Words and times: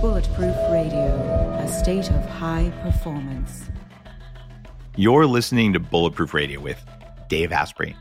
Bulletproof 0.00 0.54
Radio, 0.70 1.58
a 1.60 1.66
state 1.66 2.08
of 2.10 2.24
high 2.24 2.72
performance. 2.84 3.64
You're 4.94 5.26
listening 5.26 5.72
to 5.72 5.80
Bulletproof 5.80 6.32
Radio 6.32 6.60
with 6.60 6.80
Dave 7.28 7.50
Asprey. 7.50 7.96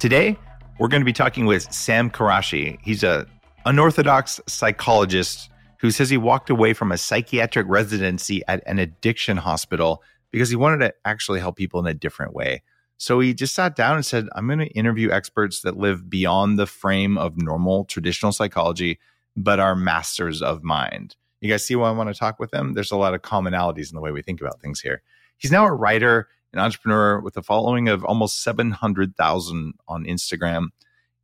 Today, 0.00 0.36
we're 0.80 0.88
going 0.88 1.00
to 1.00 1.06
be 1.06 1.12
talking 1.12 1.46
with 1.46 1.72
Sam 1.72 2.10
Qurashi. 2.10 2.80
He's 2.82 3.04
a 3.04 3.28
unorthodox 3.64 4.40
psychologist 4.48 5.48
who 5.78 5.92
says 5.92 6.10
he 6.10 6.16
walked 6.16 6.50
away 6.50 6.72
from 6.72 6.90
a 6.90 6.98
psychiatric 6.98 7.66
residency 7.68 8.42
at 8.48 8.60
an 8.66 8.80
addiction 8.80 9.36
hospital 9.36 10.02
because 10.32 10.50
he 10.50 10.56
wanted 10.56 10.78
to 10.78 10.94
actually 11.04 11.38
help 11.38 11.54
people 11.54 11.78
in 11.78 11.86
a 11.86 11.94
different 11.94 12.34
way. 12.34 12.64
So 12.96 13.20
he 13.20 13.32
just 13.32 13.54
sat 13.54 13.76
down 13.76 13.94
and 13.94 14.04
said, 14.04 14.26
I'm 14.34 14.48
going 14.48 14.58
to 14.58 14.66
interview 14.66 15.12
experts 15.12 15.60
that 15.60 15.76
live 15.76 16.10
beyond 16.10 16.58
the 16.58 16.66
frame 16.66 17.16
of 17.16 17.40
normal 17.40 17.84
traditional 17.84 18.32
psychology, 18.32 18.98
but 19.36 19.60
are 19.60 19.74
masters 19.74 20.42
of 20.42 20.62
mind. 20.62 21.16
You 21.40 21.50
guys 21.50 21.66
see 21.66 21.76
why 21.76 21.88
I 21.88 21.92
want 21.92 22.12
to 22.12 22.18
talk 22.18 22.38
with 22.38 22.52
him? 22.52 22.74
There's 22.74 22.92
a 22.92 22.96
lot 22.96 23.14
of 23.14 23.22
commonalities 23.22 23.90
in 23.90 23.94
the 23.94 24.00
way 24.00 24.10
we 24.10 24.22
think 24.22 24.40
about 24.40 24.60
things 24.60 24.80
here. 24.80 25.02
He's 25.38 25.50
now 25.50 25.66
a 25.66 25.72
writer, 25.72 26.28
an 26.52 26.58
entrepreneur 26.58 27.20
with 27.20 27.36
a 27.36 27.42
following 27.42 27.88
of 27.88 28.04
almost 28.04 28.42
700,000 28.42 29.74
on 29.88 30.04
Instagram. 30.04 30.66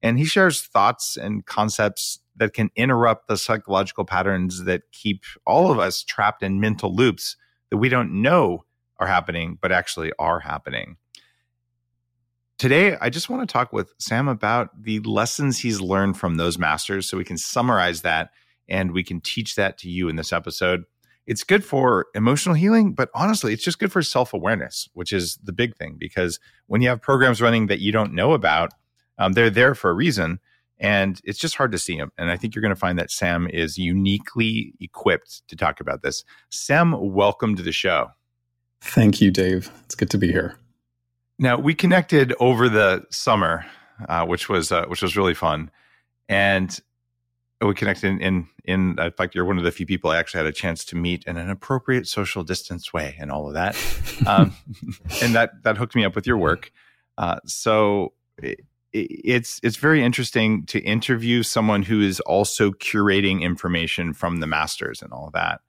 And 0.02 0.18
he 0.18 0.24
shares 0.24 0.62
thoughts 0.62 1.16
and 1.16 1.44
concepts 1.44 2.20
that 2.36 2.54
can 2.54 2.70
interrupt 2.76 3.28
the 3.28 3.36
psychological 3.36 4.04
patterns 4.04 4.64
that 4.64 4.82
keep 4.92 5.24
all 5.46 5.70
of 5.70 5.78
us 5.78 6.02
trapped 6.02 6.42
in 6.42 6.60
mental 6.60 6.94
loops 6.94 7.36
that 7.70 7.78
we 7.78 7.88
don't 7.88 8.22
know 8.22 8.64
are 8.98 9.06
happening, 9.06 9.58
but 9.60 9.72
actually 9.72 10.12
are 10.18 10.40
happening. 10.40 10.96
Today, 12.58 12.96
I 13.02 13.10
just 13.10 13.28
want 13.28 13.46
to 13.46 13.52
talk 13.52 13.70
with 13.70 13.92
Sam 13.98 14.28
about 14.28 14.82
the 14.82 15.00
lessons 15.00 15.58
he's 15.58 15.82
learned 15.82 16.16
from 16.18 16.36
those 16.36 16.58
masters 16.58 17.06
so 17.06 17.18
we 17.18 17.24
can 17.24 17.36
summarize 17.36 18.00
that 18.00 18.30
and 18.66 18.92
we 18.92 19.04
can 19.04 19.20
teach 19.20 19.56
that 19.56 19.76
to 19.78 19.90
you 19.90 20.08
in 20.08 20.16
this 20.16 20.32
episode. 20.32 20.84
It's 21.26 21.44
good 21.44 21.64
for 21.64 22.06
emotional 22.14 22.54
healing, 22.54 22.94
but 22.94 23.10
honestly, 23.14 23.52
it's 23.52 23.62
just 23.62 23.78
good 23.78 23.92
for 23.92 24.00
self 24.00 24.32
awareness, 24.32 24.88
which 24.94 25.12
is 25.12 25.38
the 25.42 25.52
big 25.52 25.76
thing 25.76 25.96
because 25.98 26.40
when 26.66 26.80
you 26.80 26.88
have 26.88 27.02
programs 27.02 27.42
running 27.42 27.66
that 27.66 27.80
you 27.80 27.92
don't 27.92 28.14
know 28.14 28.32
about, 28.32 28.70
um, 29.18 29.34
they're 29.34 29.50
there 29.50 29.74
for 29.74 29.90
a 29.90 29.94
reason 29.94 30.40
and 30.78 31.20
it's 31.24 31.38
just 31.38 31.56
hard 31.56 31.72
to 31.72 31.78
see 31.78 31.98
them. 31.98 32.10
And 32.16 32.30
I 32.30 32.38
think 32.38 32.54
you're 32.54 32.62
going 32.62 32.74
to 32.74 32.80
find 32.80 32.98
that 32.98 33.10
Sam 33.10 33.48
is 33.48 33.76
uniquely 33.76 34.72
equipped 34.80 35.46
to 35.48 35.56
talk 35.56 35.80
about 35.80 36.00
this. 36.00 36.24
Sam, 36.50 36.94
welcome 37.12 37.54
to 37.56 37.62
the 37.62 37.72
show. 37.72 38.08
Thank 38.80 39.20
you, 39.20 39.30
Dave. 39.30 39.70
It's 39.84 39.94
good 39.94 40.10
to 40.10 40.18
be 40.18 40.32
here. 40.32 40.56
Now 41.38 41.58
we 41.58 41.74
connected 41.74 42.34
over 42.40 42.68
the 42.68 43.04
summer, 43.10 43.66
uh, 44.08 44.24
which 44.24 44.48
was 44.48 44.72
uh, 44.72 44.86
which 44.86 45.02
was 45.02 45.16
really 45.16 45.34
fun, 45.34 45.70
and 46.28 46.78
we 47.60 47.74
connected 47.74 48.08
in, 48.08 48.20
in 48.20 48.48
in 48.64 48.98
in 48.98 49.10
fact 49.12 49.34
you're 49.34 49.44
one 49.44 49.58
of 49.58 49.64
the 49.64 49.70
few 49.70 49.86
people 49.86 50.10
I 50.10 50.18
actually 50.18 50.38
had 50.38 50.46
a 50.46 50.52
chance 50.52 50.84
to 50.86 50.96
meet 50.96 51.24
in 51.24 51.36
an 51.36 51.50
appropriate 51.50 52.06
social 52.06 52.42
distance 52.42 52.92
way 52.92 53.16
and 53.18 53.30
all 53.30 53.48
of 53.48 53.54
that, 53.54 53.76
um, 54.26 54.54
and 55.22 55.34
that 55.34 55.62
that 55.62 55.76
hooked 55.76 55.94
me 55.94 56.04
up 56.04 56.14
with 56.14 56.26
your 56.26 56.38
work. 56.38 56.70
Uh, 57.18 57.38
so 57.44 58.12
it, 58.38 58.60
it's 58.92 59.60
it's 59.62 59.76
very 59.76 60.02
interesting 60.02 60.64
to 60.66 60.78
interview 60.80 61.42
someone 61.42 61.82
who 61.82 62.00
is 62.00 62.20
also 62.20 62.70
curating 62.70 63.42
information 63.42 64.14
from 64.14 64.40
the 64.40 64.46
masters 64.46 65.02
and 65.02 65.12
all 65.12 65.26
of 65.26 65.34
that. 65.34 65.60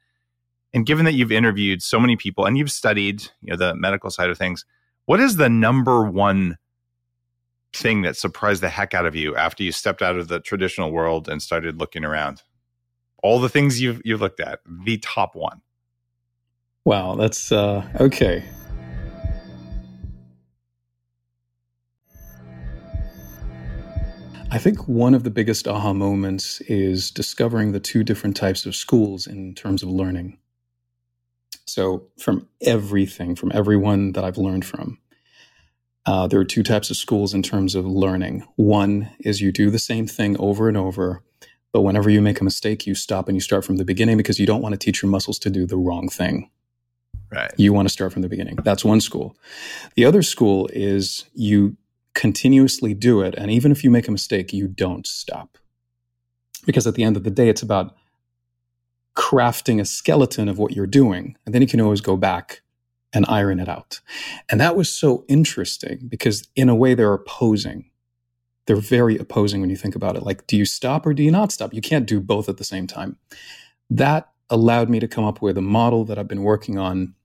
And 0.74 0.86
given 0.86 1.06
that 1.06 1.14
you've 1.14 1.32
interviewed 1.32 1.82
so 1.82 2.00
many 2.00 2.16
people 2.16 2.46
and 2.46 2.58
you've 2.58 2.72
studied 2.72 3.24
you 3.42 3.52
know 3.52 3.58
the 3.58 3.76
medical 3.76 4.10
side 4.10 4.30
of 4.30 4.38
things 4.38 4.64
what 5.08 5.22
is 5.22 5.38
the 5.38 5.50
number 5.50 6.04
one 6.04 6.58
thing 7.74 8.02
that 8.02 8.18
surprised 8.18 8.62
the 8.62 8.70
heck 8.70 8.94
out 8.94 9.06
of 9.06 9.16
you 9.16 9.36
after 9.36 9.64
you 9.64 9.72
stepped 9.72 10.02
out 10.02 10.18
of 10.18 10.28
the 10.28 10.42
traditional 10.42 10.92
world 10.92 11.30
and 11.30 11.42
started 11.42 11.80
looking 11.80 12.04
around? 12.04 12.44
All 13.24 13.40
the 13.40 13.50
things 13.50 13.82
you've 13.82 14.02
you've 14.04 14.22
looked 14.22 14.42
at, 14.42 14.60
the 14.86 14.98
top 14.98 15.34
one. 15.34 15.62
Wow, 16.84 17.16
that's 17.16 17.54
uh, 17.54 17.88
okay. 18.00 18.44
I 24.52 24.58
think 24.58 24.88
one 24.90 25.14
of 25.14 25.24
the 25.24 25.30
biggest 25.30 25.70
aha 25.70 25.94
moments 25.94 26.60
is 26.62 27.12
discovering 27.12 27.72
the 27.72 27.80
two 27.80 28.04
different 28.04 28.36
types 28.36 28.66
of 28.66 28.76
schools 28.76 29.26
in 29.26 29.56
terms 29.56 29.84
of 29.84 29.90
learning. 29.90 30.38
So, 31.68 32.08
from 32.18 32.48
everything, 32.62 33.36
from 33.36 33.52
everyone 33.54 34.14
that 34.14 34.24
I've 34.24 34.38
learned 34.38 34.66
from, 34.66 35.00
uh, 36.06 36.28
there 36.28 36.40
are 36.40 36.46
two 36.46 36.64
types 36.64 36.90
of 36.90 36.98
schools 36.98 37.34
in 37.34 37.44
terms 37.44 37.76
of 37.76 37.86
learning. 37.86 38.48
One 38.56 39.10
is 39.20 39.42
you 39.42 39.52
do 39.52 39.70
the 39.70 39.80
same 39.80 40.08
thing 40.08 40.38
over 40.40 40.70
and 40.70 40.78
over, 40.78 41.22
but 41.74 41.82
whenever 41.82 42.10
you 42.10 42.22
make 42.22 42.40
a 42.40 42.46
mistake, 42.46 42.88
you 42.88 42.96
stop 42.96 43.28
and 43.28 43.36
you 43.36 43.42
start 43.42 43.66
from 43.66 43.76
the 43.76 43.86
beginning 43.86 44.16
because 44.16 44.40
you 44.40 44.46
don't 44.46 44.62
want 44.62 44.74
to 44.74 44.80
teach 44.80 45.02
your 45.04 45.12
muscles 45.12 45.38
to 45.40 45.50
do 45.50 45.66
the 45.66 45.78
wrong 45.78 46.08
thing. 46.08 46.50
Right. 47.30 47.52
You 47.58 47.74
want 47.74 47.90
to 47.90 47.92
start 47.92 48.14
from 48.14 48.22
the 48.22 48.30
beginning. 48.30 48.56
That's 48.64 48.86
one 48.86 49.02
school. 49.02 49.36
The 49.96 50.06
other 50.06 50.22
school 50.22 50.70
is 50.72 51.26
you 51.34 51.76
continuously 52.14 52.94
do 52.94 53.22
it. 53.22 53.36
And 53.38 53.52
even 53.52 53.72
if 53.72 53.84
you 53.84 53.92
make 53.92 54.08
a 54.08 54.12
mistake, 54.12 54.54
you 54.54 54.68
don't 54.68 55.06
stop. 55.06 55.58
Because 56.66 56.88
at 56.88 56.96
the 56.96 57.04
end 57.04 57.18
of 57.18 57.24
the 57.24 57.30
day, 57.30 57.50
it's 57.50 57.62
about 57.62 57.96
crafting 59.18 59.82
a 59.82 59.86
skeleton 59.86 60.48
of 60.48 60.60
what 60.60 60.74
you're 60.74 60.86
doing. 60.86 61.36
And 61.46 61.54
then 61.54 61.62
you 61.62 61.68
can 61.68 61.82
always 61.82 62.02
go 62.02 62.16
back 62.16 62.62
and 63.12 63.26
iron 63.28 63.60
it 63.60 63.68
out. 63.68 64.00
And 64.48 64.62
that 64.62 64.76
was 64.76 64.94
so 64.94 65.26
interesting 65.28 66.08
because, 66.08 66.48
in 66.56 66.70
a 66.70 66.76
way, 66.76 66.94
they're 66.94 67.14
opposing. 67.14 67.90
They're 68.68 68.76
very 68.76 69.18
opposing 69.18 69.60
when 69.60 69.72
you 69.72 69.76
think 69.76 69.96
about 69.96 70.16
it. 70.16 70.24
Like, 70.24 70.46
do 70.46 70.56
you 70.56 70.66
stop 70.66 71.06
or 71.06 71.14
do 71.14 71.24
you 71.24 71.32
not 71.32 71.52
stop? 71.52 71.74
You 71.74 71.82
can't 71.82 72.06
do 72.06 72.20
both 72.20 72.48
at 72.48 72.58
the 72.58 72.64
same 72.64 72.86
time. 72.86 73.18
That 73.90 74.30
allowed 74.50 74.90
me 74.90 75.00
to 75.00 75.08
come 75.08 75.24
up 75.24 75.42
with 75.42 75.58
a 75.58 75.62
model 75.62 76.06
that 76.06 76.20
I've 76.20 76.28
been 76.28 76.44
working 76.44 76.78
on 76.78 77.16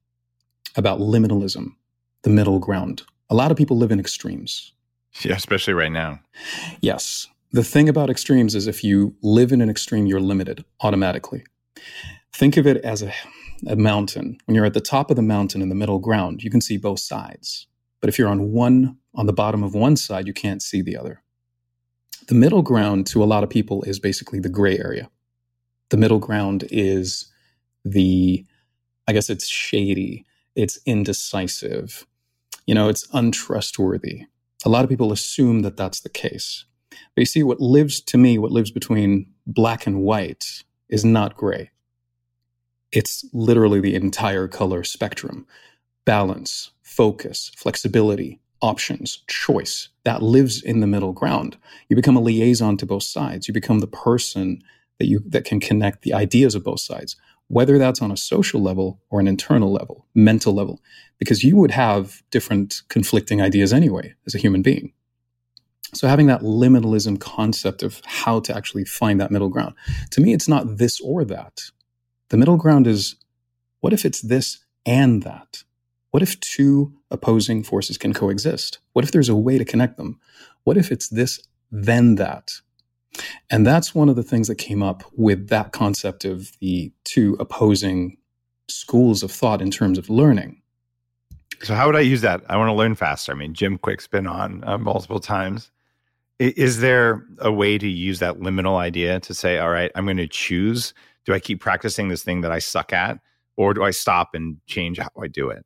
about 0.76 0.98
liminalism, 0.98 1.74
the 2.22 2.30
middle 2.30 2.58
ground. 2.58 3.02
A 3.28 3.34
lot 3.34 3.50
of 3.50 3.56
people 3.56 3.76
live 3.76 3.92
in 3.92 4.00
extremes. 4.00 4.72
Yeah, 5.20 5.34
especially 5.34 5.74
right 5.74 5.92
now. 5.92 6.20
Yes. 6.80 7.28
The 7.50 7.64
thing 7.64 7.88
about 7.88 8.08
extremes 8.08 8.54
is 8.54 8.66
if 8.66 8.82
you 8.82 9.14
live 9.22 9.52
in 9.52 9.60
an 9.60 9.68
extreme, 9.68 10.06
you're 10.06 10.20
limited 10.20 10.64
automatically. 10.80 11.44
Think 12.32 12.56
of 12.56 12.66
it 12.66 12.78
as 12.78 13.02
a, 13.02 13.12
a 13.66 13.76
mountain. 13.76 14.38
When 14.46 14.54
you're 14.54 14.64
at 14.64 14.74
the 14.74 14.80
top 14.80 15.10
of 15.10 15.16
the 15.16 15.22
mountain 15.22 15.62
in 15.62 15.68
the 15.68 15.74
middle 15.74 15.98
ground, 15.98 16.42
you 16.42 16.50
can 16.50 16.60
see 16.60 16.76
both 16.76 17.00
sides. 17.00 17.66
But 18.00 18.08
if 18.08 18.18
you're 18.18 18.28
on 18.28 18.52
one, 18.52 18.96
on 19.14 19.26
the 19.26 19.32
bottom 19.32 19.62
of 19.62 19.74
one 19.74 19.96
side, 19.96 20.26
you 20.26 20.32
can't 20.32 20.62
see 20.62 20.82
the 20.82 20.96
other. 20.96 21.22
The 22.28 22.34
middle 22.34 22.62
ground 22.62 23.06
to 23.08 23.22
a 23.22 23.26
lot 23.26 23.42
of 23.42 23.50
people 23.50 23.82
is 23.82 23.98
basically 23.98 24.40
the 24.40 24.48
gray 24.48 24.78
area. 24.78 25.10
The 25.90 25.96
middle 25.96 26.20
ground 26.20 26.64
is 26.70 27.30
the, 27.84 28.46
I 29.08 29.12
guess 29.12 29.28
it's 29.28 29.48
shady, 29.48 30.24
it's 30.54 30.78
indecisive, 30.86 32.06
you 32.66 32.74
know, 32.74 32.88
it's 32.88 33.08
untrustworthy. 33.12 34.26
A 34.64 34.68
lot 34.68 34.84
of 34.84 34.88
people 34.88 35.12
assume 35.12 35.62
that 35.62 35.76
that's 35.76 36.00
the 36.00 36.08
case. 36.08 36.64
But 36.90 37.22
you 37.22 37.26
see, 37.26 37.42
what 37.42 37.60
lives 37.60 38.00
to 38.02 38.18
me, 38.18 38.38
what 38.38 38.52
lives 38.52 38.70
between 38.70 39.26
black 39.46 39.86
and 39.86 40.02
white 40.02 40.62
is 40.88 41.04
not 41.04 41.36
gray. 41.36 41.71
It's 42.92 43.24
literally 43.32 43.80
the 43.80 43.94
entire 43.94 44.48
color 44.48 44.84
spectrum 44.84 45.46
balance, 46.04 46.72
focus, 46.82 47.52
flexibility, 47.56 48.40
options, 48.60 49.22
choice 49.28 49.88
that 50.04 50.22
lives 50.22 50.62
in 50.62 50.80
the 50.80 50.86
middle 50.86 51.12
ground. 51.12 51.56
You 51.88 51.96
become 51.96 52.16
a 52.16 52.20
liaison 52.20 52.76
to 52.78 52.86
both 52.86 53.04
sides. 53.04 53.48
You 53.48 53.54
become 53.54 53.80
the 53.80 53.86
person 53.86 54.62
that 54.98 55.06
you 55.06 55.20
that 55.26 55.44
can 55.44 55.60
connect 55.60 56.02
the 56.02 56.14
ideas 56.14 56.54
of 56.54 56.64
both 56.64 56.80
sides, 56.80 57.16
whether 57.48 57.78
that's 57.78 58.02
on 58.02 58.12
a 58.12 58.16
social 58.16 58.60
level 58.60 59.00
or 59.10 59.20
an 59.20 59.28
internal 59.28 59.72
level, 59.72 60.06
mental 60.14 60.54
level, 60.54 60.80
because 61.18 61.42
you 61.42 61.56
would 61.56 61.70
have 61.70 62.22
different 62.30 62.82
conflicting 62.88 63.40
ideas 63.40 63.72
anyway 63.72 64.14
as 64.26 64.34
a 64.34 64.38
human 64.38 64.62
being. 64.62 64.92
So 65.94 66.08
having 66.08 66.26
that 66.28 66.40
liminalism 66.40 67.20
concept 67.20 67.82
of 67.82 68.00
how 68.06 68.40
to 68.40 68.56
actually 68.56 68.84
find 68.84 69.20
that 69.20 69.30
middle 69.30 69.50
ground, 69.50 69.74
to 70.12 70.20
me, 70.20 70.32
it's 70.32 70.48
not 70.48 70.78
this 70.78 71.00
or 71.00 71.24
that. 71.26 71.60
The 72.32 72.38
middle 72.38 72.56
ground 72.56 72.86
is 72.86 73.16
what 73.80 73.92
if 73.92 74.06
it's 74.06 74.22
this 74.22 74.60
and 74.86 75.22
that? 75.22 75.64
What 76.12 76.22
if 76.22 76.40
two 76.40 76.94
opposing 77.10 77.62
forces 77.62 77.98
can 77.98 78.14
coexist? 78.14 78.78
What 78.94 79.04
if 79.04 79.12
there's 79.12 79.28
a 79.28 79.36
way 79.36 79.58
to 79.58 79.66
connect 79.66 79.98
them? 79.98 80.18
What 80.64 80.78
if 80.78 80.90
it's 80.90 81.08
this, 81.10 81.46
then 81.70 82.14
that? 82.14 82.52
And 83.50 83.66
that's 83.66 83.94
one 83.94 84.08
of 84.08 84.16
the 84.16 84.22
things 84.22 84.48
that 84.48 84.54
came 84.54 84.82
up 84.82 85.02
with 85.14 85.48
that 85.50 85.72
concept 85.72 86.24
of 86.24 86.52
the 86.58 86.90
two 87.04 87.36
opposing 87.38 88.16
schools 88.66 89.22
of 89.22 89.30
thought 89.30 89.60
in 89.60 89.70
terms 89.70 89.98
of 89.98 90.08
learning. 90.08 90.62
So, 91.62 91.74
how 91.74 91.84
would 91.84 91.96
I 91.96 92.00
use 92.00 92.22
that? 92.22 92.40
I 92.48 92.56
want 92.56 92.70
to 92.70 92.74
learn 92.74 92.94
faster. 92.94 93.32
I 93.32 93.34
mean, 93.34 93.52
Jim 93.52 93.76
Kwik's 93.76 94.06
been 94.06 94.26
on 94.26 94.64
uh, 94.66 94.78
multiple 94.78 95.20
times. 95.20 95.70
Is 96.38 96.80
there 96.80 97.26
a 97.40 97.52
way 97.52 97.76
to 97.76 97.86
use 97.86 98.20
that 98.20 98.40
liminal 98.40 98.78
idea 98.78 99.20
to 99.20 99.34
say, 99.34 99.58
all 99.58 99.68
right, 99.68 99.92
I'm 99.94 100.06
going 100.06 100.16
to 100.16 100.26
choose? 100.26 100.94
Do 101.24 101.34
I 101.34 101.40
keep 101.40 101.60
practicing 101.60 102.08
this 102.08 102.22
thing 102.22 102.40
that 102.42 102.52
I 102.52 102.58
suck 102.58 102.92
at? 102.92 103.18
Or 103.56 103.74
do 103.74 103.84
I 103.84 103.90
stop 103.90 104.34
and 104.34 104.56
change 104.66 104.98
how 104.98 105.10
I 105.22 105.28
do 105.28 105.50
it? 105.50 105.64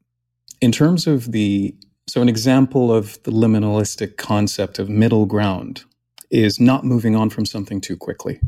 In 0.60 0.72
terms 0.72 1.06
of 1.06 1.32
the, 1.32 1.74
so 2.08 2.22
an 2.22 2.28
example 2.28 2.92
of 2.92 3.22
the 3.24 3.30
liminalistic 3.30 4.16
concept 4.16 4.78
of 4.78 4.88
middle 4.88 5.26
ground 5.26 5.84
is 6.30 6.58
not 6.60 6.84
moving 6.84 7.14
on 7.16 7.30
from 7.30 7.46
something 7.46 7.80
too 7.80 7.96
quickly. 7.96 8.40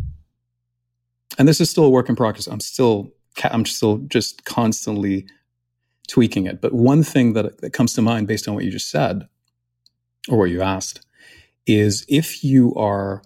and 1.38 1.46
this 1.48 1.60
is 1.60 1.70
still 1.70 1.84
a 1.84 1.90
work 1.90 2.08
in 2.08 2.16
progress. 2.16 2.46
I'm 2.46 2.60
still 2.60 3.12
I'm 3.44 3.64
still 3.64 3.98
just 4.08 4.44
constantly 4.44 5.26
tweaking 6.08 6.46
it. 6.46 6.60
But 6.60 6.72
one 6.72 7.02
thing 7.04 7.34
that, 7.34 7.60
that 7.60 7.72
comes 7.72 7.94
to 7.94 8.02
mind 8.02 8.26
based 8.26 8.48
on 8.48 8.54
what 8.54 8.64
you 8.64 8.70
just 8.70 8.90
said 8.90 9.28
or 10.28 10.38
what 10.38 10.50
you 10.50 10.62
asked 10.62 11.06
is 11.66 12.04
if 12.08 12.42
you 12.42 12.74
are 12.74 13.22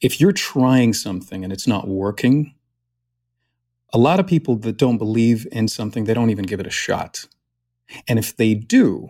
if 0.00 0.20
you're 0.20 0.32
trying 0.32 0.92
something 0.92 1.44
and 1.44 1.52
it's 1.52 1.66
not 1.66 1.88
working, 1.88 2.54
a 3.92 3.98
lot 3.98 4.20
of 4.20 4.26
people 4.26 4.56
that 4.56 4.76
don't 4.76 4.98
believe 4.98 5.46
in 5.52 5.68
something, 5.68 6.04
they 6.04 6.14
don't 6.14 6.30
even 6.30 6.44
give 6.44 6.60
it 6.60 6.66
a 6.66 6.70
shot. 6.70 7.26
And 8.08 8.18
if 8.18 8.36
they 8.36 8.54
do, 8.54 9.08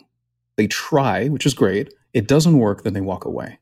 they 0.56 0.66
try, 0.66 1.28
which 1.28 1.46
is 1.46 1.54
great, 1.54 1.92
it 2.12 2.28
doesn't 2.28 2.58
work, 2.58 2.82
then 2.82 2.92
they 2.92 3.00
walk 3.00 3.24
away. 3.24 3.58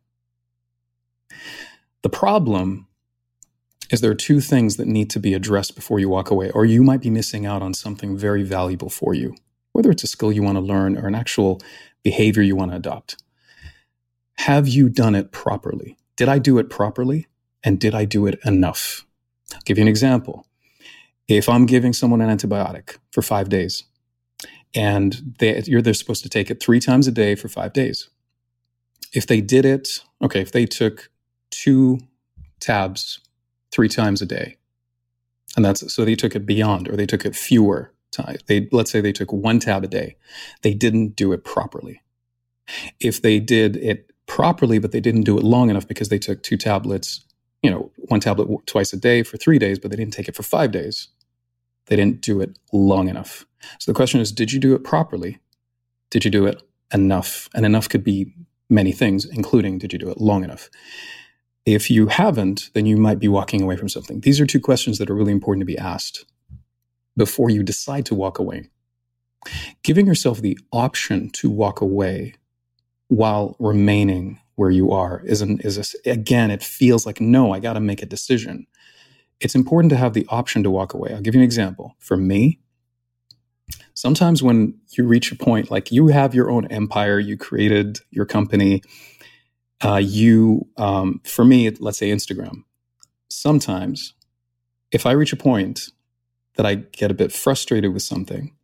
The 2.02 2.08
problem 2.08 2.88
is 3.90 4.00
there 4.00 4.10
are 4.10 4.14
two 4.14 4.40
things 4.40 4.76
that 4.76 4.86
need 4.86 5.10
to 5.10 5.20
be 5.20 5.34
addressed 5.34 5.74
before 5.74 5.98
you 5.98 6.08
walk 6.08 6.30
away, 6.30 6.50
or 6.50 6.64
you 6.64 6.82
might 6.82 7.00
be 7.00 7.10
missing 7.10 7.46
out 7.46 7.62
on 7.62 7.74
something 7.74 8.16
very 8.16 8.42
valuable 8.42 8.90
for 8.90 9.14
you, 9.14 9.34
whether 9.72 9.90
it's 9.90 10.04
a 10.04 10.08
skill 10.08 10.32
you 10.32 10.42
want 10.42 10.56
to 10.56 10.60
learn 10.60 10.96
or 10.98 11.06
an 11.06 11.14
actual 11.14 11.60
behavior 12.02 12.42
you 12.42 12.56
want 12.56 12.70
to 12.72 12.76
adopt. 12.76 13.22
Have 14.38 14.68
you 14.68 14.88
done 14.88 15.14
it 15.14 15.32
properly? 15.32 15.96
Did 16.16 16.28
I 16.28 16.38
do 16.38 16.58
it 16.58 16.70
properly? 16.70 17.26
And 17.62 17.80
did 17.80 17.94
I 17.94 18.04
do 18.04 18.26
it 18.26 18.38
enough? 18.44 19.06
I'll 19.52 19.60
give 19.64 19.78
you 19.78 19.82
an 19.82 19.88
example. 19.88 20.46
If 21.28 21.48
I'm 21.48 21.66
giving 21.66 21.92
someone 21.92 22.20
an 22.20 22.36
antibiotic 22.36 22.98
for 23.10 23.22
five 23.22 23.48
days, 23.48 23.84
and 24.74 25.34
they, 25.38 25.62
you're 25.66 25.80
they're 25.80 25.94
supposed 25.94 26.22
to 26.24 26.28
take 26.28 26.50
it 26.50 26.62
three 26.62 26.80
times 26.80 27.06
a 27.06 27.12
day 27.12 27.34
for 27.34 27.48
five 27.48 27.72
days. 27.72 28.08
If 29.12 29.26
they 29.26 29.40
did 29.40 29.64
it, 29.64 30.00
okay, 30.20 30.40
if 30.40 30.52
they 30.52 30.66
took 30.66 31.10
two 31.50 32.00
tabs 32.60 33.20
three 33.70 33.88
times 33.88 34.22
a 34.22 34.26
day. 34.26 34.56
And 35.56 35.64
that's 35.64 35.92
so 35.92 36.04
they 36.04 36.16
took 36.16 36.34
it 36.34 36.46
beyond 36.46 36.88
or 36.88 36.96
they 36.96 37.06
took 37.06 37.24
it 37.24 37.36
fewer 37.36 37.92
times. 38.10 38.40
They 38.46 38.68
let's 38.72 38.90
say 38.90 39.00
they 39.00 39.12
took 39.12 39.32
one 39.32 39.60
tab 39.60 39.84
a 39.84 39.88
day. 39.88 40.16
They 40.62 40.74
didn't 40.74 41.16
do 41.16 41.32
it 41.32 41.44
properly. 41.44 42.02
If 42.98 43.22
they 43.22 43.38
did 43.38 43.76
it 43.76 44.10
properly, 44.26 44.78
but 44.78 44.92
they 44.92 45.00
didn't 45.00 45.22
do 45.22 45.38
it 45.38 45.44
long 45.44 45.70
enough 45.70 45.86
because 45.86 46.08
they 46.08 46.18
took 46.18 46.42
two 46.42 46.56
tablets, 46.56 47.24
you 47.62 47.70
know, 47.70 47.90
one 48.08 48.20
tablet 48.20 48.48
twice 48.66 48.92
a 48.92 48.96
day 48.96 49.22
for 49.22 49.36
three 49.36 49.58
days, 49.58 49.78
but 49.78 49.90
they 49.90 49.96
didn't 49.96 50.12
take 50.14 50.28
it 50.28 50.36
for 50.36 50.42
five 50.42 50.70
days. 50.70 51.08
They 51.86 51.96
didn't 51.96 52.20
do 52.20 52.40
it 52.40 52.58
long 52.72 53.08
enough. 53.08 53.44
So 53.78 53.90
the 53.90 53.96
question 53.96 54.20
is, 54.20 54.32
did 54.32 54.52
you 54.52 54.60
do 54.60 54.74
it 54.74 54.84
properly? 54.84 55.38
Did 56.10 56.24
you 56.24 56.30
do 56.30 56.46
it 56.46 56.62
enough? 56.92 57.48
And 57.54 57.66
enough 57.66 57.88
could 57.88 58.04
be 58.04 58.32
many 58.70 58.92
things, 58.92 59.24
including 59.24 59.78
did 59.78 59.92
you 59.92 59.98
do 59.98 60.10
it 60.10 60.20
long 60.20 60.44
enough? 60.44 60.70
If 61.66 61.90
you 61.90 62.08
haven't, 62.08 62.70
then 62.74 62.86
you 62.86 62.96
might 62.96 63.18
be 63.18 63.28
walking 63.28 63.62
away 63.62 63.76
from 63.76 63.88
something. 63.88 64.20
These 64.20 64.40
are 64.40 64.46
two 64.46 64.60
questions 64.60 64.98
that 64.98 65.10
are 65.10 65.14
really 65.14 65.32
important 65.32 65.62
to 65.62 65.66
be 65.66 65.78
asked 65.78 66.24
before 67.16 67.50
you 67.50 67.62
decide 67.62 68.04
to 68.06 68.14
walk 68.14 68.38
away. 68.38 68.70
Giving 69.82 70.06
yourself 70.06 70.40
the 70.40 70.58
option 70.72 71.30
to 71.30 71.50
walk 71.50 71.80
away 71.80 72.34
while 73.08 73.56
remaining 73.58 74.40
where 74.56 74.70
you 74.70 74.92
are 74.92 75.22
is 75.24 75.40
an, 75.42 75.60
is 75.60 75.96
again, 76.06 76.50
it 76.50 76.62
feels 76.62 77.06
like 77.06 77.20
no, 77.20 77.52
I 77.52 77.60
got 77.60 77.74
to 77.74 77.80
make 77.80 78.02
a 78.02 78.06
decision. 78.06 78.66
It's 79.40 79.54
important 79.54 79.90
to 79.90 79.96
have 79.96 80.14
the 80.14 80.26
option 80.28 80.62
to 80.62 80.70
walk 80.70 80.94
away. 80.94 81.12
I'll 81.12 81.20
give 81.20 81.34
you 81.34 81.40
an 81.40 81.44
example. 81.44 81.96
For 81.98 82.16
me, 82.16 82.60
sometimes 83.94 84.42
when 84.42 84.78
you 84.96 85.06
reach 85.06 85.32
a 85.32 85.36
point 85.36 85.70
like 85.70 85.90
you 85.90 86.08
have 86.08 86.34
your 86.34 86.50
own 86.50 86.66
empire, 86.68 87.18
you 87.18 87.36
created 87.36 87.98
your 88.10 88.26
company, 88.26 88.82
uh, 89.84 89.96
you, 89.96 90.66
um, 90.76 91.20
for 91.24 91.44
me, 91.44 91.70
let's 91.70 91.98
say 91.98 92.10
Instagram, 92.10 92.64
sometimes 93.28 94.14
if 94.92 95.06
I 95.06 95.12
reach 95.12 95.32
a 95.32 95.36
point 95.36 95.88
that 96.56 96.64
I 96.64 96.76
get 96.76 97.10
a 97.10 97.14
bit 97.14 97.32
frustrated 97.32 97.92
with 97.92 98.02
something, 98.02 98.54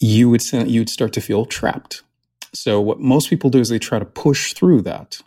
you 0.00 0.28
would 0.28 0.42
you 0.52 0.80
would 0.80 0.90
start 0.90 1.12
to 1.12 1.20
feel 1.20 1.46
trapped. 1.46 2.02
So 2.54 2.80
what 2.80 3.00
most 3.00 3.30
people 3.30 3.50
do 3.50 3.60
is 3.60 3.68
they 3.68 3.78
try 3.78 3.98
to 3.98 4.04
push 4.04 4.52
through 4.52 4.82
that. 4.82 5.20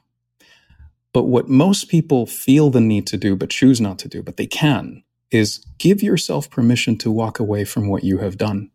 But 1.13 1.23
what 1.23 1.47
most 1.47 1.89
people 1.89 2.25
feel 2.25 2.69
the 2.69 2.81
need 2.81 3.07
to 3.07 3.17
do 3.17 3.35
but 3.35 3.49
choose 3.49 3.79
not 3.79 3.97
to 3.99 4.07
do, 4.07 4.21
but 4.21 4.37
they 4.37 4.47
can, 4.47 5.03
is 5.31 5.65
give 5.77 6.03
yourself 6.03 6.49
permission 6.49 6.97
to 6.99 7.11
walk 7.11 7.39
away 7.39 7.65
from 7.65 7.87
what 7.87 8.03
you 8.03 8.17
have 8.19 8.37
done. 8.37 8.69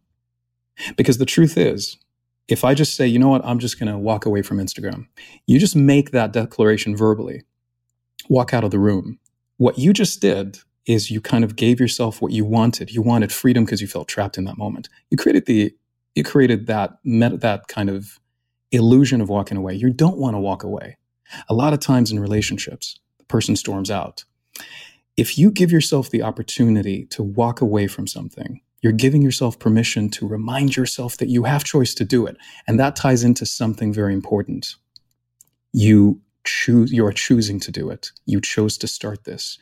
Because 0.96 1.18
the 1.18 1.26
truth 1.26 1.56
is, 1.56 1.98
if 2.48 2.64
I 2.64 2.74
just 2.74 2.96
say, 2.96 3.06
you 3.06 3.18
know 3.18 3.28
what, 3.28 3.44
I'm 3.44 3.58
just 3.58 3.78
going 3.78 3.92
to 3.92 3.98
walk 3.98 4.26
away 4.26 4.42
from 4.42 4.58
Instagram, 4.58 5.06
you 5.46 5.58
just 5.58 5.76
make 5.76 6.10
that 6.10 6.32
declaration 6.32 6.96
verbally, 6.96 7.44
walk 8.28 8.52
out 8.52 8.64
of 8.64 8.70
the 8.70 8.78
room. 8.78 9.18
What 9.58 9.78
you 9.78 9.92
just 9.92 10.20
did 10.20 10.58
is 10.86 11.10
you 11.10 11.20
kind 11.20 11.44
of 11.44 11.56
gave 11.56 11.78
yourself 11.78 12.20
what 12.20 12.32
you 12.32 12.44
wanted. 12.44 12.90
You 12.90 13.02
wanted 13.02 13.32
freedom 13.32 13.64
because 13.64 13.80
you 13.80 13.86
felt 13.86 14.08
trapped 14.08 14.38
in 14.38 14.44
that 14.44 14.58
moment. 14.58 14.88
You 15.10 15.16
created 15.16 15.46
the, 15.46 15.74
you 16.14 16.24
created 16.24 16.66
that, 16.66 16.98
that 17.04 17.68
kind 17.68 17.90
of 17.90 18.19
illusion 18.72 19.20
of 19.20 19.28
walking 19.28 19.56
away. 19.56 19.74
You 19.74 19.92
don't 19.92 20.18
want 20.18 20.34
to 20.34 20.40
walk 20.40 20.62
away. 20.62 20.96
A 21.48 21.54
lot 21.54 21.72
of 21.72 21.80
times 21.80 22.10
in 22.10 22.18
relationships, 22.18 22.98
the 23.18 23.24
person 23.24 23.56
storms 23.56 23.90
out. 23.90 24.24
If 25.16 25.38
you 25.38 25.50
give 25.50 25.70
yourself 25.70 26.10
the 26.10 26.22
opportunity 26.22 27.04
to 27.06 27.22
walk 27.22 27.60
away 27.60 27.86
from 27.86 28.06
something, 28.06 28.60
you're 28.80 28.92
giving 28.92 29.22
yourself 29.22 29.58
permission 29.58 30.08
to 30.10 30.26
remind 30.26 30.76
yourself 30.76 31.16
that 31.18 31.28
you 31.28 31.44
have 31.44 31.64
choice 31.64 31.94
to 31.94 32.04
do 32.04 32.26
it. 32.26 32.36
And 32.66 32.80
that 32.80 32.96
ties 32.96 33.22
into 33.22 33.44
something 33.44 33.92
very 33.92 34.14
important. 34.14 34.74
You 35.72 36.20
choose, 36.44 36.92
you 36.92 37.04
are 37.04 37.12
choosing 37.12 37.60
to 37.60 37.70
do 37.70 37.90
it. 37.90 38.10
You 38.24 38.40
chose 38.40 38.78
to 38.78 38.88
start 38.88 39.24
this. 39.24 39.58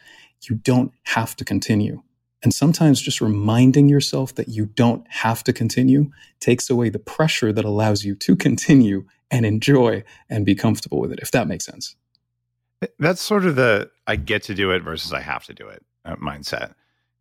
You 0.49 0.57
don't 0.57 0.93
have 1.05 1.35
to 1.37 1.45
continue. 1.45 2.03
And 2.43 2.55
sometimes 2.55 3.01
just 3.01 3.21
reminding 3.21 3.89
yourself 3.89 4.35
that 4.37 4.49
you 4.49 4.67
don't 4.67 5.05
have 5.09 5.43
to 5.45 5.53
continue 5.53 6.11
takes 6.41 6.71
away 6.71 6.89
the 6.89 6.99
pressure 6.99 7.53
that 7.53 7.65
allows 7.65 8.05
you 8.05 8.15
to 8.15 8.37
continue 8.37 9.05
and 9.31 9.45
enjoy 9.45 10.05
and 10.31 10.47
be 10.47 10.55
comfortable 10.55 11.01
with 11.01 11.13
it, 11.13 11.19
if 11.21 11.33
that 11.33 11.49
makes 11.49 11.65
sense. 11.65 11.97
That's 13.01 13.21
sort 13.21 13.45
of 13.45 13.57
the 13.57 13.91
I 14.07 14.17
get 14.17 14.45
to 14.45 14.55
do 14.55 14.71
it 14.71 14.83
versus 14.83 15.13
I 15.13 15.21
have 15.21 15.45
to 15.47 15.55
do 15.55 15.67
it 15.67 15.85
uh, 16.05 16.15
mindset 16.17 16.75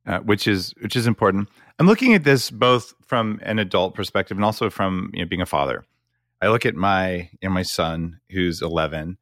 uh, 0.08 0.20
which 0.20 0.48
is 0.48 0.74
which 0.80 0.96
is 0.96 1.06
important. 1.06 1.50
I'm 1.80 1.86
looking 1.86 2.14
at 2.14 2.24
this 2.24 2.50
both 2.50 2.94
from 3.06 3.40
an 3.44 3.60
adult 3.60 3.94
perspective 3.94 4.38
and 4.38 4.46
also 4.46 4.70
from 4.70 5.12
you 5.14 5.22
know, 5.22 5.28
being 5.28 5.42
a 5.42 5.46
father. 5.46 5.84
I 6.42 6.48
look 6.48 6.66
at 6.66 6.76
my 6.76 7.30
you 7.42 7.50
know, 7.50 7.50
my 7.50 7.64
son 7.64 8.20
who's 8.32 8.62
11, 8.62 9.18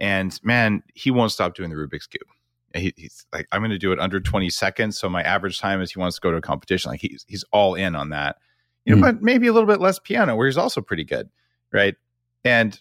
and 0.00 0.40
man, 0.42 0.82
he 0.94 1.10
won't 1.10 1.32
stop 1.32 1.54
doing 1.54 1.70
the 1.70 1.76
Rubik's 1.76 2.06
cube. 2.06 2.26
He, 2.74 2.92
he's 2.96 3.26
like, 3.32 3.46
I'm 3.50 3.60
going 3.60 3.70
to 3.70 3.78
do 3.78 3.92
it 3.92 3.98
under 3.98 4.20
20 4.20 4.48
seconds. 4.50 4.98
So 4.98 5.08
my 5.08 5.22
average 5.22 5.58
time 5.58 5.80
is 5.80 5.92
he 5.92 5.98
wants 5.98 6.16
to 6.16 6.20
go 6.20 6.30
to 6.30 6.36
a 6.36 6.42
competition. 6.42 6.90
Like 6.90 7.00
he's 7.00 7.24
he's 7.28 7.44
all 7.52 7.74
in 7.74 7.94
on 7.94 8.10
that. 8.10 8.36
You 8.84 8.96
know, 8.96 9.00
mm. 9.00 9.12
but 9.12 9.22
maybe 9.22 9.46
a 9.46 9.52
little 9.52 9.66
bit 9.66 9.80
less 9.80 9.98
piano, 9.98 10.36
where 10.36 10.46
he's 10.46 10.56
also 10.56 10.80
pretty 10.80 11.04
good, 11.04 11.28
right? 11.72 11.96
And 12.44 12.80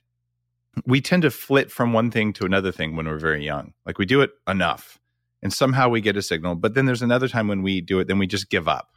we 0.85 1.01
tend 1.01 1.23
to 1.23 1.31
flit 1.31 1.71
from 1.71 1.93
one 1.93 2.11
thing 2.11 2.33
to 2.33 2.45
another 2.45 2.71
thing 2.71 2.95
when 2.95 3.07
we're 3.07 3.17
very 3.17 3.43
young. 3.43 3.73
Like 3.85 3.97
we 3.97 4.05
do 4.05 4.21
it 4.21 4.31
enough 4.47 4.99
and 5.41 5.51
somehow 5.51 5.89
we 5.89 6.01
get 6.01 6.17
a 6.17 6.21
signal. 6.21 6.55
But 6.55 6.73
then 6.73 6.85
there's 6.85 7.01
another 7.01 7.27
time 7.27 7.47
when 7.47 7.63
we 7.63 7.81
do 7.81 7.99
it, 7.99 8.07
then 8.07 8.19
we 8.19 8.27
just 8.27 8.49
give 8.49 8.67
up. 8.67 8.89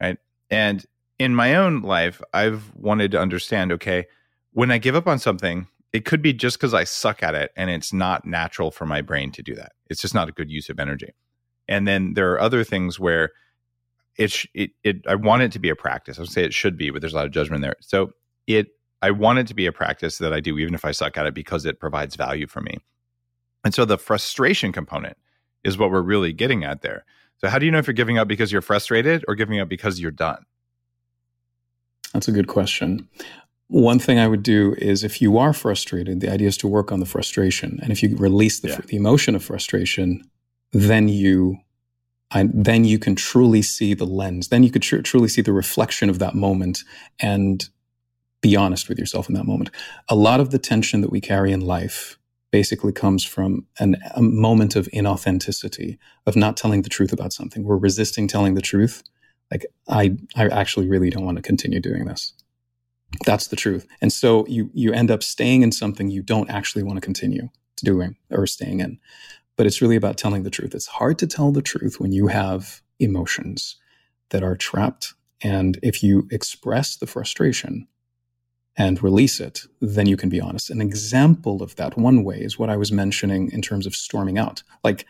Right. 0.00 0.18
And 0.50 0.84
in 1.18 1.34
my 1.34 1.54
own 1.54 1.82
life, 1.82 2.20
I've 2.32 2.72
wanted 2.74 3.12
to 3.12 3.20
understand 3.20 3.72
okay, 3.72 4.06
when 4.52 4.70
I 4.70 4.78
give 4.78 4.94
up 4.94 5.06
on 5.06 5.18
something, 5.18 5.68
it 5.92 6.04
could 6.04 6.22
be 6.22 6.32
just 6.32 6.58
because 6.58 6.74
I 6.74 6.84
suck 6.84 7.22
at 7.22 7.34
it 7.34 7.50
and 7.56 7.70
it's 7.70 7.92
not 7.92 8.24
natural 8.24 8.70
for 8.70 8.86
my 8.86 9.02
brain 9.02 9.30
to 9.32 9.42
do 9.42 9.54
that. 9.54 9.72
It's 9.90 10.00
just 10.00 10.14
not 10.14 10.28
a 10.28 10.32
good 10.32 10.50
use 10.50 10.68
of 10.68 10.80
energy. 10.80 11.14
And 11.68 11.86
then 11.86 12.14
there 12.14 12.32
are 12.32 12.40
other 12.40 12.64
things 12.64 12.98
where 12.98 13.30
it, 14.16 14.44
it, 14.54 14.70
it 14.82 14.96
I 15.06 15.14
want 15.14 15.42
it 15.42 15.52
to 15.52 15.58
be 15.58 15.68
a 15.68 15.76
practice. 15.76 16.18
I 16.18 16.22
would 16.22 16.30
say 16.30 16.44
it 16.44 16.54
should 16.54 16.76
be, 16.76 16.90
but 16.90 17.00
there's 17.00 17.12
a 17.12 17.16
lot 17.16 17.26
of 17.26 17.32
judgment 17.32 17.62
there. 17.62 17.76
So 17.80 18.12
it, 18.46 18.68
I 19.00 19.10
want 19.10 19.38
it 19.38 19.46
to 19.48 19.54
be 19.54 19.66
a 19.66 19.72
practice 19.72 20.18
that 20.18 20.32
I 20.32 20.40
do, 20.40 20.58
even 20.58 20.74
if 20.74 20.84
I 20.84 20.92
suck 20.92 21.16
at 21.16 21.26
it, 21.26 21.34
because 21.34 21.66
it 21.66 21.80
provides 21.80 22.16
value 22.16 22.46
for 22.46 22.60
me. 22.60 22.78
And 23.64 23.74
so 23.74 23.84
the 23.84 23.98
frustration 23.98 24.72
component 24.72 25.16
is 25.64 25.78
what 25.78 25.90
we're 25.90 26.02
really 26.02 26.32
getting 26.32 26.64
at 26.64 26.82
there. 26.82 27.04
So, 27.38 27.48
how 27.48 27.58
do 27.58 27.66
you 27.66 27.72
know 27.72 27.78
if 27.78 27.86
you're 27.86 27.94
giving 27.94 28.18
up 28.18 28.28
because 28.28 28.52
you're 28.52 28.62
frustrated 28.62 29.24
or 29.26 29.34
giving 29.34 29.60
up 29.60 29.68
because 29.68 29.98
you're 29.98 30.10
done? 30.10 30.44
That's 32.12 32.28
a 32.28 32.32
good 32.32 32.46
question. 32.46 33.08
One 33.72 33.98
thing 33.98 34.18
I 34.18 34.28
would 34.28 34.42
do 34.42 34.74
is 34.76 35.02
if 35.02 35.22
you 35.22 35.38
are 35.38 35.54
frustrated, 35.54 36.20
the 36.20 36.30
idea 36.30 36.48
is 36.48 36.58
to 36.58 36.68
work 36.68 36.92
on 36.92 37.00
the 37.00 37.06
frustration. 37.06 37.80
And 37.82 37.90
if 37.90 38.02
you 38.02 38.14
release 38.16 38.60
the, 38.60 38.68
yeah. 38.68 38.80
the 38.86 38.96
emotion 38.96 39.34
of 39.34 39.42
frustration, 39.42 40.22
then 40.72 41.08
you 41.08 41.58
I, 42.32 42.48
then 42.52 42.84
you 42.84 42.98
can 42.98 43.14
truly 43.14 43.62
see 43.62 43.94
the 43.94 44.06
lens. 44.06 44.48
Then 44.48 44.62
you 44.62 44.70
could 44.70 44.82
tr- 44.82 45.00
truly 45.00 45.28
see 45.28 45.42
the 45.42 45.52
reflection 45.52 46.10
of 46.10 46.18
that 46.18 46.34
moment 46.34 46.82
and 47.20 47.68
be 48.40 48.56
honest 48.56 48.88
with 48.88 48.98
yourself 48.98 49.28
in 49.28 49.34
that 49.34 49.46
moment. 49.46 49.70
A 50.08 50.14
lot 50.14 50.40
of 50.40 50.50
the 50.50 50.58
tension 50.58 51.00
that 51.00 51.10
we 51.10 51.20
carry 51.20 51.52
in 51.52 51.60
life 51.60 52.18
basically 52.50 52.92
comes 52.92 53.24
from 53.24 53.66
an, 53.78 53.96
a 54.14 54.22
moment 54.22 54.76
of 54.76 54.86
inauthenticity, 54.88 55.98
of 56.26 56.36
not 56.36 56.56
telling 56.56 56.82
the 56.82 56.90
truth 56.90 57.12
about 57.12 57.32
something. 57.32 57.64
We're 57.64 57.76
resisting 57.76 58.28
telling 58.28 58.54
the 58.54 58.60
truth. 58.60 59.02
Like, 59.50 59.66
I, 59.88 60.16
I 60.36 60.48
actually 60.48 60.88
really 60.88 61.10
don't 61.10 61.24
want 61.24 61.36
to 61.36 61.42
continue 61.42 61.80
doing 61.80 62.04
this. 62.04 62.34
That's 63.26 63.48
the 63.48 63.56
truth. 63.56 63.86
And 64.00 64.12
so 64.12 64.46
you, 64.46 64.70
you 64.74 64.92
end 64.92 65.10
up 65.10 65.22
staying 65.22 65.62
in 65.62 65.72
something 65.72 66.08
you 66.08 66.22
don't 66.22 66.50
actually 66.50 66.82
want 66.82 66.96
to 66.96 67.00
continue 67.00 67.48
doing 67.84 68.16
or 68.30 68.46
staying 68.46 68.80
in. 68.80 68.98
but 69.56 69.66
it's 69.66 69.82
really 69.82 69.96
about 69.96 70.16
telling 70.16 70.42
the 70.42 70.50
truth. 70.50 70.74
It's 70.74 70.86
hard 70.86 71.18
to 71.18 71.26
tell 71.26 71.52
the 71.52 71.62
truth 71.62 72.00
when 72.00 72.12
you 72.12 72.28
have 72.28 72.82
emotions 72.98 73.76
that 74.30 74.42
are 74.42 74.56
trapped. 74.56 75.14
And 75.42 75.78
if 75.82 76.02
you 76.02 76.26
express 76.30 76.96
the 76.96 77.06
frustration 77.06 77.86
and 78.76 79.02
release 79.02 79.40
it, 79.40 79.62
then 79.80 80.06
you 80.06 80.16
can 80.16 80.28
be 80.28 80.40
honest. 80.40 80.70
An 80.70 80.80
example 80.80 81.62
of 81.62 81.76
that 81.76 81.96
one 81.98 82.24
way 82.24 82.40
is 82.40 82.58
what 82.58 82.70
I 82.70 82.76
was 82.76 82.90
mentioning 82.90 83.50
in 83.52 83.60
terms 83.60 83.86
of 83.86 83.94
storming 83.94 84.38
out. 84.38 84.62
Like 84.82 85.06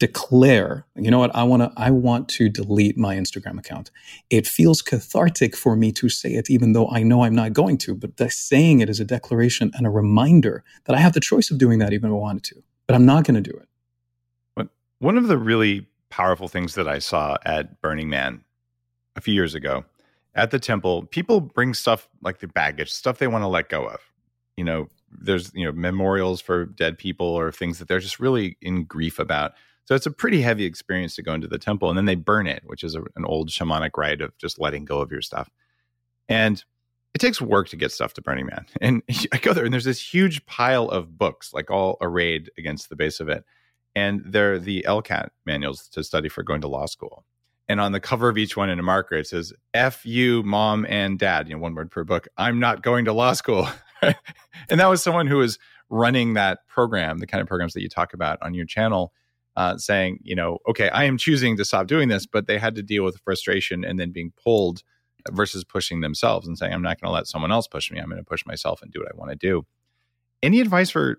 declare, 0.00 0.86
you 0.96 1.10
know 1.10 1.18
what, 1.18 1.34
I 1.36 1.44
want 1.44 1.62
to 1.62 1.72
I 1.76 1.90
want 1.90 2.28
to 2.30 2.48
delete 2.48 2.98
my 2.98 3.14
Instagram 3.14 3.58
account. 3.58 3.92
It 4.30 4.46
feels 4.46 4.82
cathartic 4.82 5.54
for 5.54 5.76
me 5.76 5.92
to 5.92 6.08
say 6.08 6.30
it 6.30 6.50
even 6.50 6.72
though 6.72 6.88
I 6.88 7.04
know 7.04 7.22
I'm 7.22 7.34
not 7.34 7.52
going 7.52 7.78
to, 7.78 7.94
but 7.94 8.16
the 8.16 8.30
saying 8.30 8.80
it 8.80 8.88
is 8.88 8.98
a 8.98 9.04
declaration 9.04 9.70
and 9.74 9.86
a 9.86 9.90
reminder 9.90 10.64
that 10.86 10.96
I 10.96 10.98
have 10.98 11.12
the 11.12 11.20
choice 11.20 11.50
of 11.50 11.58
doing 11.58 11.78
that 11.78 11.92
even 11.92 12.10
if 12.10 12.14
I 12.14 12.18
wanted 12.18 12.42
to. 12.44 12.62
But 12.88 12.96
I'm 12.96 13.06
not 13.06 13.24
going 13.24 13.40
to 13.40 13.50
do 13.50 13.56
it. 13.56 13.68
But 14.56 14.68
one 14.98 15.16
of 15.16 15.28
the 15.28 15.38
really 15.38 15.86
powerful 16.08 16.48
things 16.48 16.74
that 16.74 16.88
I 16.88 16.98
saw 16.98 17.36
at 17.44 17.80
Burning 17.80 18.08
Man 18.08 18.42
a 19.14 19.20
few 19.20 19.34
years 19.34 19.54
ago 19.54 19.84
at 20.34 20.50
the 20.50 20.58
temple, 20.58 21.04
people 21.04 21.40
bring 21.40 21.74
stuff 21.74 22.08
like 22.22 22.38
their 22.38 22.48
baggage, 22.48 22.90
stuff 22.90 23.18
they 23.18 23.26
want 23.26 23.42
to 23.42 23.48
let 23.48 23.68
go 23.68 23.86
of. 23.86 24.00
You 24.56 24.64
know, 24.64 24.88
there's 25.10 25.52
you 25.54 25.64
know 25.64 25.72
memorials 25.72 26.40
for 26.40 26.64
dead 26.64 26.96
people 26.96 27.26
or 27.26 27.52
things 27.52 27.78
that 27.78 27.88
they're 27.88 28.00
just 28.00 28.18
really 28.18 28.56
in 28.62 28.84
grief 28.84 29.18
about. 29.18 29.52
So 29.84 29.94
it's 29.94 30.06
a 30.06 30.10
pretty 30.10 30.40
heavy 30.40 30.64
experience 30.64 31.16
to 31.16 31.22
go 31.22 31.34
into 31.34 31.48
the 31.48 31.58
temple, 31.58 31.88
and 31.88 31.98
then 31.98 32.04
they 32.04 32.14
burn 32.14 32.46
it, 32.46 32.62
which 32.64 32.84
is 32.84 32.94
a, 32.94 33.02
an 33.16 33.24
old 33.24 33.48
shamanic 33.50 33.90
rite 33.96 34.20
of 34.20 34.36
just 34.38 34.60
letting 34.60 34.84
go 34.84 35.00
of 35.00 35.10
your 35.10 35.22
stuff. 35.22 35.50
And 36.28 36.62
it 37.12 37.18
takes 37.18 37.40
work 37.40 37.68
to 37.70 37.76
get 37.76 37.90
stuff 37.90 38.14
to 38.14 38.22
Burning 38.22 38.46
Man. 38.46 38.66
And 38.80 39.02
I 39.32 39.38
go 39.38 39.52
there, 39.52 39.64
and 39.64 39.72
there's 39.72 39.84
this 39.84 40.14
huge 40.14 40.44
pile 40.46 40.88
of 40.88 41.18
books, 41.18 41.52
like 41.52 41.70
all 41.70 41.96
arrayed 42.00 42.50
against 42.56 42.88
the 42.88 42.96
base 42.96 43.20
of 43.20 43.28
it, 43.28 43.44
and 43.94 44.22
they're 44.24 44.58
the 44.58 44.84
LSAT 44.86 45.30
manuals 45.44 45.88
to 45.88 46.04
study 46.04 46.28
for 46.28 46.42
going 46.42 46.60
to 46.60 46.68
law 46.68 46.86
school. 46.86 47.24
And 47.68 47.80
on 47.80 47.92
the 47.92 48.00
cover 48.00 48.28
of 48.28 48.36
each 48.36 48.56
one 48.56 48.68
in 48.68 48.80
a 48.80 48.82
marker, 48.82 49.14
it 49.14 49.28
says, 49.28 49.52
F 49.74 50.04
you, 50.04 50.42
mom 50.42 50.86
and 50.88 51.18
dad, 51.18 51.48
you 51.48 51.54
know, 51.54 51.60
one 51.60 51.74
word 51.74 51.90
per 51.90 52.02
book. 52.02 52.26
I'm 52.36 52.58
not 52.58 52.82
going 52.82 53.04
to 53.04 53.12
law 53.12 53.32
school. 53.32 53.68
and 54.02 54.80
that 54.80 54.88
was 54.88 55.04
someone 55.04 55.28
who 55.28 55.36
was 55.36 55.56
running 55.88 56.34
that 56.34 56.66
program, 56.66 57.18
the 57.18 57.28
kind 57.28 57.40
of 57.40 57.46
programs 57.46 57.74
that 57.74 57.82
you 57.82 57.88
talk 57.88 58.12
about 58.12 58.38
on 58.42 58.54
your 58.54 58.66
channel, 58.66 59.12
uh, 59.56 59.76
saying, 59.76 60.18
you 60.22 60.34
know, 60.34 60.58
okay, 60.68 60.88
I 60.90 61.04
am 61.04 61.18
choosing 61.18 61.56
to 61.56 61.64
stop 61.64 61.86
doing 61.86 62.08
this, 62.08 62.26
but 62.26 62.46
they 62.46 62.58
had 62.58 62.74
to 62.76 62.82
deal 62.82 63.04
with 63.04 63.20
frustration 63.24 63.84
and 63.84 63.98
then 63.98 64.12
being 64.12 64.32
pulled 64.42 64.82
versus 65.30 65.64
pushing 65.64 66.00
themselves 66.00 66.46
and 66.46 66.56
saying, 66.56 66.72
I'm 66.72 66.82
not 66.82 67.00
going 67.00 67.08
to 67.08 67.14
let 67.14 67.26
someone 67.26 67.52
else 67.52 67.66
push 67.66 67.90
me. 67.90 67.98
I'm 67.98 68.08
going 68.08 68.22
to 68.22 68.24
push 68.24 68.46
myself 68.46 68.82
and 68.82 68.90
do 68.90 69.00
what 69.00 69.12
I 69.12 69.16
want 69.16 69.30
to 69.30 69.36
do. 69.36 69.66
Any 70.42 70.60
advice 70.60 70.90
for 70.90 71.18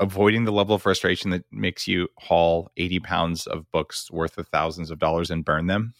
avoiding 0.00 0.44
the 0.44 0.52
level 0.52 0.74
of 0.74 0.82
frustration 0.82 1.30
that 1.30 1.44
makes 1.52 1.86
you 1.86 2.08
haul 2.18 2.70
80 2.76 3.00
pounds 3.00 3.46
of 3.46 3.70
books 3.70 4.10
worth 4.10 4.38
of 4.38 4.48
thousands 4.48 4.90
of 4.90 4.98
dollars 4.98 5.30
and 5.30 5.44
burn 5.44 5.66
them? 5.66 5.94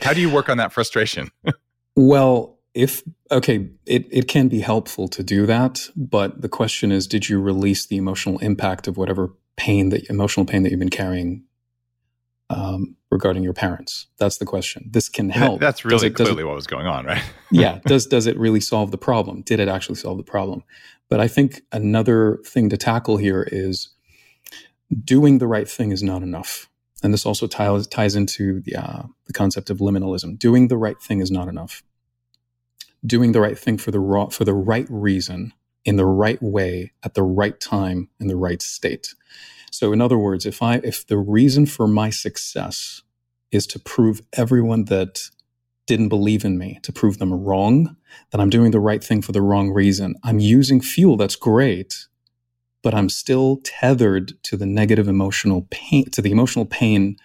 How 0.00 0.12
do 0.12 0.20
you 0.20 0.30
work 0.30 0.48
on 0.48 0.58
that 0.58 0.72
frustration? 0.72 1.30
well, 1.96 2.58
if 2.74 3.02
okay, 3.30 3.68
it, 3.86 4.06
it 4.10 4.28
can 4.28 4.48
be 4.48 4.60
helpful 4.60 5.08
to 5.08 5.22
do 5.22 5.46
that, 5.46 5.88
but 5.96 6.40
the 6.40 6.48
question 6.48 6.92
is, 6.92 7.06
did 7.06 7.28
you 7.28 7.40
release 7.40 7.86
the 7.86 7.96
emotional 7.96 8.38
impact 8.38 8.86
of 8.86 8.96
whatever 8.96 9.34
pain 9.60 9.90
that 9.90 10.08
emotional 10.08 10.46
pain 10.46 10.62
that 10.62 10.70
you've 10.70 10.80
been 10.80 10.88
carrying 10.88 11.44
um, 12.48 12.96
regarding 13.10 13.42
your 13.42 13.52
parents? 13.52 14.06
That's 14.18 14.38
the 14.38 14.46
question. 14.46 14.88
This 14.90 15.10
can 15.10 15.28
help. 15.28 15.60
That's 15.60 15.84
really 15.84 16.06
it, 16.06 16.14
clearly 16.14 16.42
it, 16.42 16.46
what 16.46 16.54
was 16.54 16.66
going 16.66 16.86
on, 16.86 17.04
right? 17.04 17.22
yeah. 17.50 17.80
Does 17.84 18.06
does 18.06 18.26
it 18.26 18.38
really 18.38 18.60
solve 18.60 18.90
the 18.90 18.98
problem? 18.98 19.42
Did 19.42 19.60
it 19.60 19.68
actually 19.68 19.96
solve 19.96 20.16
the 20.16 20.24
problem? 20.24 20.64
But 21.10 21.20
I 21.20 21.28
think 21.28 21.60
another 21.72 22.40
thing 22.46 22.70
to 22.70 22.76
tackle 22.78 23.18
here 23.18 23.46
is 23.50 23.90
doing 25.04 25.38
the 25.38 25.46
right 25.46 25.68
thing 25.68 25.92
is 25.92 26.02
not 26.02 26.22
enough. 26.22 26.68
And 27.02 27.12
this 27.12 27.26
also 27.26 27.46
ties, 27.46 27.86
ties 27.86 28.14
into 28.14 28.60
the, 28.60 28.76
uh, 28.76 29.02
the 29.26 29.32
concept 29.32 29.70
of 29.70 29.78
liminalism. 29.78 30.38
Doing 30.38 30.68
the 30.68 30.76
right 30.76 31.00
thing 31.00 31.20
is 31.20 31.30
not 31.30 31.48
enough. 31.48 31.82
Doing 33.04 33.32
the 33.32 33.40
right 33.40 33.58
thing 33.58 33.78
for 33.78 33.90
the, 33.90 34.00
raw, 34.00 34.26
for 34.26 34.44
the 34.44 34.54
right 34.54 34.86
reason, 34.88 35.52
in 35.84 35.96
the 35.96 36.06
right 36.06 36.42
way, 36.42 36.92
at 37.04 37.14
the 37.14 37.22
right 37.22 37.60
time, 37.60 38.08
in 38.20 38.28
the 38.28 38.36
right 38.36 38.62
state. 38.62 39.14
So, 39.70 39.92
in 39.92 40.00
other 40.00 40.18
words, 40.18 40.46
if 40.46 40.62
I 40.62 40.76
if 40.84 41.06
the 41.06 41.18
reason 41.18 41.66
for 41.66 41.88
my 41.88 42.10
success 42.10 43.02
is 43.52 43.66
to 43.68 43.78
prove 43.80 44.22
everyone 44.34 44.86
that 44.86 45.30
didn't 45.86 46.10
believe 46.10 46.44
in 46.44 46.58
me 46.58 46.80
to 46.84 46.92
prove 46.92 47.18
them 47.18 47.34
wrong, 47.34 47.96
that 48.32 48.40
I'm 48.40 48.50
doing 48.50 48.72
the 48.72 48.80
right 48.80 49.04
thing 49.04 49.22
for 49.22 49.32
the 49.32 49.42
wrong 49.42 49.70
reason. 49.70 50.16
I'm 50.24 50.40
using 50.40 50.80
fuel 50.80 51.16
that's 51.18 51.36
great, 51.36 52.06
but 52.82 52.94
I'm 52.94 53.08
still 53.08 53.60
tethered 53.64 54.34
to 54.44 54.56
the 54.56 54.66
negative 54.66 55.08
emotional 55.08 55.66
pain, 55.70 56.10
to 56.12 56.22
the 56.22 56.32
emotional 56.32 56.66
pain 56.66 57.16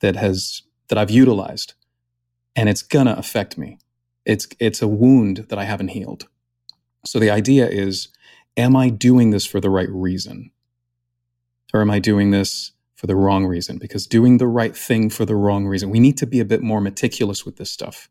that 0.00 0.16
has 0.16 0.62
that 0.88 0.98
I've 0.98 1.10
utilized. 1.10 1.74
And 2.56 2.68
it's 2.68 2.82
gonna 2.82 3.14
affect 3.14 3.58
me. 3.58 3.78
It's 4.26 4.48
it's 4.60 4.82
a 4.82 4.88
wound 4.88 5.46
that 5.48 5.58
I 5.58 5.64
haven't 5.64 5.88
healed. 5.88 6.28
So 7.04 7.18
the 7.18 7.30
idea 7.30 7.68
is, 7.68 8.08
am 8.56 8.76
I 8.76 8.88
doing 8.88 9.30
this 9.30 9.46
for 9.46 9.60
the 9.60 9.70
right 9.70 9.90
reason? 9.90 10.50
Or 11.74 11.80
am 11.80 11.90
I 11.90 11.98
doing 11.98 12.30
this 12.30 12.72
for 13.02 13.08
the 13.08 13.16
wrong 13.16 13.46
reason 13.46 13.78
because 13.78 14.06
doing 14.06 14.38
the 14.38 14.46
right 14.46 14.76
thing 14.76 15.10
for 15.10 15.24
the 15.24 15.34
wrong 15.34 15.66
reason. 15.66 15.90
We 15.90 15.98
need 15.98 16.16
to 16.18 16.26
be 16.26 16.38
a 16.38 16.44
bit 16.44 16.62
more 16.62 16.80
meticulous 16.80 17.44
with 17.44 17.56
this 17.56 17.68
stuff. 17.68 18.08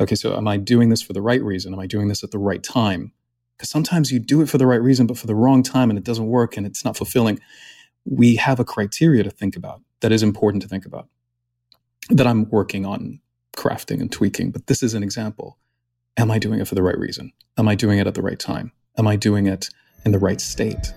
Okay, 0.00 0.14
so 0.14 0.36
am 0.36 0.46
I 0.46 0.58
doing 0.58 0.90
this 0.90 1.02
for 1.02 1.12
the 1.12 1.20
right 1.20 1.42
reason? 1.42 1.74
Am 1.74 1.80
I 1.80 1.88
doing 1.88 2.06
this 2.06 2.22
at 2.22 2.30
the 2.30 2.38
right 2.38 2.62
time? 2.62 3.10
Because 3.56 3.68
sometimes 3.68 4.12
you 4.12 4.20
do 4.20 4.40
it 4.40 4.48
for 4.48 4.56
the 4.56 4.66
right 4.68 4.80
reason, 4.80 5.08
but 5.08 5.18
for 5.18 5.26
the 5.26 5.34
wrong 5.34 5.64
time 5.64 5.90
and 5.90 5.98
it 5.98 6.04
doesn't 6.04 6.28
work 6.28 6.56
and 6.56 6.64
it's 6.64 6.84
not 6.84 6.96
fulfilling. 6.96 7.40
We 8.04 8.36
have 8.36 8.60
a 8.60 8.64
criteria 8.64 9.24
to 9.24 9.30
think 9.30 9.56
about 9.56 9.82
that 10.02 10.12
is 10.12 10.22
important 10.22 10.62
to 10.62 10.68
think 10.68 10.86
about 10.86 11.08
that 12.10 12.28
I'm 12.28 12.48
working 12.48 12.86
on 12.86 13.18
crafting 13.56 14.00
and 14.00 14.12
tweaking. 14.12 14.52
But 14.52 14.68
this 14.68 14.84
is 14.84 14.94
an 14.94 15.02
example. 15.02 15.58
Am 16.18 16.32
I 16.32 16.40
doing 16.40 16.58
it 16.58 16.66
for 16.66 16.74
the 16.74 16.82
right 16.82 16.98
reason? 16.98 17.32
Am 17.58 17.68
I 17.68 17.76
doing 17.76 18.00
it 18.00 18.08
at 18.08 18.14
the 18.14 18.22
right 18.22 18.40
time? 18.40 18.72
Am 18.98 19.06
I 19.06 19.14
doing 19.14 19.46
it 19.46 19.70
in 20.04 20.10
the 20.10 20.18
right 20.18 20.40
state? 20.40 20.92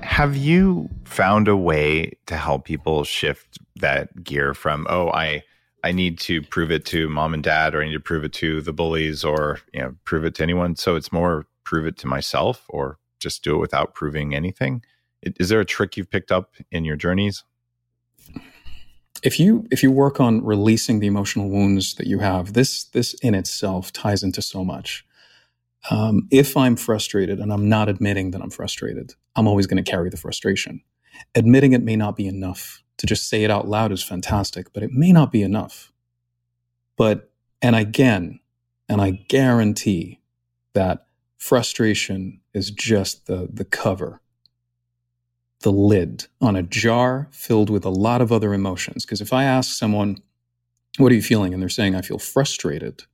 Have 0.00 0.34
you 0.34 0.88
found 1.04 1.46
a 1.46 1.56
way 1.58 2.12
to 2.24 2.38
help 2.38 2.64
people 2.64 3.04
shift 3.04 3.58
that 3.76 4.24
gear 4.24 4.54
from 4.54 4.86
oh 4.88 5.10
I 5.10 5.42
I 5.84 5.92
need 5.92 6.18
to 6.20 6.40
prove 6.40 6.70
it 6.70 6.86
to 6.86 7.10
mom 7.10 7.34
and 7.34 7.42
dad 7.42 7.74
or 7.74 7.82
I 7.82 7.86
need 7.86 7.92
to 7.92 8.00
prove 8.00 8.24
it 8.24 8.32
to 8.34 8.62
the 8.62 8.72
bullies 8.72 9.24
or 9.24 9.60
you 9.74 9.80
know 9.80 9.94
prove 10.06 10.24
it 10.24 10.36
to 10.36 10.42
anyone 10.42 10.76
so 10.76 10.96
it's 10.96 11.12
more 11.12 11.46
prove 11.64 11.84
it 11.84 11.98
to 11.98 12.06
myself 12.06 12.64
or 12.70 12.96
just 13.20 13.44
do 13.44 13.56
it 13.56 13.58
without 13.58 13.94
proving 13.94 14.34
anything? 14.34 14.82
Is 15.22 15.50
there 15.50 15.60
a 15.60 15.66
trick 15.66 15.98
you've 15.98 16.10
picked 16.10 16.32
up 16.32 16.54
in 16.70 16.86
your 16.86 16.96
journeys? 16.96 17.44
If 19.22 19.40
you 19.40 19.66
if 19.70 19.82
you 19.82 19.90
work 19.90 20.20
on 20.20 20.44
releasing 20.44 21.00
the 21.00 21.06
emotional 21.06 21.48
wounds 21.48 21.94
that 21.94 22.06
you 22.06 22.18
have, 22.20 22.52
this 22.52 22.84
this 22.84 23.14
in 23.14 23.34
itself 23.34 23.92
ties 23.92 24.22
into 24.22 24.42
so 24.42 24.64
much 24.64 25.06
um, 25.90 26.26
if 26.30 26.56
I'm 26.56 26.76
frustrated 26.76 27.38
and 27.38 27.52
I'm 27.52 27.68
not 27.68 27.88
admitting 27.88 28.32
that 28.32 28.42
I'm 28.42 28.50
frustrated, 28.50 29.14
I'm 29.36 29.46
always 29.46 29.66
going 29.66 29.82
to 29.82 29.88
carry 29.88 30.10
the 30.10 30.16
frustration. 30.16 30.82
Admitting 31.34 31.72
it 31.72 31.82
may 31.82 31.96
not 31.96 32.16
be 32.16 32.26
enough. 32.26 32.82
To 32.98 33.06
just 33.06 33.28
say 33.28 33.44
it 33.44 33.50
out 33.50 33.68
loud 33.68 33.92
is 33.92 34.02
fantastic, 34.02 34.72
but 34.72 34.82
it 34.82 34.90
may 34.90 35.12
not 35.12 35.30
be 35.30 35.42
enough. 35.42 35.92
But, 36.96 37.30
and 37.60 37.76
again, 37.76 38.40
and 38.88 39.00
I 39.02 39.10
guarantee 39.10 40.20
that 40.72 41.06
frustration 41.36 42.40
is 42.54 42.70
just 42.70 43.26
the, 43.26 43.48
the 43.52 43.66
cover, 43.66 44.20
the 45.62 45.72
lid 45.72 46.26
on 46.40 46.56
a 46.56 46.62
jar 46.62 47.28
filled 47.32 47.70
with 47.70 47.84
a 47.84 47.90
lot 47.90 48.20
of 48.20 48.32
other 48.32 48.54
emotions. 48.54 49.04
Because 49.04 49.20
if 49.20 49.32
I 49.32 49.44
ask 49.44 49.72
someone, 49.76 50.18
what 50.98 51.12
are 51.12 51.14
you 51.16 51.22
feeling? 51.22 51.52
And 51.54 51.62
they're 51.62 51.68
saying, 51.68 51.94
I 51.94 52.02
feel 52.02 52.18
frustrated 52.18 53.04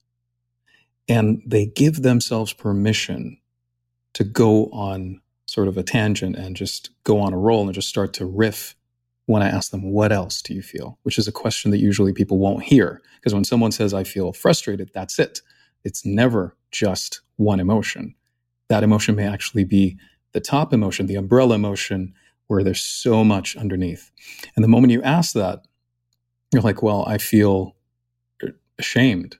and 1.08 1.42
they 1.46 1.66
give 1.66 2.02
themselves 2.02 2.52
permission 2.52 3.38
to 4.14 4.25
go 4.25 4.66
on 4.66 5.20
sort 5.46 5.68
of 5.68 5.76
a 5.76 5.82
tangent 5.82 6.37
and 6.37 6.56
just 6.56 6.90
go 7.04 7.20
on 7.20 7.32
a 7.32 7.38
roll 7.38 7.64
and 7.64 7.75
just 7.75 7.88
start 7.88 8.14
to 8.14 8.26
riff 8.26 8.75
when 9.26 9.42
I 9.42 9.49
ask 9.49 9.70
them, 9.70 9.92
What 9.92 10.12
else 10.12 10.42
do 10.42 10.54
you 10.54 10.62
feel? 10.62 10.99
Which 11.02 11.18
is 11.18 11.28
a 11.28 11.32
question 11.32 11.70
that 11.70 11.78
usually 11.78 12.12
people 12.12 12.38
won't 12.38 12.64
hear. 12.64 13.02
Because 13.16 13.34
when 13.34 13.44
someone 13.44 13.72
says, 13.72 13.94
I 13.94 14.04
feel 14.04 14.32
frustrated, 14.32 14.90
that's 14.94 15.18
it. 15.18 15.40
It's 15.84 16.04
never 16.04 16.56
just 16.70 17.20
one 17.37 17.61
emotion. 17.61 18.14
That 18.68 18.82
emotion 18.82 19.16
may 19.16 19.26
actually 19.26 19.64
be 19.64 19.99
the 20.32 20.40
top 20.40 20.72
emotion, 20.72 21.06
the 21.06 21.16
umbrella 21.16 21.54
emotion, 21.56 22.14
where 22.46 22.62
there's 22.62 22.82
so 22.82 23.25
much 23.25 23.56
underneath. 23.56 24.11
And 24.56 24.62
the 24.62 24.68
moment 24.68 24.92
you 24.92 25.02
ask 25.02 25.34
that, 25.34 25.64
you're 26.52 26.62
like, 26.62 26.82
Well, 26.82 27.04
I 27.06 27.18
feel 27.18 27.76
ashamed 28.78 29.37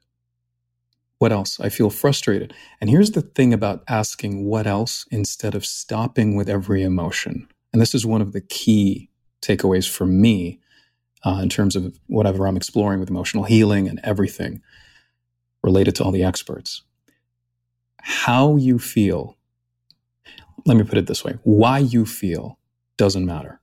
what 1.23 1.31
else? 1.31 1.61
I 1.61 1.69
feel 1.69 1.89
frustrated. 1.89 2.53
And 2.81 2.91
here's 2.91 3.13
the 3.13 3.23
thing 3.23 3.55
about 3.55 3.85
asking 3.87 4.45
what 4.45 4.67
else 4.67 5.07
instead 5.13 5.55
of 5.55 5.65
stopping 5.65 6.35
with 6.35 6.49
every 6.49 6.83
emotion. 6.83 7.47
And 7.73 7.81
this 7.81 7.95
is 7.95 8.05
one 8.05 8.21
of 8.21 8.33
the 8.33 8.41
key 8.41 9.09
takeaways 9.41 9.89
for 9.89 10.05
me 10.05 10.59
uh, 11.25 11.39
in 11.41 11.49
terms 11.49 11.77
of 11.77 11.97
whatever 12.09 12.49
I'm 12.49 12.57
exploring 12.57 12.99
with 12.99 13.09
emotional 13.09 13.45
healing 13.45 13.87
and 13.87 14.01
everything 14.03 14.63
related 15.63 15.95
to 15.95 16.03
all 16.03 16.11
the 16.11 16.25
experts. 16.25 16.83
How 18.01 18.57
you 18.57 18.81
feel 18.81 19.37
let 20.67 20.77
me 20.77 20.83
put 20.83 20.99
it 20.99 21.07
this 21.07 21.25
way 21.25 21.39
why 21.45 21.79
you 21.79 22.05
feel 22.05 22.59
doesn't 22.97 23.27
matter. 23.27 23.61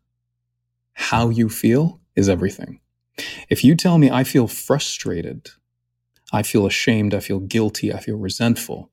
How 0.93 1.29
you 1.29 1.49
feel 1.49 1.99
is 2.15 2.29
everything. 2.29 2.79
If 3.49 3.63
you 3.63 3.75
tell 3.75 3.97
me 3.97 4.09
I 4.09 4.23
feel 4.23 4.47
frustrated, 4.47 5.49
I 6.31 6.43
feel 6.43 6.65
ashamed, 6.65 7.13
I 7.13 7.19
feel 7.19 7.39
guilty, 7.39 7.93
I 7.93 7.99
feel 7.99 8.17
resentful, 8.17 8.91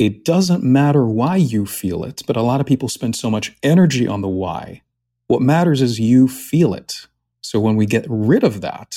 it 0.00 0.24
doesn't 0.24 0.64
matter 0.64 1.06
why 1.06 1.36
you 1.36 1.66
feel 1.66 2.04
it, 2.04 2.22
but 2.26 2.34
a 2.34 2.40
lot 2.40 2.58
of 2.58 2.66
people 2.66 2.88
spend 2.88 3.14
so 3.16 3.30
much 3.30 3.54
energy 3.62 4.06
on 4.06 4.22
the 4.22 4.28
why. 4.28 4.80
What 5.26 5.42
matters 5.42 5.82
is 5.82 6.00
you 6.00 6.26
feel 6.26 6.72
it. 6.72 7.06
So 7.42 7.60
when 7.60 7.76
we 7.76 7.84
get 7.84 8.06
rid 8.08 8.42
of 8.42 8.62
that, 8.62 8.96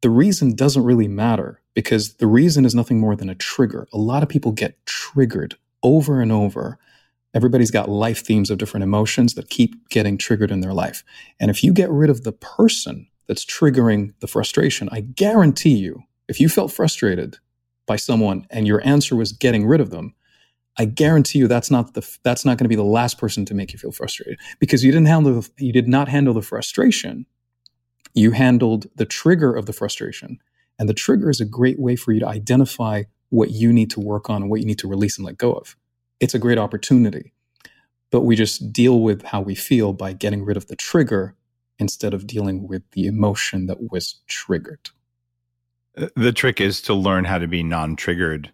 the 0.00 0.10
reason 0.10 0.56
doesn't 0.56 0.82
really 0.82 1.06
matter 1.06 1.60
because 1.72 2.14
the 2.14 2.26
reason 2.26 2.64
is 2.64 2.74
nothing 2.74 2.98
more 2.98 3.14
than 3.14 3.30
a 3.30 3.36
trigger. 3.36 3.86
A 3.92 3.96
lot 3.96 4.24
of 4.24 4.28
people 4.28 4.50
get 4.50 4.84
triggered 4.86 5.54
over 5.84 6.20
and 6.20 6.32
over. 6.32 6.80
Everybody's 7.34 7.70
got 7.70 7.88
life 7.88 8.24
themes 8.24 8.50
of 8.50 8.58
different 8.58 8.84
emotions 8.84 9.34
that 9.34 9.48
keep 9.48 9.88
getting 9.88 10.18
triggered 10.18 10.50
in 10.50 10.60
their 10.60 10.74
life. 10.74 11.02
And 11.40 11.50
if 11.50 11.64
you 11.64 11.72
get 11.72 11.90
rid 11.90 12.10
of 12.10 12.24
the 12.24 12.32
person 12.32 13.08
that's 13.26 13.44
triggering 13.44 14.12
the 14.20 14.26
frustration, 14.26 14.88
I 14.92 15.00
guarantee 15.00 15.76
you, 15.76 16.02
if 16.28 16.40
you 16.40 16.48
felt 16.48 16.72
frustrated 16.72 17.38
by 17.86 17.96
someone 17.96 18.46
and 18.50 18.66
your 18.66 18.86
answer 18.86 19.16
was 19.16 19.32
getting 19.32 19.66
rid 19.66 19.80
of 19.80 19.90
them, 19.90 20.14
I 20.78 20.86
guarantee 20.86 21.38
you 21.38 21.48
that's 21.48 21.70
not 21.70 21.94
the 21.94 22.18
that's 22.22 22.44
not 22.44 22.56
going 22.56 22.64
to 22.64 22.68
be 22.68 22.76
the 22.76 22.82
last 22.82 23.18
person 23.18 23.44
to 23.46 23.54
make 23.54 23.72
you 23.72 23.78
feel 23.78 23.92
frustrated 23.92 24.38
because 24.58 24.82
you 24.82 24.90
didn't 24.90 25.08
handle 25.08 25.44
you 25.58 25.72
did 25.72 25.88
not 25.88 26.08
handle 26.08 26.32
the 26.32 26.42
frustration. 26.42 27.26
You 28.14 28.32
handled 28.32 28.86
the 28.96 29.04
trigger 29.04 29.54
of 29.54 29.66
the 29.66 29.72
frustration. 29.72 30.38
And 30.78 30.88
the 30.88 30.94
trigger 30.94 31.30
is 31.30 31.40
a 31.40 31.44
great 31.44 31.78
way 31.78 31.96
for 31.96 32.12
you 32.12 32.20
to 32.20 32.28
identify 32.28 33.04
what 33.28 33.50
you 33.50 33.72
need 33.72 33.90
to 33.90 34.00
work 34.00 34.28
on 34.28 34.42
and 34.42 34.50
what 34.50 34.60
you 34.60 34.66
need 34.66 34.78
to 34.80 34.88
release 34.88 35.16
and 35.16 35.26
let 35.26 35.38
go 35.38 35.52
of. 35.52 35.76
It's 36.20 36.34
a 36.34 36.38
great 36.38 36.58
opportunity. 36.58 37.32
But 38.10 38.22
we 38.22 38.36
just 38.36 38.72
deal 38.72 39.00
with 39.00 39.22
how 39.22 39.40
we 39.40 39.54
feel 39.54 39.92
by 39.92 40.12
getting 40.12 40.44
rid 40.44 40.56
of 40.56 40.66
the 40.66 40.76
trigger 40.76 41.34
instead 41.78 42.14
of 42.14 42.26
dealing 42.26 42.68
with 42.68 42.82
the 42.92 43.06
emotion 43.06 43.66
that 43.66 43.90
was 43.90 44.20
triggered. 44.28 44.90
The 46.16 46.32
trick 46.32 46.60
is 46.60 46.80
to 46.82 46.94
learn 46.94 47.24
how 47.24 47.38
to 47.38 47.46
be 47.46 47.62
non 47.62 47.96
triggered. 47.96 48.52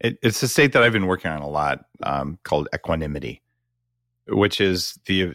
It, 0.00 0.18
it's 0.22 0.42
a 0.42 0.48
state 0.48 0.72
that 0.72 0.82
I've 0.82 0.92
been 0.92 1.06
working 1.06 1.30
on 1.30 1.40
a 1.40 1.48
lot 1.48 1.86
um, 2.02 2.38
called 2.42 2.68
equanimity, 2.74 3.42
which 4.28 4.60
is 4.60 4.98
the 5.06 5.34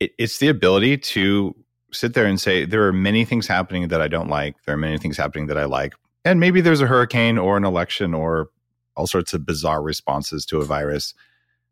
it, 0.00 0.12
it's 0.18 0.38
the 0.38 0.48
ability 0.48 0.96
to 0.98 1.54
sit 1.92 2.14
there 2.14 2.26
and 2.26 2.40
say 2.40 2.64
there 2.64 2.86
are 2.86 2.92
many 2.92 3.24
things 3.24 3.46
happening 3.46 3.88
that 3.88 4.00
I 4.00 4.08
don't 4.08 4.28
like. 4.28 4.56
There 4.64 4.74
are 4.74 4.78
many 4.78 4.96
things 4.98 5.16
happening 5.16 5.48
that 5.48 5.58
I 5.58 5.64
like, 5.64 5.94
and 6.24 6.40
maybe 6.40 6.60
there's 6.62 6.80
a 6.80 6.86
hurricane 6.86 7.36
or 7.36 7.56
an 7.56 7.64
election 7.64 8.14
or 8.14 8.48
all 8.96 9.06
sorts 9.06 9.34
of 9.34 9.46
bizarre 9.46 9.82
responses 9.82 10.44
to 10.46 10.60
a 10.60 10.64
virus, 10.64 11.14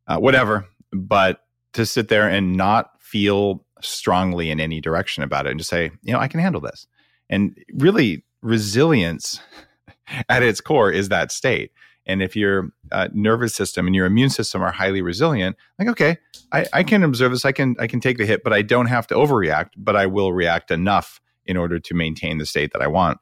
uh, 0.06 0.18
whatever. 0.18 0.66
But 0.92 1.40
to 1.72 1.84
sit 1.84 2.08
there 2.08 2.28
and 2.28 2.56
not 2.56 2.90
feel 3.00 3.64
strongly 3.80 4.50
in 4.50 4.60
any 4.60 4.80
direction 4.80 5.22
about 5.22 5.46
it 5.46 5.50
and 5.50 5.60
just 5.60 5.70
say, 5.70 5.90
you 6.02 6.12
know, 6.12 6.20
I 6.20 6.28
can 6.28 6.40
handle 6.40 6.60
this. 6.60 6.86
And 7.28 7.58
really, 7.74 8.24
resilience 8.42 9.40
at 10.28 10.42
its 10.42 10.60
core 10.60 10.90
is 10.90 11.08
that 11.08 11.32
state. 11.32 11.72
And 12.06 12.22
if 12.22 12.36
your 12.36 12.70
uh, 12.92 13.08
nervous 13.12 13.54
system 13.54 13.86
and 13.86 13.96
your 13.96 14.04
immune 14.04 14.28
system 14.28 14.62
are 14.62 14.70
highly 14.70 15.00
resilient, 15.00 15.56
like 15.78 15.88
okay, 15.88 16.18
I, 16.52 16.66
I 16.72 16.82
can 16.82 17.02
observe 17.02 17.32
this, 17.32 17.46
I 17.46 17.52
can 17.52 17.76
I 17.78 17.86
can 17.86 18.00
take 18.00 18.18
the 18.18 18.26
hit, 18.26 18.44
but 18.44 18.52
I 18.52 18.60
don't 18.60 18.86
have 18.86 19.06
to 19.06 19.14
overreact, 19.14 19.70
but 19.76 19.96
I 19.96 20.04
will 20.04 20.32
react 20.32 20.70
enough 20.70 21.20
in 21.46 21.56
order 21.56 21.78
to 21.78 21.94
maintain 21.94 22.38
the 22.38 22.46
state 22.46 22.72
that 22.74 22.82
I 22.82 22.88
want. 22.88 23.18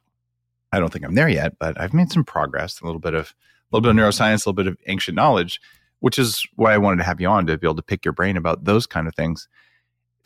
I 0.73 0.81
don't 0.81 0.93
think 0.93 1.05
I'm 1.05 1.15
there 1.15 1.29
yet, 1.29 1.59
but 1.61 1.81
I've 1.81 1.95
made 1.95 2.11
some 2.11 2.25
progress. 2.25 2.81
A 2.81 2.85
little 2.85 3.01
bit 3.01 3.15
of 3.15 3.35
little 3.77 3.81
bit 3.81 3.91
of 3.91 3.97
neuroscience, 3.97 4.47
a 4.47 4.49
little 4.49 4.53
bit 4.53 4.67
of 4.67 4.77
ancient 4.87 5.17
knowledge, 5.17 5.61
which 6.01 6.19
is 6.19 6.45
why 6.57 6.75
I 6.75 6.79
wanted 6.79 6.99
to 6.99 7.05
have 7.05 7.21
you 7.21 7.29
on 7.29 7.47
to 7.47 7.59
be 7.59 7.67
able 7.67 7.77
to 7.77 7.83
pick 7.83 8.05
your 8.05 8.13
brain 8.13 8.37
about 8.37 8.65
those 8.65 8.87
kind 8.87 9.07
of 9.07 9.15
things. 9.15 9.49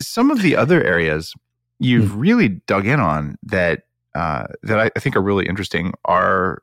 Some 0.01 0.31
of 0.31 0.41
the 0.41 0.55
other 0.55 0.83
areas 0.83 1.33
you've 1.79 2.11
mm. 2.11 2.19
really 2.19 2.49
dug 2.49 2.87
in 2.87 2.99
on 2.99 3.37
that 3.43 3.83
uh, 4.15 4.45
that 4.63 4.79
I, 4.79 4.91
I 4.95 4.99
think 4.99 5.15
are 5.15 5.21
really 5.21 5.45
interesting 5.45 5.93
are 6.05 6.59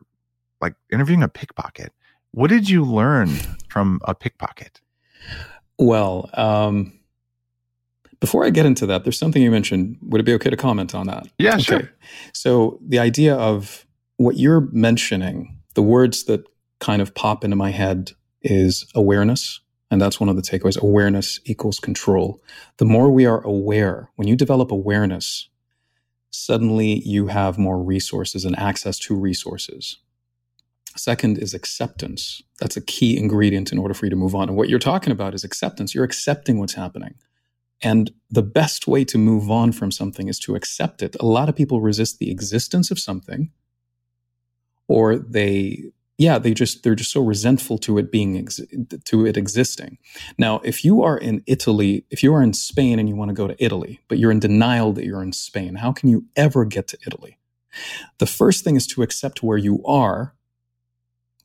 like 0.61 0.74
interviewing 0.92 1.22
a 1.22 1.28
pickpocket. 1.28 1.92
What 2.32 2.50
did 2.50 2.68
you 2.68 2.85
learn 2.85 3.28
from 3.68 4.00
a 4.04 4.14
pickpocket? 4.14 4.80
Well, 5.78 6.30
um, 6.35 6.98
before 8.18 8.44
I 8.44 8.50
get 8.50 8.66
into 8.66 8.87
that, 8.87 9.04
there's 9.04 9.18
something 9.18 9.42
you 9.42 9.50
mentioned. 9.50 9.98
Would 10.02 10.20
it 10.20 10.24
be 10.24 10.35
okay 10.35 10.50
to 10.50 10.56
comment 10.56 10.94
on 10.94 11.06
that? 11.06 11.26
Yeah, 11.38 11.54
okay. 11.54 11.62
sure. 11.62 11.92
So 12.32 12.78
the 12.85 12.98
idea 12.98 13.37
of 13.37 13.87
what 14.16 14.37
you're 14.37 14.62
mentioning, 14.72 15.58
the 15.74 15.82
words 15.82 16.24
that 16.24 16.44
kind 16.80 17.00
of 17.00 17.14
pop 17.14 17.44
into 17.44 17.56
my 17.56 17.70
head 17.70 18.12
is 18.42 18.87
awareness. 18.94 19.60
And 19.90 20.00
that's 20.00 20.18
one 20.18 20.28
of 20.28 20.37
the 20.37 20.42
takeaways. 20.42 20.80
Awareness 20.80 21.40
equals 21.44 21.78
control. 21.78 22.42
The 22.78 22.84
more 22.84 23.10
we 23.10 23.26
are 23.26 23.42
aware, 23.42 24.10
when 24.16 24.26
you 24.26 24.37
develop 24.37 24.72
awareness, 24.72 25.48
suddenly 26.30 27.00
you 27.04 27.28
have 27.28 27.58
more 27.58 27.82
resources 27.82 28.44
and 28.44 28.58
access 28.58 28.98
to 29.00 29.14
resources. 29.14 29.98
Second 30.96 31.38
is 31.38 31.54
acceptance. 31.54 32.42
That's 32.60 32.76
a 32.76 32.80
key 32.80 33.16
ingredient 33.16 33.72
in 33.72 33.78
order 33.78 33.94
for 33.94 34.06
you 34.06 34.10
to 34.10 34.16
move 34.16 34.34
on. 34.34 34.48
And 34.48 34.56
what 34.56 34.68
you're 34.68 34.78
talking 34.78 35.12
about 35.12 35.34
is 35.34 35.44
acceptance. 35.44 35.94
You're 35.94 36.04
accepting 36.04 36.58
what's 36.58 36.74
happening. 36.74 37.14
And 37.82 38.12
the 38.30 38.42
best 38.42 38.87
way 38.87 39.04
to 39.04 39.18
move 39.18 39.50
on 39.50 39.72
from 39.72 39.90
something 39.90 40.28
is 40.28 40.38
to 40.40 40.54
accept 40.54 41.02
it. 41.02 41.16
A 41.20 41.26
lot 41.26 41.48
of 41.48 41.56
people 41.56 41.80
resist 41.80 42.18
the 42.18 42.30
existence 42.30 42.90
of 42.90 42.98
something, 42.98 43.50
or 44.88 45.18
they 45.18 45.92
yeah 46.18 46.38
they 46.38 46.55
just 46.55 46.83
they're 46.83 46.94
just 46.94 47.11
so 47.11 47.22
resentful 47.22 47.79
to 47.79 47.98
it 47.98 48.11
being 48.11 48.38
ex- 48.38 48.61
to 49.05 49.27
it 49.27 49.37
existing. 49.37 49.98
Now 50.38 50.61
if 50.64 50.85
you 50.85 51.03
are 51.03 51.18
in 51.18 51.42
italy 51.46 52.05
if 52.11 52.22
you 52.22 52.35
are 52.35 52.42
in 52.42 52.53
spain 52.53 52.98
and 52.98 53.09
you 53.09 53.16
want 53.16 53.31
to 53.31 53.35
go 53.35 53.46
to 53.48 53.64
italy 53.64 54.00
but 54.09 54.18
you're 54.18 54.31
in 54.31 54.40
denial 54.40 54.92
that 54.92 55.05
you're 55.05 55.22
in 55.22 55.33
spain 55.33 55.77
how 55.77 55.92
can 55.92 56.09
you 56.09 56.27
ever 56.37 56.64
get 56.64 56.88
to 56.88 56.98
italy? 57.07 57.38
The 58.18 58.27
first 58.27 58.64
thing 58.64 58.77
is 58.77 58.87
to 58.88 59.03
accept 59.03 59.42
where 59.42 59.59
you 59.59 59.83
are 59.85 60.35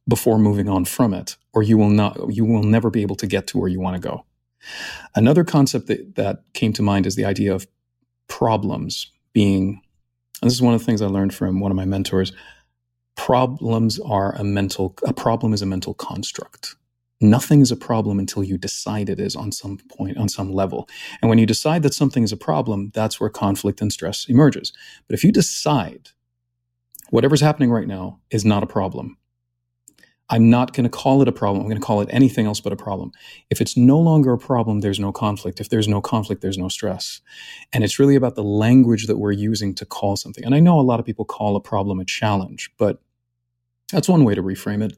before 0.07 0.39
moving 0.39 0.69
on 0.69 0.85
from 0.85 1.13
it 1.13 1.37
or 1.53 1.63
you 1.63 1.77
will 1.77 1.89
not 1.89 2.33
you 2.33 2.45
will 2.45 2.63
never 2.63 2.89
be 2.89 3.01
able 3.01 3.15
to 3.15 3.27
get 3.27 3.47
to 3.47 3.57
where 3.57 3.69
you 3.69 3.79
want 3.79 4.01
to 4.01 4.07
go. 4.07 4.25
Another 5.15 5.43
concept 5.43 5.87
that, 5.87 6.15
that 6.15 6.43
came 6.53 6.73
to 6.73 6.81
mind 6.81 7.05
is 7.05 7.15
the 7.15 7.25
idea 7.25 7.53
of 7.53 7.65
problems 8.27 9.11
being 9.33 9.81
and 10.41 10.49
this 10.49 10.53
is 10.55 10.61
one 10.61 10.73
of 10.73 10.79
the 10.79 10.85
things 10.85 11.01
i 11.01 11.05
learned 11.07 11.33
from 11.33 11.59
one 11.59 11.71
of 11.71 11.75
my 11.75 11.85
mentors 11.85 12.31
problems 13.19 13.99
are 13.99 14.33
a 14.35 14.45
mental 14.45 14.95
a 15.05 15.11
problem 15.11 15.51
is 15.51 15.61
a 15.61 15.65
mental 15.65 15.93
construct. 15.93 16.75
Nothing 17.19 17.59
is 17.59 17.69
a 17.69 17.75
problem 17.75 18.17
until 18.17 18.45
you 18.45 18.57
decide 18.57 19.09
it 19.09 19.19
is 19.19 19.35
on 19.35 19.51
some 19.51 19.77
point 19.97 20.17
on 20.17 20.29
some 20.29 20.53
level. 20.53 20.87
And 21.21 21.27
when 21.27 21.37
you 21.37 21.45
decide 21.45 21.83
that 21.83 21.93
something 21.93 22.23
is 22.23 22.31
a 22.31 22.37
problem 22.37 22.91
that's 22.93 23.19
where 23.19 23.29
conflict 23.29 23.81
and 23.81 23.91
stress 23.91 24.25
emerges. 24.29 24.71
But 25.05 25.15
if 25.15 25.25
you 25.25 25.33
decide 25.33 26.11
whatever's 27.09 27.41
happening 27.41 27.71
right 27.71 27.87
now 27.87 28.21
is 28.31 28.45
not 28.45 28.63
a 28.63 28.67
problem 28.67 29.17
i'm 30.29 30.49
not 30.49 30.73
going 30.73 30.83
to 30.83 30.97
call 31.01 31.21
it 31.23 31.27
a 31.27 31.31
problem 31.31 31.61
i'm 31.61 31.69
going 31.69 31.81
to 31.81 31.85
call 31.85 32.01
it 32.01 32.09
anything 32.11 32.45
else 32.45 32.61
but 32.61 32.71
a 32.71 32.83
problem. 32.87 33.11
If 33.49 33.59
it's 33.61 33.75
no 33.75 33.99
longer 33.99 34.31
a 34.31 34.37
problem 34.37 34.79
there's 34.79 34.99
no 34.99 35.11
conflict. 35.11 35.59
If 35.59 35.69
there's 35.69 35.87
no 35.87 35.99
conflict 35.99 36.41
there's 36.41 36.57
no 36.65 36.69
stress. 36.69 37.19
And 37.73 37.83
it's 37.83 37.99
really 37.99 38.15
about 38.15 38.35
the 38.35 38.43
language 38.43 39.07
that 39.07 39.17
we're 39.17 39.39
using 39.49 39.75
to 39.75 39.85
call 39.85 40.15
something. 40.15 40.45
And 40.45 40.55
i 40.55 40.61
know 40.61 40.79
a 40.79 40.87
lot 40.91 40.99
of 41.01 41.05
people 41.05 41.25
call 41.25 41.57
a 41.57 41.61
problem 41.71 41.99
a 41.99 42.05
challenge 42.05 42.71
but 42.77 43.01
that's 43.91 44.09
one 44.09 44.23
way 44.23 44.35
to 44.35 44.43
reframe 44.43 44.83
it. 44.83 44.97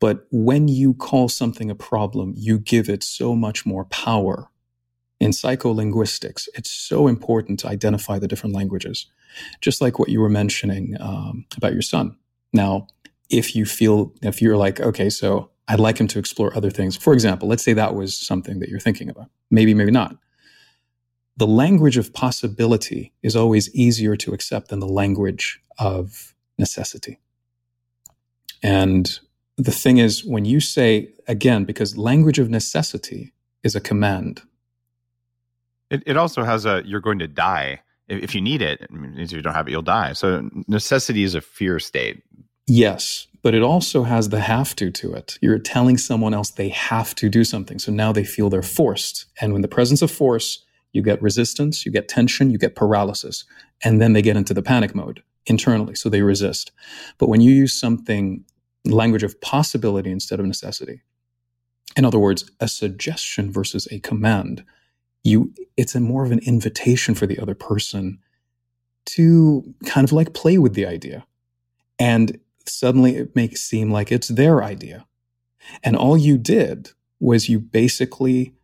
But 0.00 0.26
when 0.30 0.68
you 0.68 0.94
call 0.94 1.28
something 1.28 1.70
a 1.70 1.74
problem, 1.74 2.32
you 2.36 2.58
give 2.58 2.88
it 2.88 3.04
so 3.04 3.36
much 3.36 3.66
more 3.66 3.84
power. 3.86 4.48
In 5.20 5.32
psycholinguistics, 5.32 6.48
it's 6.54 6.70
so 6.70 7.06
important 7.06 7.60
to 7.60 7.68
identify 7.68 8.18
the 8.18 8.26
different 8.26 8.56
languages, 8.56 9.06
just 9.60 9.82
like 9.82 9.98
what 9.98 10.08
you 10.08 10.18
were 10.20 10.30
mentioning 10.30 10.96
um, 10.98 11.44
about 11.58 11.74
your 11.74 11.82
son. 11.82 12.16
Now, 12.54 12.86
if 13.28 13.54
you 13.54 13.66
feel, 13.66 14.14
if 14.22 14.40
you're 14.40 14.56
like, 14.56 14.80
okay, 14.80 15.10
so 15.10 15.50
I'd 15.68 15.78
like 15.78 16.00
him 16.00 16.08
to 16.08 16.18
explore 16.18 16.56
other 16.56 16.70
things. 16.70 16.96
For 16.96 17.12
example, 17.12 17.48
let's 17.48 17.62
say 17.62 17.74
that 17.74 17.94
was 17.94 18.18
something 18.18 18.60
that 18.60 18.70
you're 18.70 18.80
thinking 18.80 19.10
about. 19.10 19.30
Maybe, 19.50 19.74
maybe 19.74 19.92
not. 19.92 20.16
The 21.36 21.46
language 21.46 21.98
of 21.98 22.12
possibility 22.12 23.12
is 23.22 23.36
always 23.36 23.72
easier 23.74 24.16
to 24.16 24.32
accept 24.32 24.68
than 24.68 24.80
the 24.80 24.88
language 24.88 25.60
of 25.78 26.34
necessity. 26.58 27.20
And 28.62 29.18
the 29.56 29.72
thing 29.72 29.98
is, 29.98 30.24
when 30.24 30.44
you 30.44 30.60
say, 30.60 31.10
again, 31.26 31.64
because 31.64 31.96
language 31.96 32.38
of 32.38 32.50
necessity 32.50 33.32
is 33.62 33.74
a 33.74 33.80
command. 33.80 34.42
It, 35.90 36.02
it 36.06 36.16
also 36.16 36.44
has 36.44 36.64
a, 36.64 36.82
you're 36.84 37.00
going 37.00 37.18
to 37.18 37.28
die. 37.28 37.82
If 38.08 38.34
you 38.34 38.40
need 38.40 38.62
it, 38.62 38.80
it 38.80 38.88
if 38.90 39.32
you 39.32 39.42
don't 39.42 39.54
have 39.54 39.68
it, 39.68 39.70
you'll 39.70 39.82
die. 39.82 40.14
So 40.14 40.48
necessity 40.66 41.22
is 41.22 41.34
a 41.34 41.40
fear 41.40 41.78
state. 41.78 42.22
Yes, 42.66 43.26
but 43.42 43.54
it 43.54 43.62
also 43.62 44.04
has 44.04 44.28
the 44.28 44.40
have 44.40 44.76
to 44.76 44.90
to 44.90 45.12
it. 45.14 45.38
You're 45.40 45.58
telling 45.58 45.98
someone 45.98 46.34
else 46.34 46.50
they 46.50 46.68
have 46.68 47.14
to 47.16 47.28
do 47.28 47.44
something. 47.44 47.78
So 47.78 47.92
now 47.92 48.12
they 48.12 48.24
feel 48.24 48.50
they're 48.50 48.62
forced. 48.62 49.26
And 49.40 49.52
when 49.52 49.62
the 49.62 49.68
presence 49.68 50.02
of 50.02 50.10
force, 50.10 50.64
you 50.92 51.02
get 51.02 51.22
resistance, 51.22 51.86
you 51.86 51.92
get 51.92 52.08
tension, 52.08 52.50
you 52.50 52.58
get 52.58 52.74
paralysis. 52.76 53.44
And 53.82 54.00
then 54.00 54.12
they 54.12 54.22
get 54.22 54.36
into 54.36 54.54
the 54.54 54.62
panic 54.62 54.94
mode 54.94 55.22
internally. 55.46 55.94
So 55.94 56.08
they 56.08 56.22
resist. 56.22 56.72
But 57.18 57.28
when 57.28 57.40
you 57.40 57.52
use 57.52 57.72
something 57.72 58.44
language 58.84 59.22
of 59.22 59.40
possibility 59.40 60.10
instead 60.10 60.40
of 60.40 60.46
necessity. 60.46 61.02
In 61.96 62.04
other 62.04 62.18
words, 62.18 62.50
a 62.60 62.68
suggestion 62.68 63.52
versus 63.52 63.88
a 63.90 64.00
command. 64.00 64.64
You, 65.22 65.52
it's 65.76 65.94
a 65.94 66.00
more 66.00 66.24
of 66.24 66.32
an 66.32 66.40
invitation 66.40 67.14
for 67.14 67.26
the 67.26 67.38
other 67.38 67.54
person 67.54 68.18
to 69.06 69.74
kind 69.86 70.04
of 70.04 70.12
like 70.12 70.34
play 70.34 70.58
with 70.58 70.74
the 70.74 70.86
idea. 70.86 71.26
And 71.98 72.38
suddenly 72.66 73.16
it 73.16 73.36
makes 73.36 73.60
seem 73.60 73.90
like 73.90 74.12
it's 74.12 74.28
their 74.28 74.62
idea. 74.62 75.06
And 75.82 75.96
all 75.96 76.16
you 76.16 76.38
did 76.38 76.90
was 77.18 77.48
you 77.48 77.58
basically 77.58 78.54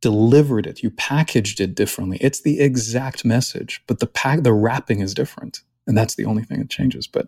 delivered 0.00 0.66
it, 0.66 0.82
you 0.82 0.90
packaged 0.90 1.60
it 1.60 1.74
differently. 1.74 2.16
It's 2.20 2.40
the 2.40 2.60
exact 2.60 3.24
message, 3.24 3.82
but 3.86 3.98
the 3.98 4.06
pack 4.06 4.42
the 4.42 4.52
wrapping 4.52 5.00
is 5.00 5.12
different. 5.12 5.60
And 5.90 5.98
that's 5.98 6.14
the 6.14 6.24
only 6.24 6.44
thing 6.44 6.60
that 6.60 6.70
changes. 6.70 7.08
But 7.08 7.26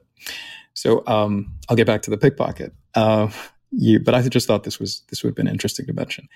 so 0.73 1.03
um, 1.09 1.53
I'll 1.69 1.75
get 1.75 1.89
back 1.89 2.03
to 2.03 2.11
the 2.11 2.17
pickpocket. 2.17 2.73
Uh, 2.95 3.29
you, 3.73 3.99
but 3.99 4.15
I 4.15 4.23
just 4.29 4.47
thought 4.47 4.63
this 4.63 4.79
was 4.79 5.03
this 5.09 5.25
would 5.25 5.31
have 5.31 5.35
been 5.35 5.49
interesting 5.49 5.85
to 5.87 5.93
mention. 5.93 6.29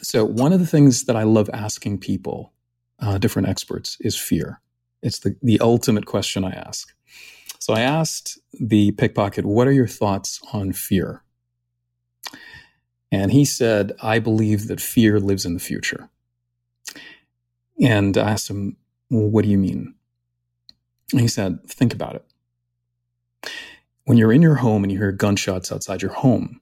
So 0.00 0.24
one 0.24 0.54
of 0.54 0.60
the 0.60 0.66
things 0.66 1.04
that 1.04 1.14
I 1.14 1.24
love 1.24 1.50
asking 1.52 1.98
people, 1.98 2.54
uh, 3.00 3.18
different 3.18 3.48
experts, 3.48 3.98
is 4.00 4.16
fear. 4.16 4.62
It's 5.02 5.18
the, 5.18 5.36
the 5.42 5.60
ultimate 5.60 6.06
question 6.06 6.42
I 6.42 6.52
ask. 6.52 6.94
So 7.58 7.74
I 7.74 7.80
asked 7.80 8.38
the 8.58 8.92
pickpocket, 8.92 9.44
what 9.44 9.68
are 9.68 9.72
your 9.72 9.86
thoughts 9.86 10.40
on 10.54 10.72
fear? 10.72 11.22
And 13.12 13.30
he 13.30 13.44
said, 13.44 13.92
I 14.02 14.20
believe 14.20 14.68
that 14.68 14.80
fear 14.80 15.20
lives 15.20 15.44
in 15.44 15.52
the 15.52 15.60
future. 15.60 16.08
And 17.78 18.16
I 18.16 18.30
asked 18.30 18.48
him, 18.48 18.78
well, 19.10 19.28
what 19.28 19.44
do 19.44 19.50
you 19.50 19.58
mean? 19.58 19.94
And 21.12 21.20
he 21.20 21.28
said, 21.28 21.64
think 21.66 21.94
about 21.94 22.16
it. 22.16 23.50
When 24.04 24.18
you're 24.18 24.32
in 24.32 24.42
your 24.42 24.56
home 24.56 24.84
and 24.84 24.92
you 24.92 24.98
hear 24.98 25.12
gunshots 25.12 25.70
outside 25.70 26.02
your 26.02 26.12
home, 26.12 26.60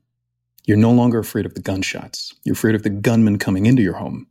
you're 0.66 0.76
no 0.76 0.90
longer 0.90 1.18
afraid 1.18 1.46
of 1.46 1.54
the 1.54 1.60
gunshots. 1.60 2.34
You're 2.44 2.54
afraid 2.54 2.74
of 2.74 2.82
the 2.82 2.90
gunman 2.90 3.38
coming 3.38 3.66
into 3.66 3.82
your 3.82 3.94
home. 3.94 4.26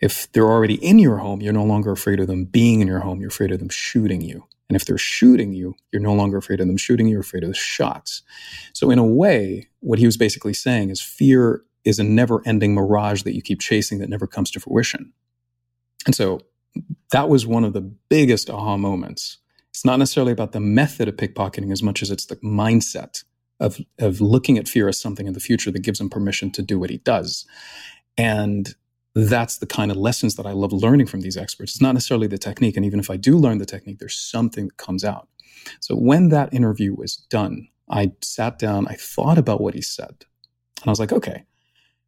If 0.00 0.30
they're 0.32 0.46
already 0.46 0.74
in 0.74 1.00
your 1.00 1.18
home, 1.18 1.40
you're 1.40 1.52
no 1.52 1.64
longer 1.64 1.90
afraid 1.90 2.20
of 2.20 2.28
them 2.28 2.44
being 2.44 2.80
in 2.80 2.86
your 2.86 3.00
home. 3.00 3.20
You're 3.20 3.28
afraid 3.28 3.50
of 3.50 3.58
them 3.58 3.68
shooting 3.68 4.20
you. 4.20 4.44
And 4.68 4.76
if 4.76 4.84
they're 4.84 4.98
shooting 4.98 5.52
you, 5.52 5.74
you're 5.92 6.02
no 6.02 6.14
longer 6.14 6.36
afraid 6.36 6.60
of 6.60 6.66
them 6.66 6.76
shooting 6.76 7.06
you, 7.06 7.12
you're 7.12 7.22
afraid 7.22 7.42
of 7.42 7.48
the 7.48 7.54
shots. 7.54 8.22
So, 8.72 8.90
in 8.90 8.98
a 8.98 9.04
way, 9.04 9.68
what 9.80 9.98
he 9.98 10.06
was 10.06 10.16
basically 10.16 10.52
saying 10.52 10.90
is 10.90 11.00
fear 11.00 11.62
is 11.84 11.98
a 11.98 12.04
never 12.04 12.42
ending 12.46 12.74
mirage 12.74 13.22
that 13.22 13.34
you 13.34 13.42
keep 13.42 13.60
chasing 13.60 13.98
that 13.98 14.10
never 14.10 14.26
comes 14.26 14.50
to 14.52 14.60
fruition. 14.60 15.12
And 16.04 16.14
so, 16.14 16.40
that 17.10 17.28
was 17.28 17.46
one 17.46 17.64
of 17.64 17.72
the 17.72 17.80
biggest 17.80 18.50
aha 18.50 18.76
moments. 18.76 19.38
It's 19.70 19.84
not 19.84 19.98
necessarily 19.98 20.32
about 20.32 20.52
the 20.52 20.60
method 20.60 21.08
of 21.08 21.16
pickpocketing 21.16 21.72
as 21.72 21.82
much 21.82 22.02
as 22.02 22.10
it's 22.10 22.26
the 22.26 22.36
mindset 22.36 23.24
of, 23.60 23.78
of 23.98 24.20
looking 24.20 24.58
at 24.58 24.68
fear 24.68 24.88
as 24.88 25.00
something 25.00 25.26
in 25.26 25.34
the 25.34 25.40
future 25.40 25.70
that 25.70 25.82
gives 25.82 26.00
him 26.00 26.10
permission 26.10 26.50
to 26.52 26.62
do 26.62 26.78
what 26.78 26.90
he 26.90 26.98
does. 26.98 27.46
And 28.16 28.74
that's 29.14 29.58
the 29.58 29.66
kind 29.66 29.90
of 29.90 29.96
lessons 29.96 30.36
that 30.36 30.46
I 30.46 30.52
love 30.52 30.72
learning 30.72 31.06
from 31.06 31.20
these 31.20 31.36
experts. 31.36 31.72
It's 31.72 31.82
not 31.82 31.92
necessarily 31.92 32.26
the 32.26 32.38
technique. 32.38 32.76
And 32.76 32.84
even 32.84 33.00
if 33.00 33.10
I 33.10 33.16
do 33.16 33.36
learn 33.36 33.58
the 33.58 33.66
technique, 33.66 33.98
there's 33.98 34.18
something 34.18 34.66
that 34.66 34.76
comes 34.76 35.04
out. 35.04 35.28
So 35.80 35.94
when 35.96 36.28
that 36.28 36.52
interview 36.54 36.94
was 36.94 37.16
done, 37.16 37.68
I 37.90 38.12
sat 38.22 38.58
down, 38.58 38.86
I 38.86 38.94
thought 38.94 39.38
about 39.38 39.60
what 39.60 39.74
he 39.74 39.82
said. 39.82 40.24
And 40.80 40.86
I 40.86 40.90
was 40.90 41.00
like, 41.00 41.12
okay, 41.12 41.44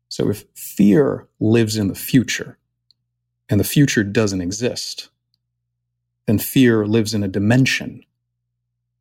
so 0.09 0.29
if 0.29 0.45
fear 0.55 1.29
lives 1.41 1.77
in 1.77 1.89
the 1.89 1.95
future 1.95 2.59
and 3.51 3.59
the 3.59 3.65
future 3.65 4.05
doesn't 4.05 4.41
exist, 4.41 5.09
then 6.27 6.39
fear 6.39 6.87
lives 6.87 7.13
in 7.13 7.25
a 7.25 7.29
dimension 7.29 8.03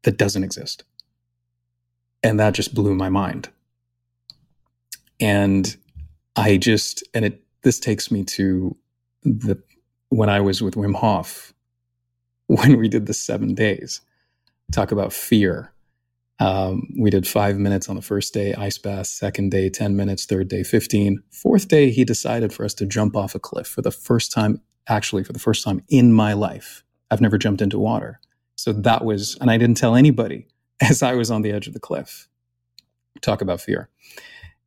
that 0.03 0.17
doesn't 0.17 0.43
exist. 0.43 0.83
And 2.23 2.39
that 2.39 2.55
just 2.55 2.73
blew 2.73 2.95
my 2.95 3.09
mind. 3.09 3.49
And 5.19 5.77
I 6.35 6.57
just, 6.57 7.03
and 7.13 7.23
it 7.23 7.43
this 7.61 7.79
takes 7.79 8.09
me 8.09 8.23
to 8.23 8.75
the 9.23 9.61
when 10.09 10.29
I 10.29 10.39
was 10.39 10.61
with 10.61 10.75
Wim 10.75 10.95
Hof, 10.95 11.53
when 12.47 12.77
we 12.77 12.89
did 12.89 13.05
the 13.05 13.13
seven 13.13 13.53
days, 13.53 14.01
talk 14.71 14.91
about 14.91 15.13
fear. 15.13 15.71
Um, 16.39 16.87
we 16.97 17.09
did 17.09 17.27
five 17.27 17.57
minutes 17.57 17.89
on 17.89 17.95
the 17.95 18.01
first 18.01 18.33
day, 18.33 18.53
ice 18.53 18.77
bath, 18.77 19.07
second 19.07 19.51
day, 19.51 19.69
10 19.69 19.95
minutes, 19.95 20.25
third 20.25 20.47
day, 20.47 20.63
15. 20.63 21.21
Fourth 21.31 21.67
day, 21.67 21.89
he 21.89 22.05
decided 22.05 22.53
for 22.53 22.63
us 22.63 22.73
to 22.75 22.85
jump 22.85 23.15
off 23.15 23.35
a 23.35 23.39
cliff 23.39 23.67
for 23.67 23.81
the 23.81 23.91
first 23.91 24.31
time, 24.31 24.61
actually, 24.87 25.23
for 25.23 25.33
the 25.33 25.39
first 25.39 25.65
time 25.65 25.83
in 25.89 26.13
my 26.13 26.33
life. 26.33 26.83
I've 27.11 27.21
never 27.21 27.37
jumped 27.37 27.61
into 27.61 27.77
water. 27.77 28.21
So 28.55 28.71
that 28.71 29.03
was, 29.03 29.37
and 29.41 29.51
I 29.51 29.57
didn't 29.57 29.77
tell 29.77 29.95
anybody 29.95 30.47
as 30.81 31.03
I 31.03 31.13
was 31.13 31.29
on 31.29 31.41
the 31.41 31.51
edge 31.51 31.67
of 31.67 31.73
the 31.73 31.79
cliff. 31.79 32.29
Talk 33.21 33.41
about 33.41 33.59
fear. 33.59 33.89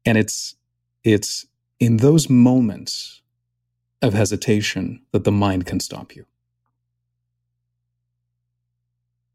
And 0.05 0.19
it's, 0.19 0.57
it's 1.05 1.47
in 1.81 1.99
those 1.99 2.29
moments 2.29 3.23
of 4.03 4.13
hesitation 4.13 5.01
that 5.13 5.25
the 5.25 5.33
mind 5.33 5.65
can 5.65 5.81
stop 5.81 6.15
you. 6.15 6.27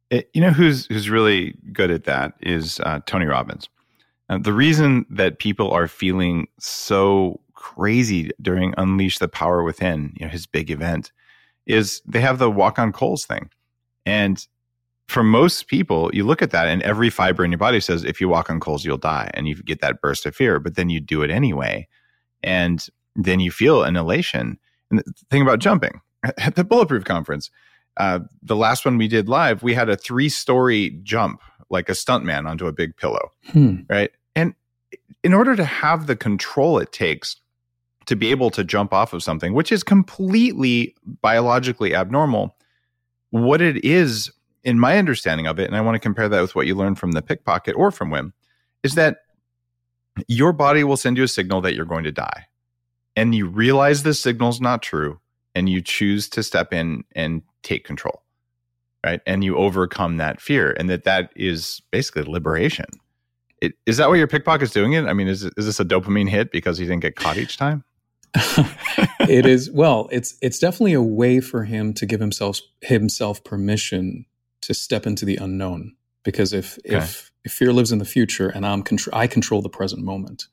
It, 0.10 0.30
you 0.34 0.42
know 0.42 0.52
who's 0.52 0.86
who's 0.88 1.10
really 1.10 1.56
good 1.74 1.92
at 1.92 2.06
that 2.06 2.34
is 2.42 2.80
uh, 2.82 3.00
Tony 3.06 3.26
Robbins. 3.26 3.70
Uh, 4.30 4.38
the 4.38 4.54
reason 4.54 5.06
that 5.10 5.40
people 5.40 5.72
are 5.72 5.88
feeling 5.88 6.48
so 6.60 7.40
crazy 7.54 8.30
during 8.42 8.74
Unleash 8.78 9.20
the 9.20 9.28
Power 9.28 9.64
Within, 9.64 10.14
you 10.18 10.26
know, 10.26 10.32
his 10.32 10.46
big 10.46 10.70
event, 10.70 11.12
is 11.66 12.02
they 12.06 12.22
have 12.22 12.40
the 12.40 12.52
walk 12.52 12.80
on 12.80 12.92
coals 12.92 13.26
thing. 13.26 13.50
And 14.06 14.46
for 15.08 15.24
most 15.24 15.68
people, 15.68 16.10
you 16.14 16.26
look 16.26 16.42
at 16.42 16.52
that 16.52 16.68
and 16.68 16.82
every 16.82 17.10
fiber 17.10 17.44
in 17.44 17.52
your 17.52 17.58
body 17.58 17.80
says, 17.80 18.04
if 18.04 18.20
you 18.20 18.28
walk 18.28 18.50
on 18.50 18.60
coals, 18.60 18.84
you'll 18.86 18.98
die. 18.98 19.32
And 19.34 19.48
you 19.48 19.56
get 19.56 19.82
that 19.82 20.02
burst 20.02 20.26
of 20.26 20.36
fear, 20.36 20.60
but 20.60 20.76
then 20.76 20.90
you 20.90 21.00
do 21.00 21.22
it 21.22 21.32
anyway 21.32 21.88
and 22.44 22.86
then 23.16 23.40
you 23.40 23.52
feel 23.52 23.84
an 23.84 23.96
elation. 23.96 24.60
And 24.92 25.00
the 25.00 25.14
thing 25.30 25.42
about 25.42 25.60
jumping 25.60 26.02
at 26.38 26.56
the 26.56 26.64
Bulletproof 26.64 27.04
conference, 27.04 27.50
uh, 27.98 28.20
the 28.42 28.56
last 28.56 28.86
one 28.86 28.98
we 28.98 29.08
did 29.08 29.28
live, 29.28 29.64
we 29.64 29.74
had 29.74 29.90
a 29.90 29.98
three 29.98 30.30
story 30.30 31.00
jump 31.04 31.42
like 31.70 31.90
a 31.90 31.94
stuntman 31.94 32.48
onto 32.48 32.68
a 32.68 32.72
big 32.72 32.96
pillow, 32.96 33.32
hmm. 33.52 33.78
right? 33.90 34.12
And 34.36 34.54
in 35.24 35.34
order 35.34 35.56
to 35.56 35.66
have 35.66 36.08
the 36.08 36.16
control 36.16 36.80
it 36.80 36.92
takes 36.92 37.38
to 38.06 38.16
be 38.16 38.32
able 38.32 38.50
to 38.52 38.64
jump 38.64 38.94
off 38.94 39.14
of 39.14 39.22
something, 39.22 39.54
which 39.54 39.72
is 39.72 39.84
completely 39.84 40.96
biologically 41.22 41.94
abnormal, 41.94 42.56
what 43.32 43.62
it 43.62 43.84
is, 43.84 44.32
in 44.64 44.80
my 44.80 44.98
understanding 44.98 45.48
of 45.48 45.60
it, 45.60 45.68
and 45.68 45.76
I 45.76 45.82
want 45.82 45.96
to 45.96 46.00
compare 46.00 46.30
that 46.30 46.42
with 46.42 46.56
what 46.56 46.68
you 46.68 46.76
learned 46.76 47.00
from 47.00 47.12
the 47.12 47.22
pickpocket 47.22 47.76
or 47.76 47.92
from 47.92 48.12
Wim, 48.12 48.32
is 48.84 48.96
that 48.96 49.18
your 50.28 50.54
body 50.54 50.84
will 50.84 50.98
send 50.98 51.18
you 51.18 51.24
a 51.24 51.28
signal 51.28 51.62
that 51.62 51.76
you're 51.76 51.86
going 51.86 52.06
to 52.06 52.12
die. 52.12 52.46
And 53.16 53.36
you 53.36 53.48
realize 53.48 54.04
this 54.04 54.22
signal's 54.22 54.62
not 54.62 54.82
true 54.82 55.20
and 55.58 55.68
you 55.68 55.82
choose 55.82 56.30
to 56.30 56.44
step 56.44 56.72
in 56.72 57.04
and 57.16 57.42
take 57.64 57.84
control. 57.84 58.22
Right? 59.04 59.22
And 59.26 59.44
you 59.44 59.58
overcome 59.58 60.18
that 60.18 60.40
fear 60.40 60.76
and 60.78 60.88
that 60.90 61.04
that 61.06 61.32
is 61.36 61.82
basically 61.92 62.24
liberation. 62.24 62.86
It, 63.60 63.74
is 63.88 63.98
that 63.98 64.10
what 64.10 64.16
your 64.16 64.28
pickpocket's 64.28 64.72
doing 64.72 64.94
it? 64.94 65.06
I 65.06 65.14
mean, 65.14 65.28
is 65.28 65.44
is 65.44 65.66
this 65.66 65.80
a 65.80 65.86
dopamine 65.86 66.30
hit 66.30 66.52
because 66.52 66.78
he 66.78 66.86
didn't 66.86 67.02
get 67.02 67.16
caught 67.16 67.38
each 67.38 67.58
time? 67.58 67.84
it 69.22 69.48
is 69.48 69.72
well, 69.72 70.10
it's 70.12 70.38
it's 70.42 70.60
definitely 70.60 70.94
a 70.94 71.02
way 71.02 71.40
for 71.40 71.64
him 71.64 71.94
to 71.96 72.06
give 72.06 72.20
himself 72.20 72.60
himself 72.82 73.44
permission 73.44 74.26
to 74.62 74.76
step 74.76 75.08
into 75.08 75.26
the 75.26 75.38
unknown 75.38 75.96
because 76.24 76.54
if 76.54 76.78
okay. 76.80 76.98
if 76.98 77.32
if 77.46 77.54
fear 77.54 77.74
lives 77.74 77.92
in 77.92 77.98
the 77.98 78.06
future 78.06 78.50
and 78.50 78.66
I'm 78.66 78.84
contr- 78.84 79.14
I 79.14 79.26
control 79.26 79.64
the 79.64 79.70
present 79.70 80.04
moment, 80.04 80.48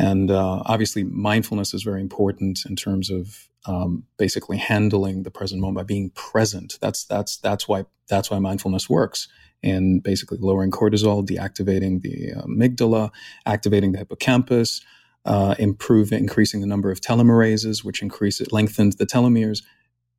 and 0.00 0.30
uh, 0.30 0.62
obviously 0.64 1.04
mindfulness 1.04 1.74
is 1.74 1.82
very 1.82 2.00
important 2.00 2.60
in 2.64 2.74
terms 2.74 3.10
of 3.10 3.48
um, 3.66 4.04
basically 4.16 4.56
handling 4.56 5.24
the 5.24 5.30
present 5.30 5.60
moment 5.60 5.76
by 5.76 5.82
being 5.82 6.08
present. 6.14 6.78
That's 6.80 7.04
that's 7.04 7.36
that's 7.36 7.68
why 7.68 7.84
that's 8.08 8.30
why 8.30 8.38
mindfulness 8.38 8.88
works. 8.88 9.28
And 9.62 10.02
basically 10.02 10.38
lowering 10.40 10.70
cortisol, 10.70 11.26
deactivating 11.26 12.00
the 12.00 12.32
amygdala, 12.46 13.10
activating 13.44 13.92
the 13.92 13.98
hippocampus, 13.98 14.80
uh, 15.26 15.54
improving, 15.58 16.20
increasing 16.20 16.62
the 16.62 16.66
number 16.66 16.90
of 16.90 17.02
telomerases, 17.02 17.84
which 17.84 18.00
increase 18.00 18.40
it, 18.40 18.52
lengthens 18.52 18.96
the 18.96 19.04
telomeres. 19.04 19.62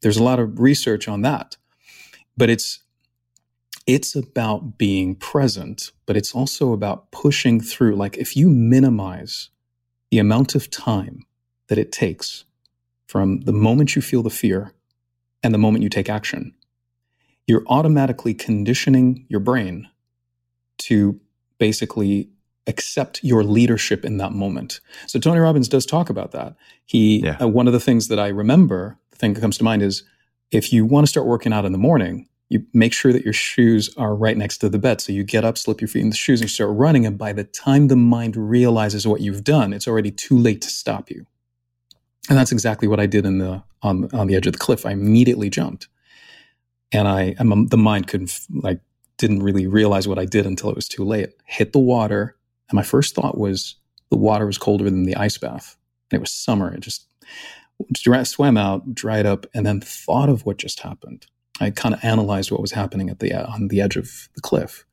There's 0.04 0.17
a 0.17 0.24
lot 0.24 0.39
of 0.39 0.60
research 0.60 1.08
on 1.08 1.24
that, 1.24 1.58
but 2.38 2.52
it's 2.52 2.82
it's 3.88 4.15
about 4.15 4.78
being 4.78 5.15
present, 5.15 5.89
but 6.06 6.15
it's 6.15 6.36
also 6.36 6.72
about 6.72 7.10
pushing 7.10 7.60
through. 7.60 7.96
Like 7.96 8.15
if 8.17 8.38
you 8.38 8.48
minimize 8.48 9.50
the 10.12 10.19
amount 10.19 10.56
of 10.56 10.69
time 10.69 11.26
that 11.67 11.78
it 11.78 11.91
takes 11.91 12.45
from 13.08 13.41
the 13.41 13.54
moment 13.54 13.95
you 13.95 14.02
feel 14.02 14.21
the 14.21 14.30
fear 14.30 14.74
and 15.41 15.54
the 15.54 15.58
moment 15.58 15.84
you 15.84 15.89
take 15.89 16.10
action, 16.10 16.54
you're 17.47 17.63
automatically 17.67 18.34
conditioning 18.34 19.26
your 19.30 19.39
brain 19.39 19.89
to 20.78 21.19
basically 21.58 22.30
accept 22.67 23.24
your 23.24 23.43
leadership 23.43 24.06
in 24.06 24.17
that 24.17 24.32
moment. 24.32 24.80
So 25.08 25.19
Tony 25.19 25.39
Robbins 25.39 25.67
does 25.67 25.86
talk 25.86 26.10
about 26.10 26.32
that. 26.32 26.56
He 26.86 27.21
yeah. 27.24 27.38
uh, 27.41 27.47
one 27.47 27.67
of 27.67 27.74
the 27.74 27.80
things 27.80 28.08
that 28.10 28.19
I 28.19 28.28
remember, 28.28 28.97
the 29.10 29.17
thing 29.17 29.34
that 29.34 29.41
comes 29.41 29.58
to 29.58 29.63
mind 29.63 29.82
is 29.82 30.04
if 30.52 30.71
you 30.71 30.86
want 30.86 31.06
to 31.06 31.10
start 31.10 31.26
working 31.26 31.54
out 31.54 31.65
in 31.65 31.71
the 31.71 31.78
morning, 31.78 32.28
you 32.52 32.66
make 32.74 32.92
sure 32.92 33.14
that 33.14 33.24
your 33.24 33.32
shoes 33.32 33.90
are 33.96 34.14
right 34.14 34.36
next 34.36 34.58
to 34.58 34.68
the 34.68 34.78
bed. 34.78 35.00
So 35.00 35.14
you 35.14 35.24
get 35.24 35.46
up, 35.46 35.58
slip 35.58 35.80
your 35.80 35.88
feet 35.88 36.02
in 36.02 36.10
the 36.10 36.18
shoes, 36.18 36.42
and 36.42 36.50
you 36.50 36.54
start 36.54 36.72
running. 36.72 37.06
And 37.06 37.18
by 37.18 37.32
the 37.32 37.46
time 37.46 37.88
the 37.88 37.96
mind 37.96 38.36
realizes 38.36 39.08
what 39.08 39.22
you've 39.22 39.46
done, 39.46 39.72
it's 39.72 39.88
already 39.88 40.12
too 40.12 40.38
late 40.38 40.62
to 40.64 40.70
stop 40.70 41.10
you. 41.10 41.26
And 42.28 42.38
that's 42.38 42.52
exactly 42.52 42.90
what 42.90 43.00
I 43.00 43.06
did 43.06 43.26
in 43.26 43.38
the 43.38 43.64
on 43.82 44.14
on 44.14 44.28
the 44.28 44.36
edge 44.36 44.48
of 44.48 44.54
the 44.54 44.60
cliff. 44.60 44.86
I 44.86 44.92
immediately 44.92 45.50
jumped, 45.50 45.88
and 46.92 47.08
I 47.08 47.36
I'm, 47.40 47.68
the 47.68 47.78
mind 47.78 48.08
couldn't 48.08 48.38
like 48.50 48.82
didn't 49.18 49.44
really 49.44 49.66
realize 49.66 50.06
what 50.06 50.20
I 50.20 50.26
did 50.26 50.46
until 50.46 50.70
it 50.70 50.76
was 50.76 50.90
too 50.90 51.06
late. 51.06 51.30
Hit 51.46 51.72
the 51.72 51.80
water, 51.80 52.36
and 52.70 52.76
my 52.76 52.84
first 52.84 53.16
thought 53.16 53.38
was 53.38 53.76
the 54.10 54.18
water 54.18 54.46
was 54.46 54.58
colder 54.58 54.84
than 54.84 55.04
the 55.04 55.16
ice 55.16 55.38
bath. 55.38 55.78
And 56.12 56.18
it 56.18 56.22
was 56.22 56.34
summer. 56.34 56.74
It 56.74 56.82
just 56.82 57.08
swam 58.26 58.58
out, 58.58 58.94
dried 58.94 59.26
up, 59.26 59.46
and 59.54 59.66
then 59.66 59.80
thought 59.80 60.28
of 60.28 60.46
what 60.46 60.58
just 60.58 60.82
happened. 60.82 61.28
I 61.60 61.70
kind 61.70 61.94
of 61.94 62.04
analyzed 62.04 62.52
what 62.52 62.62
was 62.62 62.72
happening 62.72 63.10
at 63.10 63.20
the 63.20 63.34
on 63.34 63.68
the 63.68 63.82
edge 63.82 63.96
of 63.98 64.30
the 64.36 64.42
cliff, 64.42 64.86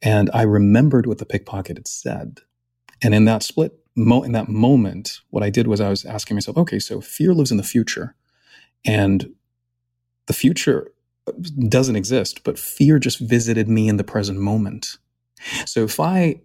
and 0.00 0.30
I 0.34 0.42
remembered 0.42 1.06
what 1.06 1.18
the 1.18 1.26
pickpocket 1.26 1.76
had 1.76 1.88
said. 1.88 2.40
And 3.02 3.14
in 3.14 3.24
that 3.24 3.42
split 3.42 3.72
mo- 3.96 4.22
in 4.22 4.32
that 4.32 4.48
moment, 4.48 5.20
what 5.30 5.42
I 5.42 5.50
did 5.50 5.66
was 5.66 5.80
I 5.80 5.90
was 5.90 6.04
asking 6.04 6.36
myself, 6.36 6.56
okay, 6.56 6.78
so 6.78 7.00
fear 7.00 7.34
lives 7.34 7.50
in 7.50 7.56
the 7.56 7.62
future, 7.62 8.14
and 8.84 9.34
the 10.26 10.32
future 10.32 10.92
uh, 11.26 11.32
doesn't 11.68 11.96
exist, 11.96 12.44
but 12.44 12.58
fear 12.58 12.98
just 12.98 13.20
visited 13.20 13.68
me 13.68 13.88
in 13.88 13.96
the 13.96 14.04
present 14.04 14.38
moment. 14.38 14.98
So 15.66 15.84
if 15.84 15.98
I 16.00 16.40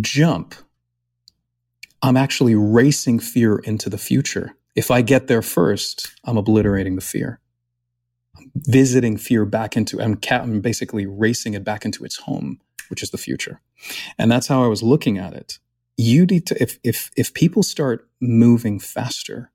jump, 0.00 0.54
I'm 2.02 2.16
actually 2.16 2.54
racing 2.54 3.18
fear 3.18 3.58
into 3.58 3.88
the 3.88 3.98
future. 3.98 4.56
If 4.74 4.90
I 4.90 5.02
get 5.02 5.26
there 5.26 5.42
first, 5.42 6.12
I'm 6.24 6.36
obliterating 6.36 6.96
the 6.96 7.02
fear. 7.02 7.40
Visiting 8.56 9.16
fear 9.16 9.44
back 9.44 9.76
into, 9.76 10.00
I'm, 10.00 10.18
I'm 10.30 10.60
basically 10.60 11.06
racing 11.06 11.54
it 11.54 11.64
back 11.64 11.84
into 11.84 12.04
its 12.04 12.16
home, 12.16 12.60
which 12.88 13.02
is 13.02 13.10
the 13.10 13.18
future. 13.18 13.60
And 14.18 14.30
that's 14.30 14.48
how 14.48 14.64
I 14.64 14.68
was 14.68 14.82
looking 14.82 15.18
at 15.18 15.34
it. 15.34 15.58
You 15.96 16.26
need 16.26 16.46
to, 16.46 16.62
if, 16.62 16.78
if, 16.82 17.10
if 17.16 17.34
people 17.34 17.62
start 17.62 18.08
moving 18.20 18.80
faster, 18.80 19.50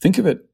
think 0.00 0.18
of 0.18 0.26
it 0.26 0.48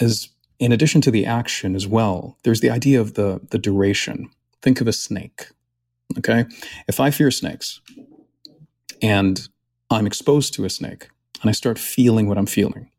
as 0.00 0.30
in 0.58 0.72
addition 0.72 1.00
to 1.00 1.10
the 1.10 1.26
action 1.26 1.74
as 1.74 1.86
well, 1.86 2.36
there's 2.44 2.60
the 2.60 2.70
idea 2.70 3.00
of 3.00 3.14
the, 3.14 3.40
the 3.50 3.58
duration. 3.58 4.30
Think 4.62 4.80
of 4.80 4.88
a 4.88 4.92
snake. 4.92 5.48
Okay. 6.18 6.44
If 6.88 7.00
I 7.00 7.10
fear 7.10 7.30
snakes 7.30 7.80
and 9.00 9.48
I'm 9.90 10.06
exposed 10.06 10.52
to 10.54 10.64
a 10.64 10.70
snake 10.70 11.08
and 11.40 11.48
I 11.48 11.52
start 11.52 11.78
feeling 11.78 12.28
what 12.28 12.36
I'm 12.36 12.46
feeling, 12.46 12.90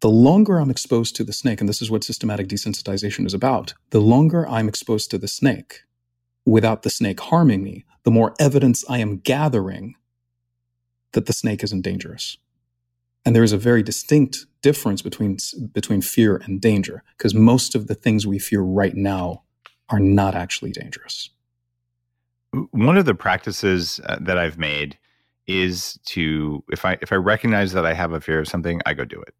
the 0.00 0.10
longer 0.10 0.58
I'm 0.58 0.70
exposed 0.70 1.16
to 1.16 1.24
the 1.24 1.32
snake, 1.32 1.60
and 1.60 1.68
this 1.68 1.82
is 1.82 1.90
what 1.90 2.04
systematic 2.04 2.48
desensitization 2.48 3.26
is 3.26 3.34
about, 3.34 3.74
the 3.90 4.00
longer 4.00 4.46
I'm 4.46 4.68
exposed 4.68 5.10
to 5.10 5.18
the 5.18 5.28
snake 5.28 5.80
without 6.46 6.82
the 6.82 6.90
snake 6.90 7.20
harming 7.20 7.62
me, 7.62 7.84
the 8.04 8.10
more 8.10 8.34
evidence 8.38 8.84
I 8.88 8.98
am 8.98 9.18
gathering 9.18 9.94
that 11.12 11.26
the 11.26 11.32
snake 11.32 11.62
isn't 11.64 11.82
dangerous. 11.82 12.38
And 13.24 13.34
there 13.34 13.42
is 13.42 13.52
a 13.52 13.58
very 13.58 13.82
distinct 13.82 14.46
difference 14.62 15.02
between 15.02 15.36
between 15.72 16.00
fear 16.00 16.36
and 16.36 16.60
danger 16.60 17.02
because 17.16 17.34
most 17.34 17.74
of 17.74 17.86
the 17.86 17.94
things 17.94 18.26
we 18.26 18.38
fear 18.38 18.60
right 18.60 18.94
now 18.94 19.42
are 19.90 20.00
not 20.00 20.34
actually 20.34 20.72
dangerous. 20.72 21.30
One 22.70 22.96
of 22.96 23.04
the 23.04 23.14
practices 23.14 24.00
uh, 24.06 24.16
that 24.20 24.38
I've 24.38 24.58
made 24.58 24.98
is 25.48 25.98
to 26.04 26.62
if 26.70 26.84
I 26.84 26.98
if 27.00 27.10
I 27.10 27.16
recognize 27.16 27.72
that 27.72 27.86
I 27.86 27.94
have 27.94 28.12
a 28.12 28.20
fear 28.20 28.38
of 28.38 28.46
something, 28.46 28.80
I 28.86 28.94
go 28.94 29.04
do 29.04 29.20
it. 29.20 29.34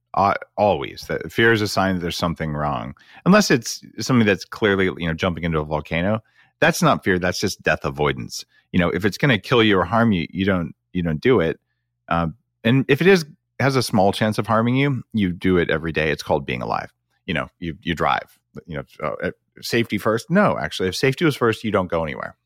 Always, 0.57 1.03
that 1.03 1.31
fear 1.31 1.53
is 1.53 1.61
a 1.61 1.69
sign 1.69 1.95
that 1.95 2.01
there's 2.01 2.17
something 2.17 2.55
wrong. 2.55 2.95
Unless 3.27 3.51
it's 3.51 3.83
something 4.01 4.27
that's 4.27 4.45
clearly 4.45 4.87
you 4.87 5.07
know 5.07 5.15
jumping 5.15 5.45
into 5.45 5.61
a 5.61 5.65
volcano, 5.65 6.21
that's 6.61 6.83
not 6.83 7.05
fear. 7.05 7.19
That's 7.19 7.39
just 7.39 7.63
death 7.63 7.85
avoidance. 7.85 8.45
You 8.73 8.81
know, 8.81 8.89
if 8.89 9.05
it's 9.05 9.19
going 9.19 9.31
to 9.31 9.39
kill 9.39 9.63
you 9.63 9.79
or 9.79 9.85
harm 9.85 10.11
you, 10.13 10.27
you 10.31 10.45
don't 10.45 10.75
you 10.93 11.03
don't 11.03 11.21
do 11.21 11.41
it. 11.41 11.61
Uh, 12.09 12.29
and 12.65 12.85
if 12.89 13.01
it 13.03 13.07
is 13.07 13.27
has 13.61 13.77
a 13.77 13.83
small 13.83 14.13
chance 14.13 14.39
of 14.39 14.47
harming 14.47 14.77
you, 14.77 15.03
you 15.13 15.33
do 15.33 15.59
it 15.59 15.71
every 15.71 15.93
day. 15.93 16.11
It's 16.11 16.23
called 16.23 16.47
being 16.47 16.63
alive. 16.63 16.93
You 17.27 17.35
know, 17.35 17.49
you 17.59 17.77
you 17.83 17.95
drive. 17.95 18.39
You 18.67 18.79
know, 18.79 19.15
uh, 19.23 19.31
safety 19.61 19.99
first. 19.99 20.31
No, 20.31 20.59
actually, 20.59 20.89
if 20.89 20.97
safety 20.97 21.27
was 21.27 21.37
first, 21.37 21.65
you 21.65 21.71
don't 21.71 21.89
go 21.89 22.03
anywhere. 22.03 22.37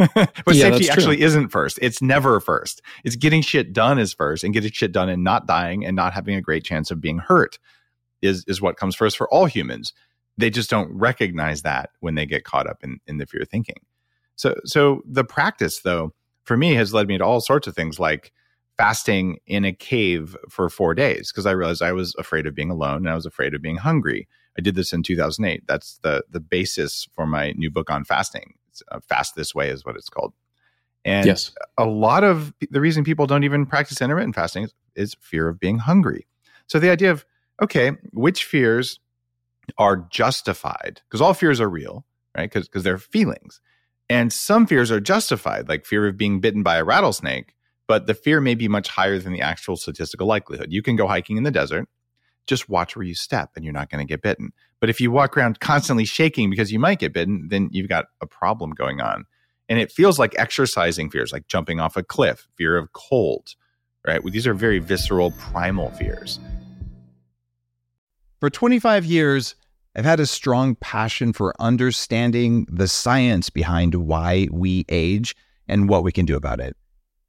but 0.14 0.54
yeah, 0.54 0.70
safety 0.70 0.88
actually 0.88 1.20
isn't 1.20 1.48
first. 1.48 1.78
It's 1.82 2.00
never 2.00 2.40
first. 2.40 2.80
It's 3.04 3.16
getting 3.16 3.42
shit 3.42 3.72
done 3.72 3.98
is 3.98 4.14
first, 4.14 4.44
and 4.44 4.54
getting 4.54 4.70
shit 4.70 4.92
done 4.92 5.08
and 5.08 5.22
not 5.22 5.46
dying 5.46 5.84
and 5.84 5.94
not 5.94 6.14
having 6.14 6.34
a 6.34 6.40
great 6.40 6.64
chance 6.64 6.90
of 6.90 7.00
being 7.00 7.18
hurt 7.18 7.58
is 8.22 8.44
is 8.46 8.62
what 8.62 8.76
comes 8.76 8.94
first 8.94 9.16
for 9.16 9.28
all 9.32 9.46
humans. 9.46 9.92
They 10.38 10.50
just 10.50 10.70
don't 10.70 10.90
recognize 10.92 11.62
that 11.62 11.90
when 12.00 12.14
they 12.14 12.24
get 12.24 12.44
caught 12.44 12.66
up 12.66 12.78
in 12.82 12.98
in 13.06 13.18
the 13.18 13.26
fear 13.26 13.44
thinking. 13.44 13.82
So 14.36 14.54
so 14.64 15.02
the 15.06 15.24
practice 15.24 15.80
though 15.80 16.14
for 16.44 16.56
me 16.56 16.74
has 16.74 16.94
led 16.94 17.08
me 17.08 17.18
to 17.18 17.24
all 17.24 17.40
sorts 17.40 17.66
of 17.66 17.74
things 17.74 17.98
like 17.98 18.32
fasting 18.78 19.38
in 19.46 19.66
a 19.66 19.74
cave 19.74 20.34
for 20.48 20.70
four 20.70 20.94
days 20.94 21.30
because 21.30 21.44
I 21.44 21.50
realized 21.50 21.82
I 21.82 21.92
was 21.92 22.14
afraid 22.18 22.46
of 22.46 22.54
being 22.54 22.70
alone 22.70 22.98
and 22.98 23.10
I 23.10 23.14
was 23.14 23.26
afraid 23.26 23.52
of 23.52 23.60
being 23.60 23.76
hungry. 23.76 24.26
I 24.58 24.62
did 24.62 24.74
this 24.74 24.94
in 24.94 25.02
2008. 25.02 25.64
That's 25.66 25.98
the 26.02 26.24
the 26.30 26.40
basis 26.40 27.06
for 27.12 27.26
my 27.26 27.52
new 27.52 27.70
book 27.70 27.90
on 27.90 28.04
fasting. 28.04 28.54
Uh, 28.90 29.00
Fast 29.00 29.34
This 29.34 29.54
Way 29.54 29.70
is 29.70 29.84
what 29.84 29.96
it's 29.96 30.08
called. 30.08 30.32
And 31.04 31.26
yes. 31.26 31.52
a 31.78 31.84
lot 31.84 32.24
of 32.24 32.52
the 32.70 32.80
reason 32.80 33.04
people 33.04 33.26
don't 33.26 33.44
even 33.44 33.64
practice 33.64 34.02
intermittent 34.02 34.34
fasting 34.34 34.64
is, 34.64 34.74
is 34.94 35.16
fear 35.20 35.48
of 35.48 35.58
being 35.58 35.78
hungry. 35.78 36.26
So 36.66 36.78
the 36.78 36.90
idea 36.90 37.10
of 37.10 37.24
okay, 37.62 37.92
which 38.12 38.44
fears 38.44 39.00
are 39.78 39.96
justified 40.10 41.00
because 41.08 41.20
all 41.20 41.34
fears 41.34 41.60
are 41.60 41.68
real, 41.68 42.04
right? 42.36 42.50
Because 42.50 42.68
because 42.68 42.84
they're 42.84 42.98
feelings, 42.98 43.60
and 44.08 44.32
some 44.32 44.66
fears 44.66 44.90
are 44.90 45.00
justified, 45.00 45.68
like 45.68 45.86
fear 45.86 46.06
of 46.06 46.16
being 46.16 46.40
bitten 46.40 46.62
by 46.62 46.76
a 46.76 46.84
rattlesnake 46.84 47.54
but 47.90 48.06
the 48.06 48.14
fear 48.14 48.40
may 48.40 48.54
be 48.54 48.68
much 48.68 48.86
higher 48.86 49.18
than 49.18 49.32
the 49.32 49.40
actual 49.40 49.76
statistical 49.76 50.24
likelihood. 50.24 50.68
You 50.70 50.80
can 50.80 50.94
go 50.94 51.08
hiking 51.08 51.36
in 51.36 51.42
the 51.42 51.50
desert, 51.50 51.88
just 52.50 52.68
watch 52.68 52.96
where 52.96 53.04
you 53.04 53.14
step 53.14 53.50
and 53.56 53.64
you're 53.64 53.72
not 53.72 53.88
going 53.88 54.04
to 54.04 54.08
get 54.08 54.20
bitten. 54.20 54.52
But 54.80 54.90
if 54.90 55.00
you 55.00 55.10
walk 55.10 55.36
around 55.36 55.60
constantly 55.60 56.04
shaking 56.04 56.50
because 56.50 56.70
you 56.70 56.78
might 56.78 56.98
get 56.98 57.14
bitten, 57.14 57.48
then 57.48 57.70
you've 57.72 57.88
got 57.88 58.06
a 58.20 58.26
problem 58.26 58.72
going 58.72 59.00
on. 59.00 59.24
And 59.68 59.78
it 59.78 59.92
feels 59.92 60.18
like 60.18 60.34
exercising 60.36 61.10
fears, 61.10 61.32
like 61.32 61.46
jumping 61.46 61.78
off 61.78 61.96
a 61.96 62.02
cliff, 62.02 62.48
fear 62.56 62.76
of 62.76 62.92
cold, 62.92 63.54
right? 64.06 64.20
These 64.24 64.46
are 64.48 64.52
very 64.52 64.80
visceral, 64.80 65.30
primal 65.32 65.90
fears. 65.92 66.40
For 68.40 68.50
25 68.50 69.04
years, 69.04 69.54
I've 69.94 70.04
had 70.04 70.18
a 70.18 70.26
strong 70.26 70.74
passion 70.74 71.32
for 71.32 71.54
understanding 71.60 72.66
the 72.68 72.88
science 72.88 73.48
behind 73.48 73.94
why 73.94 74.48
we 74.50 74.84
age 74.88 75.36
and 75.68 75.88
what 75.88 76.02
we 76.02 76.10
can 76.10 76.26
do 76.26 76.36
about 76.36 76.58
it. 76.58 76.76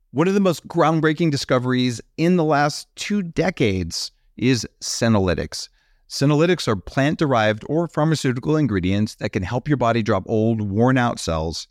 One 0.10 0.28
of 0.28 0.34
the 0.34 0.40
most 0.40 0.68
groundbreaking 0.68 1.30
discoveries 1.30 2.02
in 2.18 2.38
the 2.38 2.44
last 2.44 2.88
two 2.96 3.22
decades 3.22 4.12
is 4.38 4.68
senolytics. 4.82 5.70
Senolytics 6.10 6.68
are 6.68 6.76
plant 6.76 7.20
derived 7.20 7.64
or 7.68 7.88
pharmaceutical 7.88 8.58
ingredients 8.58 9.16
that 9.16 9.30
can 9.30 9.44
help 9.44 9.68
your 9.68 9.78
body 9.78 10.04
drop 10.04 10.24
old, 10.28 10.62
worn 10.62 10.98
out 10.98 11.20
cells. 11.20 11.68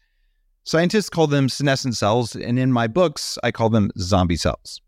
Scientists 0.64 1.10
call 1.10 1.26
them 1.26 1.48
senescent 1.48 1.96
cells, 1.96 2.34
and 2.34 2.58
in 2.58 2.72
my 2.72 2.86
books, 2.86 3.38
I 3.42 3.50
call 3.50 3.68
them 3.70 3.90
zombie 3.98 4.36
cells. 4.36 4.80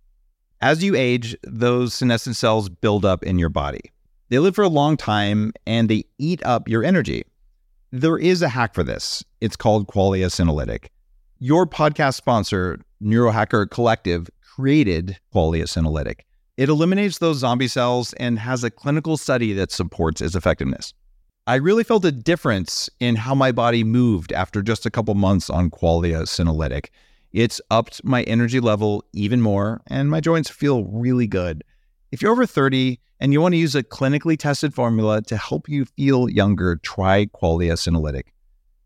As 0.63 0.83
you 0.83 0.95
age, 0.95 1.37
those 1.43 1.93
senescent 1.93 2.37
cells 2.37 2.69
build 2.69 3.05
up 3.05 3.25
in 3.25 3.39
your 3.39 3.49
body. 3.49 3.93
They 4.29 4.39
live 4.39 4.55
for 4.55 4.63
a 4.63 4.69
long 4.69 4.97
time 4.97 5.53
and 5.67 5.89
they 5.89 6.05
eat 6.19 6.43
up 6.45 6.69
your 6.69 6.85
energy. 6.85 7.25
There 7.91 8.17
is 8.17 8.41
a 8.41 8.49
hack 8.49 8.73
for 8.75 8.83
this. 8.83 9.23
It's 9.43 9.57
called 9.57 9.89
Qualia 9.89 10.29
Senolytic. 10.29 10.87
Your 11.41 11.67
podcast 11.67 12.15
sponsor, 12.15 12.81
Neurohacker 13.03 13.69
Collective, 13.69 14.31
created 14.41 15.19
Qualia 15.35 15.65
Senolytic. 15.65 16.21
It 16.59 16.69
eliminates 16.69 17.19
those 17.19 17.39
zombie 17.39 17.69
cells 17.69 18.13
and 18.15 18.39
has 18.39 18.63
a 18.63 18.71
clinical 18.71 19.17
study 19.17 19.55
that 19.55 19.73
supports 19.73 20.21
its 20.21 20.35
effectiveness. 20.35 20.93
I 21.47 21.55
really 21.55 21.83
felt 21.83 22.05
a 22.05 22.13
difference 22.13 22.91
in 23.01 23.17
how 23.17 23.35
my 23.35 23.53
body 23.53 23.83
moved 23.85 24.33
after 24.33 24.63
just 24.63 24.85
a 24.85 24.91
couple 24.91 25.15
months 25.15 25.49
on 25.49 25.71
Qualia 25.71 26.23
Senolytic. 26.23 26.89
It's 27.33 27.61
upped 27.71 28.05
my 28.05 28.23
energy 28.25 28.61
level 28.61 29.03
even 29.15 29.41
more, 29.41 29.81
and 29.87 30.11
my 30.11 30.21
joints 30.21 30.51
feel 30.51 30.85
really 30.85 31.27
good. 31.27 31.65
If 32.13 32.21
you're 32.21 32.33
over 32.33 32.45
30 32.45 33.01
and 33.19 33.33
you 33.33 33.41
want 33.41 33.55
to 33.55 33.59
use 33.59 33.75
a 33.75 33.83
clinically 33.83 34.39
tested 34.39 34.75
formula 34.75 35.23
to 35.23 35.37
help 35.39 35.71
you 35.71 35.87
feel 35.87 36.29
younger, 36.29 36.77
try 36.77 37.27
Qualia 37.27 37.73
Senolytic. 37.73 38.25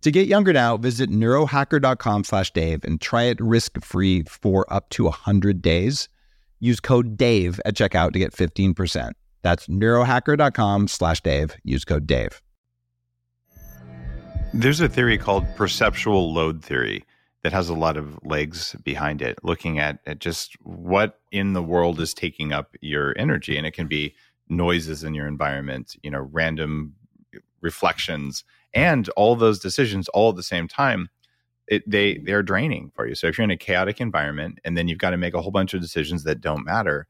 To 0.03 0.13
get 0.13 0.29
younger 0.29 0.53
now, 0.53 0.77
visit 0.77 1.11
neurohacker.com 1.11 2.23
slash 2.23 2.53
Dave 2.53 2.85
and 2.85 3.01
try 3.01 3.25
it 3.25 3.41
risk-free 3.41 4.23
for 4.23 4.73
up 4.73 4.89
to 4.91 5.05
100 5.05 5.61
days. 5.61 6.09
Use 6.61 6.81
code 6.81 7.17
DAVE 7.17 7.61
at 7.65 7.75
checkout 7.75 8.13
to 8.13 8.19
get 8.19 8.33
15%. 8.33 9.13
That's 9.43 9.67
neurohacker.com 9.67 10.89
slash 10.89 11.21
Dave. 11.21 11.57
Use 11.63 11.85
code 11.85 12.07
DAVE. 12.07 12.41
There's 14.53 14.81
a 14.81 14.89
theory 14.89 15.19
called 15.19 15.45
perceptual 15.57 16.33
load 16.33 16.65
theory 16.65 17.05
that 17.43 17.53
has 17.53 17.69
a 17.69 17.75
lot 17.75 17.97
of 17.97 18.19
legs 18.25 18.75
behind 18.83 19.23
it, 19.23 19.39
looking 19.45 19.79
at, 19.79 20.01
at 20.07 20.19
just 20.19 20.57
what 20.63 21.21
in 21.31 21.53
the 21.53 21.63
world 21.63 22.01
is 22.01 22.15
taking 22.15 22.53
up 22.53 22.75
your 22.81 23.15
energy. 23.17 23.57
And 23.57 23.67
it 23.67 23.73
can 23.73 23.87
be 23.87 24.15
noises 24.49 25.05
in 25.05 25.15
your 25.15 25.29
environment, 25.29 25.95
you 26.03 26.11
know, 26.11 26.29
random 26.33 26.95
reflections 27.61 28.45
and 28.75 29.09
all 29.11 29.37
those 29.37 29.59
decisions 29.59 30.09
all 30.09 30.31
at 30.31 30.37
the 30.37 30.43
same 30.43 30.69
time 30.69 31.09
it, 31.69 31.89
they 31.89 32.19
they're 32.19 32.43
draining 32.43 32.91
for 32.95 33.07
you 33.07 33.15
so 33.15 33.27
if 33.27 33.37
you're 33.37 33.45
in 33.45 33.51
a 33.51 33.57
chaotic 33.57 34.01
environment 34.01 34.59
and 34.65 34.77
then 34.77 34.89
you've 34.89 34.99
got 34.99 35.11
to 35.11 35.17
make 35.17 35.35
a 35.35 35.43
whole 35.43 35.51
bunch 35.51 35.75
of 35.75 35.81
decisions 35.81 36.25
that 36.25 36.41
don't 36.41 36.65
matter 36.65 37.07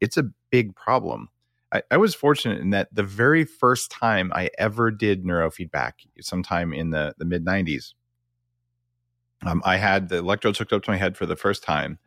it's 0.00 0.16
a 0.16 0.24
big 0.50 0.74
problem 0.74 1.28
I, 1.72 1.82
I 1.90 1.96
was 1.98 2.14
fortunate 2.14 2.60
in 2.60 2.70
that 2.70 2.88
the 2.92 3.02
very 3.02 3.44
first 3.44 3.90
time 3.90 4.32
i 4.34 4.50
ever 4.58 4.90
did 4.90 5.24
neurofeedback 5.24 5.92
sometime 6.20 6.72
in 6.72 6.90
the, 6.90 7.14
the 7.18 7.24
mid 7.24 7.44
90s 7.44 7.94
um, 9.46 9.62
i 9.64 9.76
had 9.76 10.08
the 10.08 10.18
electrodes 10.18 10.58
hooked 10.58 10.72
up 10.72 10.82
to 10.82 10.90
my 10.90 10.96
head 10.96 11.16
for 11.16 11.26
the 11.26 11.36
first 11.36 11.62
time 11.62 11.98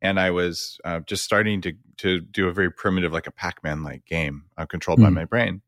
and 0.00 0.20
I 0.20 0.30
was 0.30 0.78
uh, 0.84 1.00
just 1.00 1.24
starting 1.24 1.60
to 1.62 1.72
to 1.98 2.20
do 2.20 2.48
a 2.48 2.52
very 2.52 2.70
primitive, 2.70 3.12
like 3.12 3.26
a 3.26 3.32
Pac 3.32 3.62
Man 3.64 3.82
like 3.82 4.04
game, 4.04 4.44
uh, 4.56 4.66
controlled 4.66 5.00
mm. 5.00 5.04
by 5.04 5.10
my 5.10 5.24
brain. 5.24 5.62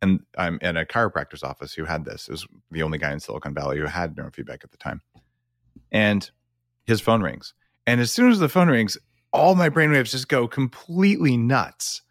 And 0.00 0.20
I'm 0.36 0.58
in 0.60 0.76
a 0.76 0.84
chiropractor's 0.84 1.42
office 1.42 1.72
who 1.72 1.84
had 1.84 2.04
this. 2.04 2.28
It 2.28 2.32
was 2.32 2.46
the 2.70 2.82
only 2.82 2.98
guy 2.98 3.12
in 3.12 3.20
Silicon 3.20 3.54
Valley 3.54 3.78
who 3.78 3.86
had 3.86 4.16
neurofeedback 4.16 4.64
at 4.64 4.70
the 4.70 4.76
time. 4.76 5.00
And 5.92 6.28
his 6.86 7.00
phone 7.00 7.22
rings, 7.22 7.54
and 7.86 8.00
as 8.00 8.10
soon 8.10 8.30
as 8.30 8.38
the 8.38 8.48
phone 8.48 8.68
rings, 8.68 8.98
all 9.32 9.54
my 9.54 9.68
brainwaves 9.68 10.10
just 10.10 10.28
go 10.28 10.46
completely 10.46 11.36
nuts. 11.36 12.02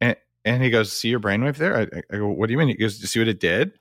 And 0.00 0.16
and 0.44 0.62
he 0.62 0.70
goes, 0.70 0.92
"See 0.92 1.08
your 1.08 1.20
brainwave 1.20 1.56
there?" 1.56 1.78
I, 1.78 2.14
I 2.14 2.18
go, 2.18 2.28
"What 2.28 2.46
do 2.46 2.52
you 2.52 2.58
mean?" 2.58 2.68
He 2.68 2.74
goes, 2.74 2.98
"See 2.98 3.18
what 3.18 3.28
it 3.28 3.40
did?" 3.40 3.72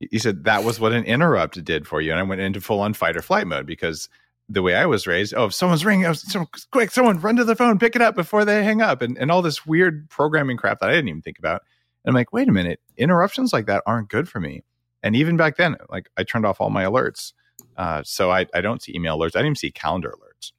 He 0.00 0.18
said 0.18 0.44
that 0.44 0.62
was 0.62 0.78
what 0.78 0.92
an 0.92 1.04
interrupt 1.04 1.62
did 1.64 1.86
for 1.86 2.00
you, 2.00 2.10
and 2.10 2.20
I 2.20 2.22
went 2.22 2.40
into 2.40 2.60
full 2.60 2.80
on 2.80 2.94
fight 2.94 3.16
or 3.16 3.22
flight 3.22 3.46
mode 3.46 3.66
because 3.66 4.08
the 4.48 4.62
way 4.62 4.74
I 4.74 4.86
was 4.86 5.06
raised, 5.06 5.34
oh, 5.34 5.46
if 5.46 5.54
someone's 5.54 5.84
ringing, 5.84 6.06
oh, 6.06 6.14
so 6.14 6.46
quick, 6.70 6.90
someone 6.90 7.20
run 7.20 7.36
to 7.36 7.44
the 7.44 7.56
phone, 7.56 7.78
pick 7.78 7.94
it 7.94 8.02
up 8.02 8.14
before 8.14 8.44
they 8.44 8.64
hang 8.64 8.80
up, 8.80 9.02
and, 9.02 9.18
and 9.18 9.30
all 9.30 9.42
this 9.42 9.66
weird 9.66 10.08
programming 10.08 10.56
crap 10.56 10.80
that 10.80 10.88
I 10.88 10.94
didn't 10.94 11.08
even 11.08 11.22
think 11.22 11.38
about. 11.38 11.62
And 12.04 12.10
I'm 12.10 12.14
like, 12.14 12.32
wait 12.32 12.48
a 12.48 12.52
minute, 12.52 12.80
interruptions 12.96 13.52
like 13.52 13.66
that 13.66 13.82
aren't 13.84 14.08
good 14.08 14.28
for 14.28 14.40
me. 14.40 14.64
And 15.02 15.14
even 15.14 15.36
back 15.36 15.56
then, 15.56 15.76
like 15.90 16.08
I 16.16 16.24
turned 16.24 16.46
off 16.46 16.60
all 16.60 16.70
my 16.70 16.84
alerts. 16.84 17.32
Uh, 17.78 18.02
so 18.04 18.30
I, 18.30 18.46
I 18.52 18.60
don't 18.60 18.82
see 18.82 18.94
email 18.94 19.16
alerts. 19.16 19.28
I 19.28 19.38
didn't 19.38 19.46
even 19.46 19.56
see 19.56 19.70
calendar 19.70 20.10
alerts. 20.10 20.52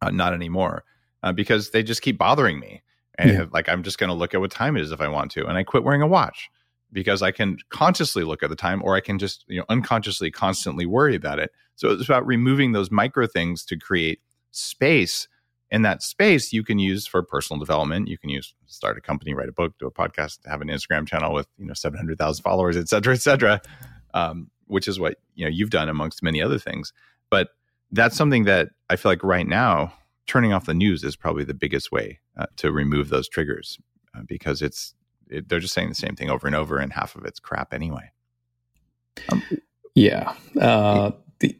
Uh, 0.00 0.10
not 0.10 0.34
anymore 0.34 0.84
uh, 1.22 1.32
because 1.32 1.70
they 1.70 1.82
just 1.82 2.02
keep 2.02 2.18
bothering 2.18 2.60
me. 2.60 2.82
And 3.16 3.30
yeah. 3.30 3.44
like 3.52 3.68
I'm 3.68 3.82
just 3.82 3.98
going 3.98 4.08
to 4.08 4.14
look 4.14 4.34
at 4.34 4.40
what 4.40 4.50
time 4.50 4.76
it 4.76 4.82
is 4.82 4.92
if 4.92 5.00
I 5.00 5.08
want 5.08 5.30
to. 5.32 5.46
And 5.46 5.56
I 5.56 5.62
quit 5.62 5.82
wearing 5.82 6.02
a 6.02 6.06
watch 6.06 6.50
because 6.92 7.22
I 7.22 7.30
can 7.30 7.56
consciously 7.70 8.24
look 8.24 8.42
at 8.42 8.50
the 8.50 8.56
time 8.56 8.82
or 8.84 8.94
I 8.94 9.00
can 9.00 9.18
just, 9.18 9.44
you 9.48 9.58
know, 9.58 9.64
unconsciously 9.68 10.30
constantly 10.30 10.84
worry 10.84 11.14
about 11.16 11.38
it. 11.38 11.50
So 11.76 11.90
it's 11.90 12.04
about 12.04 12.26
removing 12.26 12.72
those 12.72 12.90
micro 12.90 13.26
things 13.26 13.64
to 13.66 13.78
create 13.78 14.20
space. 14.50 15.26
And 15.70 15.84
that 15.84 16.02
space 16.02 16.52
you 16.52 16.62
can 16.62 16.78
use 16.78 17.06
for 17.06 17.22
personal 17.22 17.58
development. 17.58 18.06
You 18.08 18.18
can 18.18 18.28
use 18.28 18.54
start 18.66 18.98
a 18.98 19.00
company, 19.00 19.32
write 19.32 19.48
a 19.48 19.52
book, 19.52 19.74
do 19.78 19.86
a 19.86 19.90
podcast, 19.90 20.38
have 20.46 20.60
an 20.60 20.68
Instagram 20.68 21.06
channel 21.06 21.32
with, 21.32 21.48
you 21.56 21.64
know, 21.64 21.74
700,000 21.74 22.42
followers, 22.42 22.76
et 22.76 22.88
cetera, 22.88 23.14
et 23.14 23.22
cetera, 23.22 23.60
um, 24.12 24.50
which 24.66 24.88
is 24.88 24.98
what, 24.98 25.16
you 25.34 25.44
know, 25.44 25.50
you've 25.50 25.70
done 25.70 25.88
amongst 25.88 26.22
many 26.22 26.42
other 26.42 26.58
things. 26.58 26.92
But 27.30 27.48
that's 27.90 28.16
something 28.16 28.44
that 28.44 28.70
I 28.90 28.96
feel 28.96 29.12
like 29.12 29.22
right 29.22 29.46
now, 29.46 29.92
turning 30.26 30.52
off 30.52 30.66
the 30.66 30.74
news 30.74 31.04
is 31.04 31.16
probably 31.16 31.44
the 31.44 31.54
biggest 31.54 31.92
way 31.92 32.20
uh, 32.36 32.46
to 32.56 32.72
remove 32.72 33.08
those 33.08 33.28
triggers 33.28 33.78
uh, 34.16 34.22
because 34.26 34.62
it's 34.62 34.94
it, 35.28 35.48
they're 35.48 35.60
just 35.60 35.74
saying 35.74 35.88
the 35.88 35.94
same 35.94 36.16
thing 36.16 36.30
over 36.30 36.46
and 36.46 36.56
over, 36.56 36.78
and 36.78 36.92
half 36.92 37.16
of 37.16 37.24
it's 37.24 37.40
crap 37.40 37.72
anyway. 37.72 38.10
Um, 39.30 39.42
yeah, 39.94 40.34
uh, 40.60 41.12
the 41.40 41.58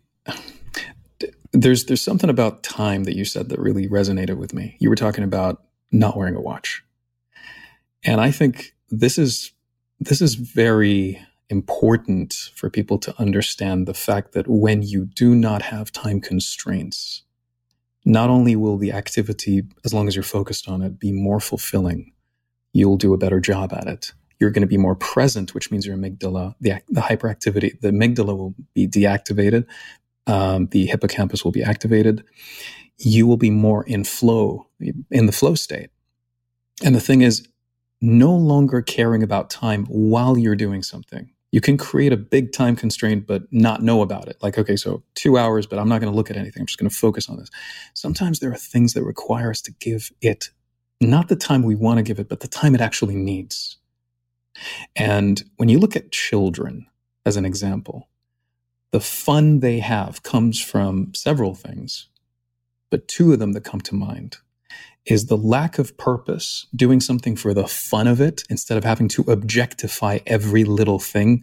there's 1.53 1.85
there's 1.85 2.03
something 2.03 2.31
about 2.31 2.63
time 2.63 3.05
that 3.05 3.17
you 3.17 3.25
said 3.25 3.49
that 3.49 3.59
really 3.59 3.89
resonated 3.89 4.37
with 4.37 4.53
me. 4.53 4.77
You 4.81 4.91
were 4.91 4.97
talking 4.97 5.25
about 5.25 5.63
not 5.93 6.17
wearing 6.17 6.37
a 6.37 6.41
watch, 6.41 6.83
and 8.05 8.21
I 8.21 8.31
think 8.31 8.75
this 8.91 9.19
is 9.19 9.53
this 10.01 10.21
is 10.21 10.35
very 10.35 11.21
important 11.51 12.51
for 12.55 12.71
people 12.71 12.99
to 12.99 13.15
understand 13.21 13.87
the 13.87 13.95
fact 13.95 14.33
that 14.33 14.49
when 14.49 14.83
you 14.83 15.05
do 15.05 15.35
not 15.35 15.63
have 15.63 15.93
time 15.93 16.21
constraints, 16.21 17.23
not 18.05 18.31
only 18.31 18.57
will 18.57 18.77
the 18.77 18.93
activity, 18.93 19.63
as 19.85 19.95
long 19.95 20.09
as 20.09 20.17
you're 20.17 20.23
focused 20.23 20.69
on 20.69 20.83
it, 20.83 20.99
be 20.99 21.13
more 21.13 21.41
fulfilling, 21.41 22.13
you'll 22.73 22.97
do 22.97 23.15
a 23.15 23.19
better 23.19 23.41
job 23.41 23.73
at 23.73 23.87
it. 23.87 24.13
You're 24.41 24.51
going 24.51 24.63
to 24.63 24.69
be 24.69 24.79
more 24.79 24.97
present, 24.97 25.55
which 25.55 25.71
means 25.71 25.87
your 25.87 25.97
amygdala, 25.97 26.55
the, 26.61 26.83
the 26.89 27.01
hyperactivity, 27.01 27.81
the 27.81 27.91
amygdala 27.91 28.37
will 28.37 28.55
be 28.75 28.87
deactivated. 28.87 29.67
Um, 30.27 30.67
the 30.69 30.87
hippocampus 30.87 31.45
will 31.45 31.53
be 31.53 31.63
activated. 31.63 32.25
You 32.99 33.27
will 33.27 33.37
be 33.37 33.51
more 33.51 33.85
in 33.85 34.05
flow, 34.05 34.67
in 35.11 35.27
the 35.27 35.33
flow 35.33 35.55
state. 35.55 35.91
And 36.83 36.95
the 36.95 37.01
thing 37.01 37.23
is, 37.23 37.47
no 38.01 38.35
longer 38.35 38.83
caring 38.83 39.23
about 39.23 39.49
time 39.49 39.87
while 39.87 40.37
you're 40.37 40.57
doing 40.57 40.83
something. 40.83 41.31
You 41.55 41.61
can 41.61 41.77
create 41.77 42.13
a 42.13 42.17
big 42.17 42.51
time 42.51 42.75
constraint, 42.75 43.29
but 43.29 43.45
not 43.53 43.81
know 43.81 44.03
about 44.03 44.27
it. 44.27 44.39
Like, 44.43 44.59
okay, 44.59 44.75
so 44.75 45.05
two 45.15 45.39
hours, 45.39 45.67
but 45.67 45.79
I'm 45.79 45.89
not 45.89 46.01
going 46.01 46.13
to 46.13 46.17
look 46.17 46.29
at 46.29 46.37
anything. 46.37 46.63
I'm 46.63 46.67
just 46.67 46.81
going 46.81 46.91
to 46.91 46.97
focus 46.97 47.29
on 47.29 47.37
this. 47.37 47.49
Sometimes 47.95 48.41
there 48.41 48.51
are 48.51 48.57
things 48.57 48.95
that 48.95 49.05
require 49.05 49.51
us 49.51 49.61
to 49.63 49.73
give 49.79 50.11
it 50.21 50.49
not 51.01 51.29
the 51.29 51.37
time 51.37 51.63
we 51.63 51.77
want 51.77 51.99
to 51.99 52.03
give 52.03 52.19
it, 52.19 52.29
but 52.29 52.41
the 52.41 52.49
time 52.49 52.75
it 52.75 52.81
actually 52.81 53.15
needs. 53.15 53.77
And 54.97 55.45
when 55.57 55.69
you 55.69 55.79
look 55.79 55.95
at 55.95 56.11
children 56.11 56.89
as 57.25 57.37
an 57.37 57.45
example, 57.45 58.09
the 58.91 58.99
fun 58.99 59.61
they 59.61 59.79
have 59.79 60.25
comes 60.25 60.61
from 60.61 61.15
several 61.15 61.55
things, 61.55 62.09
but 62.91 63.07
two 63.07 63.33
of 63.33 63.39
them 63.39 63.53
that 63.53 63.63
come 63.63 63.81
to 63.83 63.95
mind 63.95 64.39
is 65.07 65.27
the 65.27 65.37
lack 65.37 65.79
of 65.79 65.97
purpose, 65.99 66.67
doing 66.75 67.01
something 67.01 67.37
for 67.37 67.53
the 67.53 67.67
fun 67.67 68.07
of 68.07 68.21
it 68.21 68.45
instead 68.49 68.79
of 68.79 68.85
having 68.85 69.09
to 69.09 69.23
objectify 69.29 70.19
every 70.27 70.65
little 70.65 70.99
thing, 70.99 71.43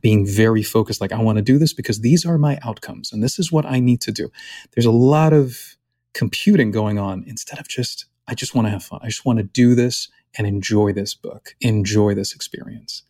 being 0.00 0.26
very 0.26 0.62
focused, 0.62 1.00
like, 1.00 1.12
I 1.12 1.22
want 1.22 1.36
to 1.36 1.42
do 1.42 1.58
this 1.58 1.72
because 1.72 2.00
these 2.00 2.26
are 2.26 2.38
my 2.38 2.58
outcomes 2.62 3.12
and 3.12 3.22
this 3.22 3.38
is 3.38 3.52
what 3.52 3.64
I 3.64 3.78
need 3.78 4.00
to 4.02 4.12
do. 4.12 4.30
There's 4.74 4.86
a 4.86 4.90
lot 4.90 5.32
of 5.32 5.76
computing 6.14 6.70
going 6.70 6.98
on 6.98 7.22
instead 7.26 7.60
of 7.60 7.68
just 7.68 8.06
I 8.28 8.34
just 8.34 8.54
want 8.54 8.66
to 8.66 8.70
have 8.70 8.82
fun. 8.82 9.00
I 9.02 9.06
just 9.06 9.24
want 9.24 9.38
to 9.38 9.44
do 9.44 9.74
this 9.74 10.08
and 10.36 10.46
enjoy 10.46 10.92
this 10.92 11.14
book, 11.14 11.54
enjoy 11.60 12.14
this 12.14 12.34
experience. 12.34 13.02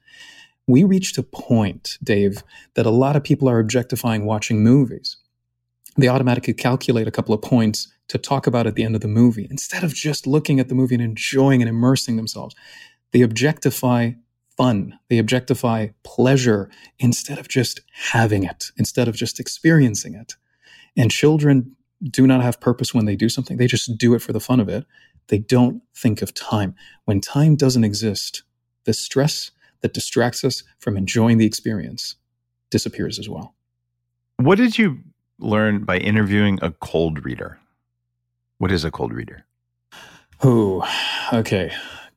We 0.67 0.85
reached 0.85 1.17
a 1.17 1.23
point, 1.23 1.97
Dave, 2.03 2.43
that 2.75 2.87
a 2.87 2.91
lot 2.91 3.17
of 3.17 3.25
people 3.25 3.49
are 3.49 3.59
objectifying 3.59 4.27
watching 4.27 4.63
movies. 4.63 5.17
They 5.97 6.09
automatically 6.09 6.55
calculate 6.55 7.09
a 7.09 7.11
couple 7.11 7.35
of 7.35 7.43
points 7.43 7.93
to 8.09 8.19
talk 8.19 8.47
about 8.47 8.67
at 8.67 8.75
the 8.75 8.85
end 8.85 8.95
of 8.95 9.01
the 9.01 9.09
movie 9.09 9.47
instead 9.51 9.83
of 9.83 9.95
just 9.95 10.27
looking 10.27 10.61
at 10.61 10.69
the 10.69 10.75
movie 10.75 10.95
and 10.95 11.03
enjoying 11.03 11.63
and 11.63 11.69
immersing 11.69 12.17
themselves. 12.17 12.55
They 13.13 13.23
objectify 13.23 14.13
fun, 14.57 14.99
they 15.11 15.19
objectify 15.19 15.89
pleasure 16.03 16.71
instead 16.99 17.39
of 17.39 17.49
just 17.49 17.81
having 17.93 18.45
it, 18.45 18.71
instead 18.77 19.09
of 19.09 19.15
just 19.15 19.39
experiencing 19.39 20.15
it. 20.15 20.37
And 20.97 21.11
children 21.11 21.77
do 22.03 22.27
not 22.27 22.43
have 22.43 22.61
purpose 22.61 22.95
when 22.95 23.05
they 23.05 23.17
do 23.17 23.29
something. 23.29 23.57
They 23.57 23.67
just 23.67 23.99
do 23.99 24.15
it 24.15 24.23
for 24.23 24.33
the 24.33 24.41
fun 24.41 24.61
of 24.61 24.69
it. 24.69 24.87
They 25.29 25.39
don't 25.39 25.83
think 25.95 26.23
of 26.23 26.35
time. 26.35 26.75
When 27.05 27.21
time 27.21 27.57
doesn't 27.57 27.85
exist, 27.85 28.43
the 28.85 28.93
stress 28.93 29.51
that 29.81 29.95
distracts 29.95 30.45
us 30.45 30.63
from 30.79 30.97
enjoying 30.97 31.39
the 31.39 31.47
experience 31.47 32.17
disappears 32.71 33.19
as 33.19 33.29
well. 33.29 33.55
What 34.39 34.59
did 34.59 34.79
you 34.79 35.01
learn 35.39 35.85
by 35.85 35.99
interviewing 35.99 36.59
a 36.63 36.71
cold 36.71 37.25
reader? 37.25 37.59
What 38.59 38.73
is 38.73 38.85
a 38.85 38.91
cold 38.91 39.13
reader? 39.13 39.45
Oh, 40.43 40.89
okay. 41.33 41.73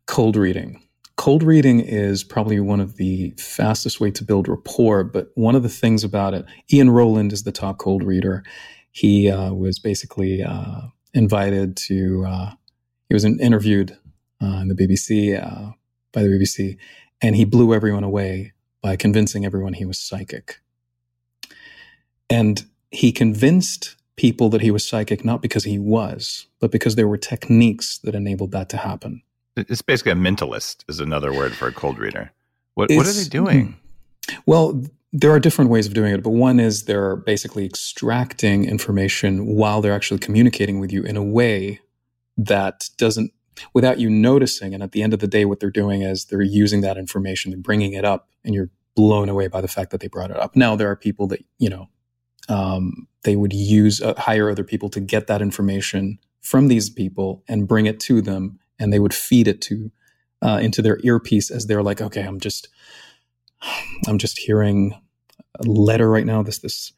Cold 0.06 0.36
reading. 0.36 0.82
Cold 1.18 1.44
reading 1.44 1.82
is 1.82 2.24
probably 2.24 2.60
one 2.60 2.80
of 2.80 2.96
the 2.96 3.32
fastest 3.38 4.00
way 4.00 4.10
to 4.12 4.24
build 4.24 4.48
rapport, 4.48 5.04
but 5.04 5.32
one 5.36 5.56
of 5.56 5.64
the 5.64 5.70
things 5.70 6.04
about 6.04 6.34
it, 6.34 6.46
Ian 6.72 6.90
Rowland 6.90 7.34
is 7.34 7.44
the 7.44 7.52
top 7.52 7.78
cold 7.78 8.04
reader 8.04 8.44
he 8.92 9.30
uh, 9.30 9.54
was 9.54 9.80
basically 9.80 10.44
uh, 10.44 10.82
invited 11.14 11.78
to, 11.78 12.26
uh, 12.26 12.52
he 13.08 13.14
was 13.14 13.26
interviewed 13.26 13.98
on 14.42 14.68
the 14.68 14.76
BBC, 14.76 15.38
uh, 15.42 15.72
by 16.12 16.24
the 16.24 16.30
BBC, 16.30 16.78
and 17.22 17.36
he 17.36 17.46
blew 17.46 17.74
everyone 17.74 18.04
away 18.04 18.54
by 18.82 18.96
convincing 18.96 19.46
everyone 19.46 19.74
he 19.74 19.86
was 19.86 20.00
psychic. 20.00 20.62
And 22.30 22.64
he 22.92 23.12
convinced 23.12 23.96
people 24.16 24.50
that 24.50 24.62
he 24.62 24.72
was 24.72 24.88
psychic 24.88 25.24
not 25.24 25.42
because 25.42 25.64
he 25.64 25.80
was, 25.80 26.48
but 26.60 26.72
because 26.72 26.96
there 26.96 27.08
were 27.08 27.18
techniques 27.18 28.00
that 28.00 28.16
enabled 28.16 28.52
that 28.52 28.70
to 28.70 28.78
happen. 28.78 29.22
It's 29.56 29.82
basically 29.82 30.12
a 30.12 30.16
mentalist, 30.16 30.84
is 30.88 31.00
another 31.00 31.34
word 31.34 31.54
for 31.54 31.68
a 31.68 31.72
cold 31.72 31.98
reader. 31.98 32.32
What, 32.76 32.90
what 32.92 33.08
are 33.08 33.12
they 33.14 33.26
doing? 33.26 33.78
Hmm. 34.30 34.36
Well, 34.46 34.84
there 35.12 35.32
are 35.32 35.40
different 35.40 35.72
ways 35.72 35.88
of 35.88 35.94
doing 35.94 36.14
it, 36.14 36.22
but 36.24 36.32
one 36.32 36.60
is 36.60 36.84
they're 36.84 37.16
basically 37.16 37.66
extracting 37.66 38.66
information 38.66 39.46
while 39.46 39.82
they're 39.82 39.94
actually 39.94 40.20
communicating 40.20 40.80
with 40.80 40.92
you 40.92 41.04
in 41.04 41.18
a 41.18 41.24
way 41.24 41.80
that 42.38 42.90
doesn't, 42.98 43.32
without 43.74 44.00
you 44.00 44.10
noticing. 44.10 44.74
And 44.74 44.84
at 44.84 44.92
the 44.92 45.02
end 45.02 45.14
of 45.14 45.20
the 45.20 45.28
day, 45.28 45.46
what 45.46 45.60
they're 45.60 45.72
doing 45.72 46.04
is 46.04 46.26
they're 46.26 46.42
using 46.42 46.82
that 46.82 46.98
information, 46.98 47.52
they're 47.52 47.60
bringing 47.60 47.94
it 47.94 48.06
up, 48.06 48.30
and 48.44 48.54
you're 48.54 48.70
blown 48.96 49.30
away 49.30 49.48
by 49.48 49.62
the 49.62 49.68
fact 49.68 49.92
that 49.92 50.00
they 50.00 50.08
brought 50.08 50.30
it 50.30 50.38
up. 50.38 50.56
Now, 50.56 50.76
there 50.76 50.90
are 50.92 50.96
people 50.96 51.28
that, 51.28 51.44
you 51.58 51.70
know, 51.70 51.90
um, 52.50 53.08
they 53.24 53.36
would 53.36 53.54
use, 53.54 54.02
uh, 54.02 54.14
hire 54.18 54.50
other 54.50 54.64
people 54.64 54.90
to 54.90 55.00
get 55.00 55.28
that 55.28 55.42
information 55.42 56.20
from 56.42 56.68
these 56.68 56.90
people 56.90 57.44
and 57.48 57.68
bring 57.68 57.86
it 57.86 58.00
to 58.02 58.22
them, 58.22 58.60
and 58.80 58.92
they 58.92 59.00
would 59.00 59.14
feed 59.14 59.48
it 59.48 59.62
to, 59.62 59.92
uh, 60.42 60.60
into 60.62 60.82
their 60.82 61.00
earpiece 61.04 61.52
as 61.52 61.68
they're 61.68 61.84
like, 61.84 62.02
okay, 62.02 62.24
I'm 62.24 62.40
just, 62.40 62.70
I'm 64.08 64.18
just 64.18 64.40
hearing 64.40 64.94
a 65.60 65.64
letter 65.64 66.10
right 66.10 66.26
now. 66.26 66.44
This 66.44 66.60
this 66.60 66.94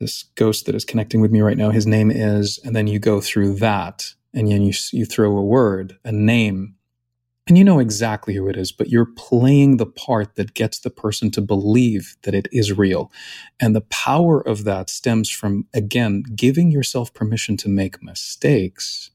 this 0.00 0.24
ghost 0.36 0.66
that 0.66 0.76
is 0.76 0.84
connecting 0.84 1.20
with 1.20 1.32
me 1.32 1.40
right 1.40 1.56
now. 1.56 1.70
His 1.70 1.86
name 1.86 2.10
is, 2.10 2.60
and 2.64 2.74
then 2.76 2.86
you 2.86 2.98
go 3.00 3.20
through 3.20 3.54
that, 3.56 4.14
and 4.32 4.48
then 4.48 4.62
you 4.62 4.72
you 4.92 5.04
throw 5.04 5.36
a 5.36 5.44
word, 5.44 5.98
a 6.04 6.12
name, 6.12 6.76
and 7.48 7.56
you 7.56 7.64
know 7.64 7.78
exactly 7.78 8.34
who 8.34 8.48
it 8.48 8.56
is, 8.56 8.72
but 8.72 8.90
you're 8.90 9.06
playing 9.16 9.78
the 9.78 9.86
part 9.86 10.36
that 10.36 10.54
gets 10.54 10.80
the 10.80 10.90
person 10.90 11.30
to 11.32 11.40
believe 11.40 12.16
that 12.22 12.34
it 12.34 12.46
is 12.52 12.76
real. 12.76 13.10
And 13.58 13.74
the 13.74 13.80
power 13.80 14.40
of 14.46 14.64
that 14.64 14.90
stems 14.90 15.30
from, 15.30 15.66
again, 15.72 16.24
giving 16.36 16.70
yourself 16.70 17.14
permission 17.14 17.56
to 17.58 17.68
make 17.70 18.02
mistakes 18.02 19.10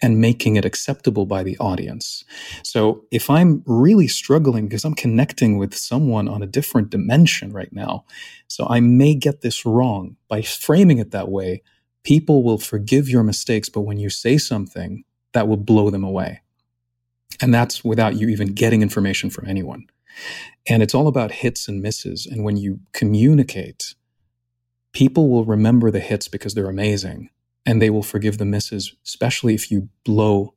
and 0.00 0.20
making 0.20 0.56
it 0.56 0.64
acceptable 0.64 1.26
by 1.26 1.42
the 1.42 1.58
audience. 1.58 2.24
So 2.62 3.04
if 3.10 3.28
I'm 3.28 3.62
really 3.66 4.08
struggling 4.08 4.68
because 4.68 4.84
I'm 4.84 4.94
connecting 4.94 5.58
with 5.58 5.74
someone 5.76 6.28
on 6.28 6.42
a 6.42 6.46
different 6.46 6.90
dimension 6.90 7.52
right 7.52 7.72
now, 7.72 8.04
so 8.48 8.66
I 8.68 8.80
may 8.80 9.14
get 9.14 9.40
this 9.40 9.66
wrong 9.66 10.16
by 10.28 10.42
framing 10.42 10.98
it 10.98 11.12
that 11.12 11.30
way, 11.30 11.62
people 12.04 12.44
will 12.44 12.58
forgive 12.58 13.08
your 13.08 13.24
mistakes. 13.24 13.68
But 13.68 13.82
when 13.82 13.98
you 13.98 14.10
say 14.10 14.38
something, 14.38 15.04
that 15.32 15.48
will 15.48 15.56
blow 15.56 15.90
them 15.90 16.04
away. 16.04 16.41
And 17.42 17.52
that's 17.52 17.84
without 17.84 18.16
you 18.16 18.28
even 18.28 18.54
getting 18.54 18.82
information 18.82 19.28
from 19.28 19.48
anyone. 19.48 19.86
And 20.68 20.82
it's 20.82 20.94
all 20.94 21.08
about 21.08 21.32
hits 21.32 21.68
and 21.68 21.82
misses. 21.82 22.24
And 22.24 22.44
when 22.44 22.56
you 22.56 22.80
communicate, 22.92 23.94
people 24.92 25.28
will 25.28 25.44
remember 25.44 25.90
the 25.90 26.00
hits 26.00 26.28
because 26.28 26.54
they're 26.54 26.68
amazing 26.68 27.30
and 27.66 27.82
they 27.82 27.90
will 27.90 28.02
forgive 28.02 28.38
the 28.38 28.44
misses, 28.44 28.94
especially 29.04 29.54
if 29.54 29.70
you 29.70 29.88
blow 30.04 30.54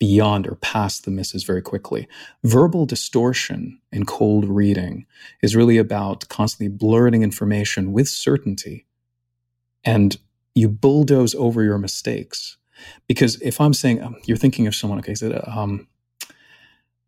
beyond 0.00 0.46
or 0.46 0.56
past 0.56 1.04
the 1.04 1.10
misses 1.10 1.44
very 1.44 1.62
quickly. 1.62 2.08
Verbal 2.42 2.84
distortion 2.84 3.80
in 3.92 4.04
cold 4.04 4.44
reading 4.44 5.06
is 5.40 5.54
really 5.54 5.78
about 5.78 6.28
constantly 6.28 6.68
blurting 6.68 7.22
information 7.22 7.92
with 7.92 8.08
certainty. 8.08 8.86
And 9.84 10.16
you 10.54 10.68
bulldoze 10.68 11.34
over 11.34 11.62
your 11.62 11.78
mistakes. 11.78 12.56
Because 13.06 13.40
if 13.40 13.60
I'm 13.60 13.74
saying, 13.74 14.02
um, 14.02 14.16
you're 14.24 14.36
thinking 14.36 14.66
of 14.66 14.74
someone, 14.74 14.98
okay, 14.98 15.14
so, 15.14 15.42
um, 15.46 15.86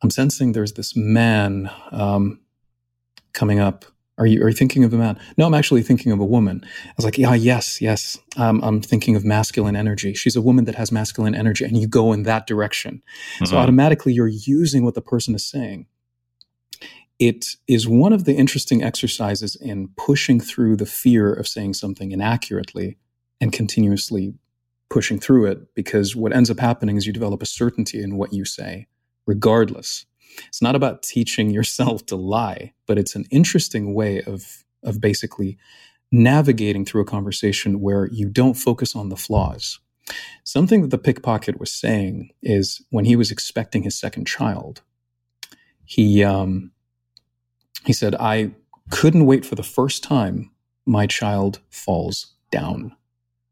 I'm 0.03 0.11
sensing 0.11 0.53
there's 0.53 0.74
this 0.74 0.94
man 0.97 1.70
um, 1.90 2.40
coming 3.32 3.59
up. 3.59 3.84
Are 4.18 4.26
you 4.26 4.42
are 4.42 4.49
you 4.49 4.55
thinking 4.55 4.82
of 4.82 4.94
a 4.94 4.97
man? 4.97 5.18
No, 5.36 5.47
I'm 5.47 5.55
actually 5.55 5.82
thinking 5.82 6.11
of 6.11 6.20
a 6.20 6.24
woman. 6.24 6.62
I 6.64 6.92
was 6.97 7.05
like, 7.05 7.18
yeah, 7.18 7.34
yes, 7.34 7.82
yes. 7.82 8.18
Um, 8.38 8.62
I'm 8.64 8.80
thinking 8.80 9.14
of 9.14 9.24
masculine 9.24 9.76
energy. 9.76 10.14
She's 10.14 10.36
a 10.36 10.40
woman 10.40 10.64
that 10.64 10.74
has 10.74 10.90
masculine 10.90 11.34
energy, 11.34 11.64
and 11.64 11.76
you 11.76 11.86
go 11.86 12.12
in 12.12 12.22
that 12.22 12.47
direction. 12.47 13.03
Mm-hmm. 13.34 13.44
So 13.44 13.59
automatically, 13.59 14.14
you're 14.14 14.26
using 14.26 14.84
what 14.84 14.94
the 14.94 15.03
person 15.03 15.34
is 15.34 15.44
saying. 15.44 15.86
It 17.18 17.57
is 17.66 17.86
one 17.88 18.14
of 18.14 18.24
the 18.24 18.34
interesting 18.34 18.82
exercises 18.82 19.55
in 19.55 19.88
pushing 19.97 20.40
through 20.40 20.76
the 20.76 20.86
fear 20.86 21.32
of 21.32 21.47
saying 21.47 21.74
something 21.74 22.12
inaccurately 22.12 22.97
and 23.40 23.53
continuously 23.53 24.34
pushing 24.88 25.18
through 25.18 25.47
it, 25.47 25.74
because 25.74 26.16
what 26.16 26.34
ends 26.34 26.51
up 26.51 26.61
happening 26.61 26.97
is 26.97 27.07
you 27.07 27.12
develop 27.12 27.42
a 27.42 27.47
certainty 27.47 28.03
in 28.03 28.16
what 28.16 28.32
you 28.32 28.44
say 28.44 28.86
regardless. 29.27 30.07
It's 30.49 30.62
not 30.62 30.77
about 30.77 31.03
teaching 31.03 31.51
yourself 31.51 32.07
to 32.07 32.16
lie, 32.16 32.72
but 32.87 32.99
it's 32.99 33.14
an 33.14 33.27
interesting 33.31 33.95
way 33.95 34.22
of, 34.22 34.64
of 34.83 35.01
basically 35.01 35.59
navigating 36.12 36.85
through 36.85 37.03
a 37.03 37.07
conversation 37.07 37.81
where 37.81 38.07
you 38.07 38.29
don't 38.29 38.55
focus 38.55 38.95
on 38.95 39.09
the 39.09 39.16
flaws. 39.16 39.81
Something 40.45 40.83
that 40.83 40.91
the 40.91 40.99
pickpocket 40.99 41.59
was 41.59 41.72
saying 41.72 42.31
is 42.43 42.81
when 42.91 43.05
he 43.05 43.16
was 43.16 43.31
expecting 43.33 43.83
his 43.83 43.99
second 43.99 44.27
child, 44.27 44.83
he 45.85 46.22
um, 46.22 46.70
he 47.85 47.93
said, 47.93 48.14
"I 48.14 48.53
couldn't 48.91 49.27
wait 49.27 49.45
for 49.45 49.57
the 49.57 49.64
first 49.64 50.05
time 50.05 50.51
my 50.85 51.07
child 51.09 51.61
falls 51.70 52.35
down." 52.53 52.95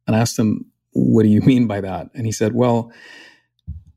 And 0.07 0.15
I 0.15 0.21
asked 0.21 0.39
him, 0.39 0.67
"What 0.93 1.25
do 1.25 1.29
you 1.29 1.41
mean 1.41 1.67
by 1.67 1.81
that?" 1.81 2.11
And 2.15 2.25
he 2.27 2.33
said, 2.33 2.55
"Well." 2.55 2.93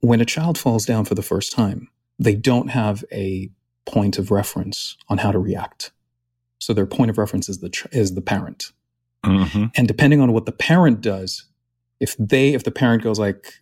When 0.02 0.22
a 0.22 0.26
child 0.26 0.58
falls 0.58 0.86
down 0.86 1.06
for 1.06 1.16
the 1.16 1.22
first 1.22 1.52
time, 1.52 1.90
they 2.20 2.36
don't 2.36 2.70
have 2.70 3.04
a 3.12 3.50
point 3.86 4.18
of 4.18 4.32
reference 4.32 4.98
on 5.08 5.20
how 5.20 5.32
to 5.32 5.40
react. 5.40 5.92
So 6.60 6.74
their 6.74 6.86
point 6.86 7.10
of 7.10 7.18
reference 7.18 7.50
is 7.50 7.60
the 7.60 7.88
is 7.92 8.16
the 8.16 8.22
parent. 8.22 8.72
Mm-hmm. 9.24 9.66
And 9.76 9.88
depending 9.88 10.22
on 10.22 10.34
what 10.34 10.46
the 10.46 10.52
parent 10.52 11.02
does, 11.02 11.46
if 12.00 12.16
they 12.18 12.54
if 12.54 12.64
the 12.64 12.72
parent 12.72 13.04
goes 13.04 13.20
like 13.20 13.62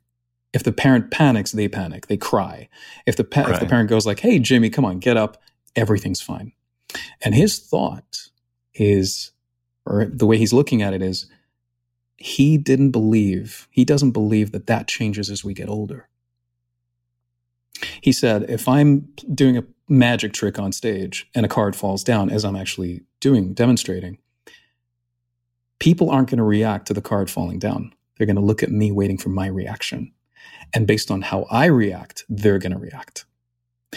if 0.53 0.63
the 0.63 0.71
parent 0.71 1.11
panics, 1.11 1.51
they 1.51 1.67
panic, 1.67 2.07
they 2.07 2.17
cry. 2.17 2.69
If 3.05 3.17
the 3.17 3.25
pa- 3.25 3.41
right. 3.41 3.53
if 3.53 3.59
the 3.59 3.65
parent 3.65 3.89
goes 3.89 4.05
like, 4.05 4.19
"Hey 4.19 4.39
Jimmy, 4.39 4.69
come 4.69 4.85
on, 4.85 4.99
get 4.99 5.17
up," 5.17 5.41
everything's 5.75 6.21
fine. 6.21 6.53
And 7.21 7.35
his 7.35 7.59
thought 7.59 8.29
is 8.73 9.31
or 9.85 10.05
the 10.05 10.25
way 10.25 10.37
he's 10.37 10.53
looking 10.53 10.81
at 10.81 10.93
it 10.93 11.01
is 11.01 11.27
he 12.17 12.57
didn't 12.57 12.91
believe, 12.91 13.67
he 13.69 13.85
doesn't 13.85 14.11
believe 14.11 14.51
that 14.51 14.67
that 14.67 14.87
changes 14.87 15.29
as 15.29 15.43
we 15.43 15.53
get 15.53 15.69
older. 15.69 16.07
He 18.05 18.11
said, 18.11 18.47
if 18.51 18.67
I'm 18.67 19.07
doing 19.33 19.57
a 19.57 19.63
magic 19.89 20.31
trick 20.31 20.59
on 20.59 20.71
stage 20.71 21.27
and 21.33 21.43
a 21.43 21.49
card 21.49 21.75
falls 21.75 22.03
down 22.03 22.29
as 22.29 22.45
I'm 22.45 22.55
actually 22.55 23.01
doing, 23.19 23.55
demonstrating, 23.55 24.19
people 25.79 26.11
aren't 26.11 26.29
going 26.29 26.37
to 26.37 26.43
react 26.43 26.85
to 26.85 26.93
the 26.93 27.01
card 27.01 27.31
falling 27.31 27.57
down. 27.57 27.95
They're 28.15 28.27
going 28.27 28.35
to 28.35 28.43
look 28.43 28.61
at 28.61 28.69
me 28.69 28.91
waiting 28.91 29.17
for 29.17 29.29
my 29.29 29.47
reaction. 29.47 30.13
And 30.71 30.85
based 30.85 31.09
on 31.09 31.23
how 31.23 31.47
I 31.49 31.65
react, 31.65 32.25
they're 32.29 32.59
going 32.59 32.73
to 32.73 32.77
react. 32.77 33.25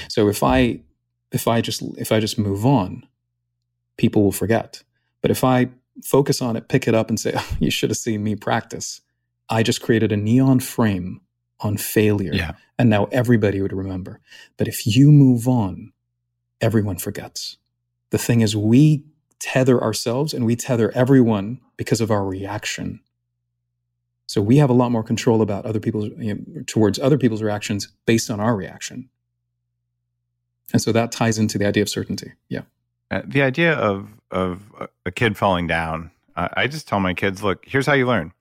So 0.08 0.30
if 0.30 0.42
I 0.42 0.80
if 1.30 1.46
I 1.46 1.60
just 1.60 1.82
if 1.98 2.10
I 2.10 2.18
just 2.18 2.38
move 2.38 2.64
on, 2.64 3.06
people 3.98 4.22
will 4.22 4.32
forget. 4.32 4.84
But 5.20 5.30
if 5.30 5.44
I 5.44 5.68
focus 6.02 6.40
on 6.40 6.56
it, 6.56 6.70
pick 6.70 6.88
it 6.88 6.94
up 6.94 7.10
and 7.10 7.20
say, 7.20 7.34
oh, 7.36 7.56
you 7.60 7.70
should 7.70 7.90
have 7.90 7.98
seen 7.98 8.24
me 8.24 8.36
practice. 8.36 9.02
I 9.50 9.62
just 9.62 9.82
created 9.82 10.12
a 10.12 10.16
neon 10.16 10.60
frame 10.60 11.20
on 11.60 11.76
failure. 11.76 12.32
Yeah. 12.32 12.52
And 12.78 12.88
now 12.88 13.06
everybody 13.06 13.60
would 13.60 13.72
remember. 13.72 14.20
But 14.56 14.68
if 14.68 14.86
you 14.86 15.10
move 15.10 15.48
on, 15.48 15.92
everyone 16.60 16.96
forgets. 16.96 17.56
The 18.10 18.18
thing 18.18 18.40
is, 18.40 18.56
we 18.56 19.04
tether 19.40 19.82
ourselves 19.82 20.32
and 20.34 20.44
we 20.44 20.56
tether 20.56 20.90
everyone 20.94 21.60
because 21.76 22.00
of 22.00 22.10
our 22.10 22.24
reaction. 22.24 23.00
So 24.26 24.42
we 24.42 24.58
have 24.58 24.70
a 24.70 24.74
lot 24.74 24.90
more 24.90 25.02
control 25.02 25.40
about 25.42 25.64
other 25.64 25.80
people's 25.80 26.10
you 26.18 26.34
know, 26.34 26.62
towards 26.66 26.98
other 26.98 27.18
people's 27.18 27.42
reactions 27.42 27.88
based 28.06 28.30
on 28.30 28.40
our 28.40 28.54
reaction. 28.54 29.08
And 30.72 30.82
so 30.82 30.92
that 30.92 31.12
ties 31.12 31.38
into 31.38 31.56
the 31.56 31.66
idea 31.66 31.82
of 31.82 31.88
certainty. 31.88 32.32
Yeah. 32.48 32.62
Uh, 33.10 33.22
the 33.24 33.42
idea 33.42 33.72
of 33.72 34.08
of 34.30 34.60
a 35.06 35.10
kid 35.10 35.38
falling 35.38 35.66
down. 35.66 36.10
Uh, 36.36 36.48
I 36.52 36.66
just 36.66 36.86
tell 36.86 37.00
my 37.00 37.14
kids, 37.14 37.42
look, 37.42 37.64
here's 37.64 37.86
how 37.86 37.94
you 37.94 38.06
learn 38.06 38.32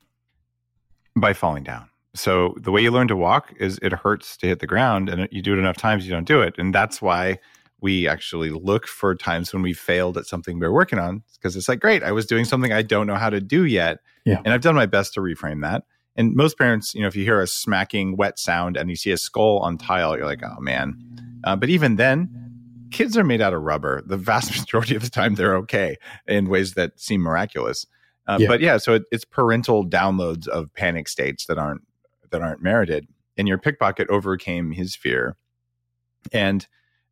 by 1.15 1.32
falling 1.32 1.63
down 1.63 1.89
so 2.18 2.55
the 2.57 2.72
way 2.72 2.82
you 2.82 2.91
learn 2.91 3.07
to 3.07 3.15
walk 3.15 3.53
is 3.59 3.80
it 3.82 3.93
hurts 3.93 4.38
to 4.38 4.47
hit 4.47 4.59
the 4.59 4.68
ground 4.68 5.09
and 5.09 5.28
you 5.32 5.41
do 5.41 5.53
it 5.53 5.59
enough 5.59 5.78
times 5.78 6.05
you 6.05 6.11
don't 6.11 6.28
do 6.28 6.41
it. 6.41 6.55
And 6.57 6.74
that's 6.74 7.01
why 7.01 7.39
we 7.82 8.07
actually 8.07 8.49
look 8.49 8.88
for 8.88 9.15
times 9.15 9.53
when 9.53 9.61
we 9.61 9.74
failed 9.74 10.18
at 10.18 10.26
something 10.26 10.59
we 10.59 10.65
are 10.65 10.74
working 10.74 10.99
on 10.99 11.24
because 11.34 11.55
it's 11.55 11.70
like 11.70 11.80
great 11.80 12.03
i 12.03 12.11
was 12.11 12.26
doing 12.26 12.45
something 12.45 12.74
i 12.74 12.82
don't 12.82 13.07
know 13.07 13.15
how 13.15 13.30
to 13.30 13.39
do 13.39 13.65
yet 13.65 13.99
yeah. 14.26 14.41
and 14.43 14.53
i've 14.53 14.61
done 14.61 14.76
my 14.76 14.86
best 14.86 15.13
to 15.13 15.20
reframe 15.20 15.61
that. 15.61 15.84
And 16.15 16.36
most 16.36 16.57
parents 16.57 16.95
you 16.95 17.01
know 17.01 17.07
if 17.07 17.15
you 17.15 17.24
hear 17.24 17.41
a 17.41 17.47
smacking 17.47 18.18
wet 18.18 18.39
sound 18.39 18.78
and 18.78 18.89
you 18.89 18.95
see 18.95 19.11
a 19.11 19.18
skull 19.18 19.59
on 19.59 19.78
tile 19.78 20.18
you're 20.18 20.26
like 20.26 20.43
oh 20.43 20.59
man. 20.59 20.97
Uh, 21.43 21.55
but 21.55 21.70
even 21.70 21.95
then 21.95 22.30
kids 22.91 23.15
are 23.18 23.24
made 23.24 23.41
out 23.41 23.53
of 23.53 23.61
rubber. 23.61 24.01
The 24.05 24.18
vast 24.18 24.57
majority 24.59 24.95
of 24.95 25.03
the 25.03 25.09
time 25.09 25.36
they're 25.36 25.55
okay 25.57 25.97
in 26.28 26.49
ways 26.49 26.74
that 26.74 26.99
seem 26.99 27.22
miraculous. 27.22 27.86
Uh, 28.26 28.38
yeah. 28.41 28.47
but 28.47 28.59
yeah 28.59 28.78
so 28.78 28.95
it, 28.95 29.03
it's 29.11 29.24
parental 29.24 29.88
downloads 29.88 30.47
of 30.47 30.74
panic 30.74 31.07
states 31.07 31.45
that 31.45 31.57
aren't 31.57 31.82
that 32.32 32.41
aren't 32.41 32.63
merited. 32.63 33.07
And 33.38 33.47
your 33.47 33.57
pickpocket 33.57 34.09
overcame 34.09 34.71
his 34.71 34.95
fear. 34.95 35.38
And 36.32 36.67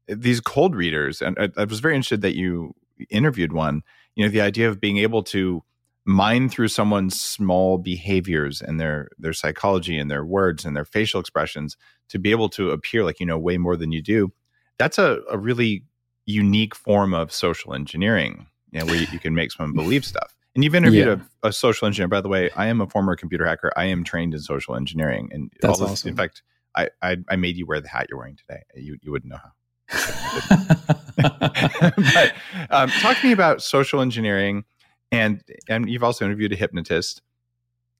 these 0.07 0.41
cold 0.41 0.75
readers, 0.75 1.21
and 1.21 1.37
I, 1.39 1.49
I 1.57 1.65
was 1.65 1.79
very 1.79 1.95
interested 1.95 2.21
that 2.21 2.35
you 2.35 2.73
interviewed 3.09 3.53
one, 3.53 3.83
you 4.15 4.25
know, 4.25 4.31
the 4.31 4.41
idea 4.41 4.69
of 4.69 4.79
being 4.79 4.97
able 4.97 5.23
to 5.23 5.63
mine 6.05 6.49
through 6.49 6.67
someone's 6.67 7.19
small 7.19 7.77
behaviors 7.77 8.61
and 8.61 8.79
their 8.79 9.09
their 9.17 9.33
psychology 9.33 9.97
and 9.97 10.09
their 10.09 10.23
words 10.23 10.63
and 10.63 10.75
their 10.75 10.85
facial 10.85 11.19
expressions 11.19 11.75
to 12.09 12.19
be 12.19 12.29
able 12.29 12.47
to 12.47 12.69
appear 12.69 13.03
like 13.03 13.19
you 13.19 13.25
know 13.25 13.39
way 13.39 13.57
more 13.57 13.75
than 13.75 13.91
you 13.91 14.03
do 14.03 14.31
that's 14.77 14.99
a, 14.99 15.21
a 15.31 15.37
really 15.37 15.83
unique 16.27 16.75
form 16.75 17.13
of 17.13 17.33
social 17.33 17.73
engineering 17.73 18.45
you 18.71 18.79
know, 18.79 18.85
where 18.85 18.95
you, 18.97 19.07
you 19.11 19.19
can 19.19 19.33
make 19.33 19.51
someone 19.51 19.73
believe 19.73 20.05
stuff 20.05 20.35
and 20.55 20.63
you've 20.63 20.75
interviewed 20.75 21.07
yeah. 21.07 21.25
a, 21.43 21.49
a, 21.49 21.53
social 21.53 21.85
engineer, 21.85 22.07
by 22.07 22.21
the 22.21 22.29
way. 22.29 22.49
I 22.55 22.67
am 22.67 22.79
a 22.81 22.87
former 22.87 23.15
computer 23.15 23.45
hacker. 23.45 23.71
I 23.75 23.85
am 23.85 24.03
trained 24.03 24.33
in 24.33 24.39
social 24.39 24.75
engineering, 24.75 25.29
and 25.31 25.51
That's 25.61 25.79
all 25.79 25.87
this, 25.87 25.99
awesome. 25.99 26.09
in 26.09 26.15
fact, 26.15 26.43
I, 26.75 26.89
I, 27.01 27.17
I 27.29 27.35
made 27.35 27.57
you 27.57 27.65
wear 27.65 27.81
the 27.81 27.89
hat 27.89 28.07
you're 28.09 28.17
wearing 28.17 28.37
today. 28.37 28.63
You 28.75 28.97
you 29.01 29.11
wouldn't 29.11 29.31
know 29.31 29.37
how. 29.37 29.51
but 31.17 32.33
um, 32.69 32.89
talk 32.89 33.17
to 33.17 33.27
me 33.27 33.33
about 33.33 33.61
social 33.61 34.01
engineering, 34.01 34.63
and 35.11 35.43
and 35.67 35.89
you've 35.89 36.03
also 36.03 36.25
interviewed 36.25 36.53
a 36.53 36.55
hypnotist. 36.55 37.21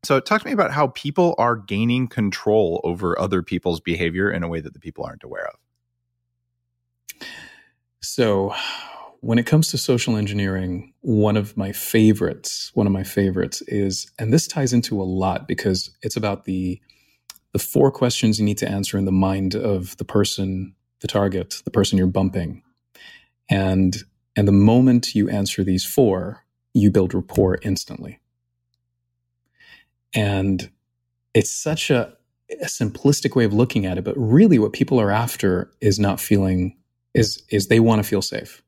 So 0.04 0.20
talk 0.20 0.42
to 0.42 0.48
me 0.48 0.54
about 0.54 0.72
how 0.72 0.88
people 0.88 1.36
are 1.38 1.56
gaining 1.56 2.08
control 2.08 2.80
over 2.84 3.20
other 3.20 3.42
people's 3.42 3.82
behavior 3.82 4.32
in 4.32 4.44
a 4.44 4.48
way 4.48 4.62
that 4.62 4.74
the 4.74 4.80
people 4.80 5.04
aren't 5.04 5.24
aware 5.24 5.48
of. 5.48 7.28
So 8.02 8.54
when 9.26 9.40
it 9.40 9.48
comes 9.48 9.70
to 9.70 9.78
social 9.80 10.18
engineering, 10.18 10.94
one 11.02 11.36
of 11.36 11.58
my 11.58 11.72
favorites, 11.72 12.70
one 12.76 12.86
of 12.86 12.94
my 12.94 13.02
favorites 13.02 13.64
is, 13.64 14.12
and 14.20 14.32
this 14.32 14.46
ties 14.46 14.72
into 14.72 15.02
a 15.02 15.04
lot 15.04 15.48
because 15.48 15.90
it's 16.04 16.16
about 16.16 16.46
the 16.46 16.80
the 17.52 17.58
four 17.58 17.90
questions 17.90 18.38
you 18.38 18.46
need 18.46 18.58
to 18.60 18.70
answer 18.70 18.98
in 18.98 19.06
the 19.06 19.12
mind 19.12 19.56
of 19.56 19.98
the 19.98 20.06
person, 20.06 20.76
the 21.00 21.08
target, 21.08 21.56
the 21.64 21.72
person 21.72 21.98
you're 21.98 22.06
bumping. 22.06 22.62
And 23.50 23.96
and 24.36 24.48
the 24.48 24.52
moment 24.52 25.16
you 25.16 25.28
answer 25.28 25.64
these 25.64 25.84
four, 25.84 26.46
you 26.76 26.92
build 26.92 27.16
rapport 27.16 27.58
instantly. 27.64 28.20
And 30.14 30.70
it's 31.34 31.50
such 31.50 31.90
a, 31.90 32.14
a 32.62 32.66
simplistic 32.66 33.36
way 33.36 33.46
of 33.46 33.54
looking 33.54 33.88
at 33.88 33.98
it, 33.98 34.04
but 34.04 34.16
really 34.18 34.60
what 34.60 34.74
people 34.74 35.02
are 35.02 35.10
after 35.10 35.72
is 35.82 35.98
not 35.98 36.20
feeling 36.20 36.78
is 37.16 37.42
is 37.50 37.70
they 37.70 37.80
want 37.80 38.04
to 38.04 38.08
feel 38.08 38.22
safe. 38.22 38.62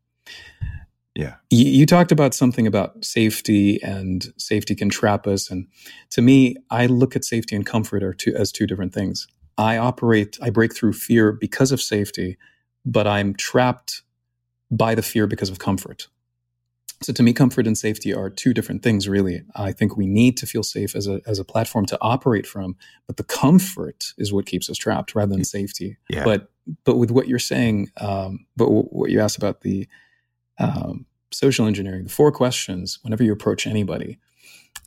Yeah. 1.15 1.35
You, 1.49 1.65
you, 1.65 1.85
talked 1.87 2.11
about 2.11 2.35
something 2.35 2.67
about 2.67 3.03
safety 3.03 3.81
and 3.81 4.31
safety 4.37 4.75
can 4.75 4.87
trap 4.87 5.25
us. 5.25 5.49
And 5.49 5.65
to 6.11 6.21
me, 6.21 6.57
I 6.69 6.85
look 6.85 7.15
at 7.15 7.25
safety 7.25 7.55
and 7.55 7.65
comfort 7.65 8.03
are 8.03 8.13
two, 8.13 8.35
as 8.35 8.51
two 8.51 8.67
different 8.67 8.93
things. 8.93 9.27
I 9.57 9.77
operate, 9.77 10.37
I 10.43 10.51
break 10.51 10.75
through 10.75 10.93
fear 10.93 11.31
because 11.31 11.71
of 11.71 11.81
safety, 11.81 12.37
but 12.85 13.07
I'm 13.07 13.33
trapped 13.33 14.03
by 14.69 14.93
the 14.93 15.01
fear 15.01 15.25
because 15.25 15.49
of 15.49 15.57
comfort. 15.57 16.07
So 17.01 17.13
to 17.13 17.23
me, 17.23 17.33
comfort 17.33 17.65
and 17.65 17.77
safety 17.77 18.13
are 18.13 18.29
two 18.29 18.53
different 18.53 18.83
things, 18.83 19.07
really. 19.07 19.41
I 19.55 19.71
think 19.71 19.97
we 19.97 20.05
need 20.05 20.37
to 20.37 20.45
feel 20.45 20.63
safe 20.63 20.95
as 20.95 21.07
a, 21.07 21.21
as 21.25 21.39
a 21.39 21.45
platform 21.45 21.87
to 21.87 21.97
operate 21.99 22.45
from, 22.45 22.75
but 23.07 23.17
the 23.17 23.23
comfort 23.23 24.13
is 24.19 24.31
what 24.31 24.45
keeps 24.45 24.69
us 24.69 24.77
trapped 24.77 25.15
rather 25.15 25.33
than 25.33 25.43
safety. 25.43 25.97
Yeah. 26.09 26.23
But, 26.23 26.51
but 26.85 26.97
with 26.97 27.09
what 27.09 27.27
you're 27.27 27.39
saying, 27.39 27.89
um, 27.97 28.45
but 28.55 28.65
w- 28.65 28.89
what 28.89 29.09
you 29.09 29.19
asked 29.19 29.37
about 29.37 29.61
the, 29.61 29.87
um, 30.59 31.05
social 31.31 31.67
engineering, 31.67 32.03
the 32.03 32.09
four 32.09 32.31
questions 32.31 32.99
whenever 33.01 33.23
you 33.23 33.33
approach 33.33 33.67
anybody 33.67 34.17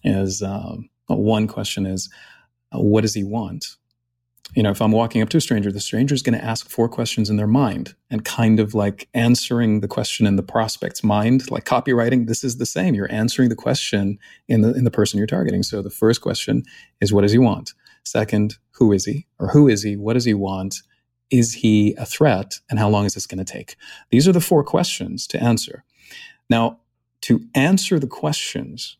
is 0.05 0.43
um, 0.43 0.89
one 1.07 1.47
question 1.47 1.87
is, 1.87 2.09
uh, 2.73 2.81
what 2.81 3.03
does 3.03 3.15
he 3.15 3.25
want? 3.25 3.77
You 4.55 4.65
know, 4.65 4.71
if 4.71 4.83
I'm 4.83 4.91
walking 4.91 5.23
up 5.23 5.29
to 5.29 5.37
a 5.37 5.41
stranger, 5.41 5.71
the 5.71 5.81
stranger 5.81 6.15
is 6.15 6.23
going 6.23 6.37
to 6.37 6.45
ask 6.45 6.69
four 6.69 6.89
questions 6.89 7.31
in 7.31 7.37
their 7.37 7.47
mind 7.47 7.95
and 8.11 8.25
kind 8.25 8.59
of 8.59 8.75
like 8.75 9.09
answering 9.15 9.81
the 9.81 9.87
question 9.87 10.27
in 10.27 10.35
the 10.35 10.43
prospect's 10.43 11.05
mind, 11.05 11.49
like 11.53 11.65
copywriting. 11.65 12.27
This 12.27 12.43
is 12.43 12.57
the 12.57 12.67
same. 12.67 12.95
You're 12.95 13.13
answering 13.13 13.49
the 13.49 13.55
question 13.55 14.19
in 14.49 14.63
the 14.63 14.73
in 14.75 14.83
the 14.83 14.91
person 14.91 15.19
you're 15.19 15.29
targeting. 15.29 15.63
So 15.63 15.83
the 15.83 15.91
first 15.91 16.21
question 16.21 16.65
is, 17.01 17.13
what 17.13 17.21
does 17.21 17.31
he 17.31 17.39
want? 17.39 17.75
Second, 18.03 18.57
who 18.73 18.93
is 18.93 19.05
he 19.05 19.27
or 19.39 19.49
who 19.49 19.69
is 19.69 19.85
he? 19.85 19.97
What 19.97 20.15
does 20.15 20.25
he 20.25 20.35
want? 20.35 20.83
Is 21.31 21.55
he 21.55 21.95
a 21.95 22.05
threat? 22.05 22.59
And 22.69 22.79
how 22.79 22.89
long 22.89 23.05
is 23.05 23.15
this 23.15 23.27
going 23.27 23.45
to 23.45 23.53
take? 23.53 23.77
These 24.11 24.27
are 24.27 24.33
the 24.33 24.41
four 24.41 24.65
questions 24.65 25.27
to 25.29 25.43
answer. 25.43 25.85
Now, 26.49 26.81
to 27.23 27.41
answer 27.55 27.99
the 27.99 28.07
questions 28.07 28.97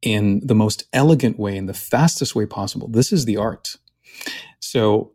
in 0.00 0.40
the 0.44 0.54
most 0.54 0.84
elegant 0.92 1.38
way, 1.38 1.56
in 1.56 1.66
the 1.66 1.74
fastest 1.74 2.34
way 2.34 2.46
possible, 2.46 2.88
this 2.88 3.12
is 3.12 3.24
the 3.24 3.36
art. 3.36 3.76
So, 4.58 5.12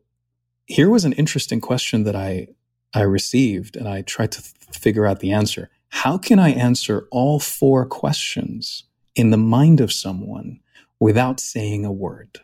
here 0.65 0.89
was 0.89 1.05
an 1.05 1.13
interesting 1.13 1.61
question 1.61 2.03
that 2.03 2.15
I, 2.15 2.47
I 2.93 3.01
received, 3.01 3.75
and 3.77 3.87
I 3.87 4.01
tried 4.01 4.33
to 4.33 4.41
figure 4.41 5.05
out 5.05 5.19
the 5.19 5.31
answer. 5.31 5.69
How 5.89 6.17
can 6.17 6.39
I 6.39 6.49
answer 6.49 7.07
all 7.11 7.39
four 7.39 7.85
questions 7.85 8.83
in 9.15 9.29
the 9.29 9.37
mind 9.37 9.79
of 9.79 9.91
someone 9.91 10.59
without 10.99 11.39
saying 11.39 11.85
a 11.85 11.91
word? 11.91 12.41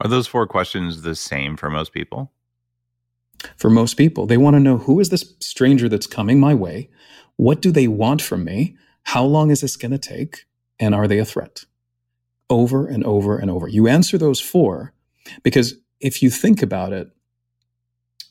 Are 0.00 0.08
those 0.08 0.26
four 0.26 0.46
questions 0.46 1.02
the 1.02 1.14
same 1.14 1.56
for 1.56 1.70
most 1.70 1.92
people? 1.92 2.32
For 3.56 3.70
most 3.70 3.94
people, 3.96 4.26
they 4.26 4.36
want 4.36 4.54
to 4.54 4.60
know 4.60 4.78
who 4.78 5.00
is 5.00 5.08
this 5.08 5.34
stranger 5.40 5.88
that's 5.88 6.06
coming 6.06 6.40
my 6.40 6.54
way? 6.54 6.90
What 7.36 7.62
do 7.62 7.70
they 7.70 7.88
want 7.88 8.20
from 8.22 8.44
me? 8.44 8.76
How 9.04 9.24
long 9.24 9.50
is 9.50 9.60
this 9.62 9.76
going 9.76 9.92
to 9.92 9.98
take? 9.98 10.44
And 10.78 10.94
are 10.94 11.08
they 11.08 11.18
a 11.18 11.24
threat? 11.24 11.64
Over 12.48 12.86
and 12.86 13.04
over 13.04 13.38
and 13.38 13.50
over. 13.50 13.68
You 13.68 13.88
answer 13.88 14.18
those 14.18 14.40
four 14.40 14.92
because 15.42 15.74
if 16.00 16.22
you 16.22 16.30
think 16.30 16.62
about 16.62 16.92
it, 16.92 17.10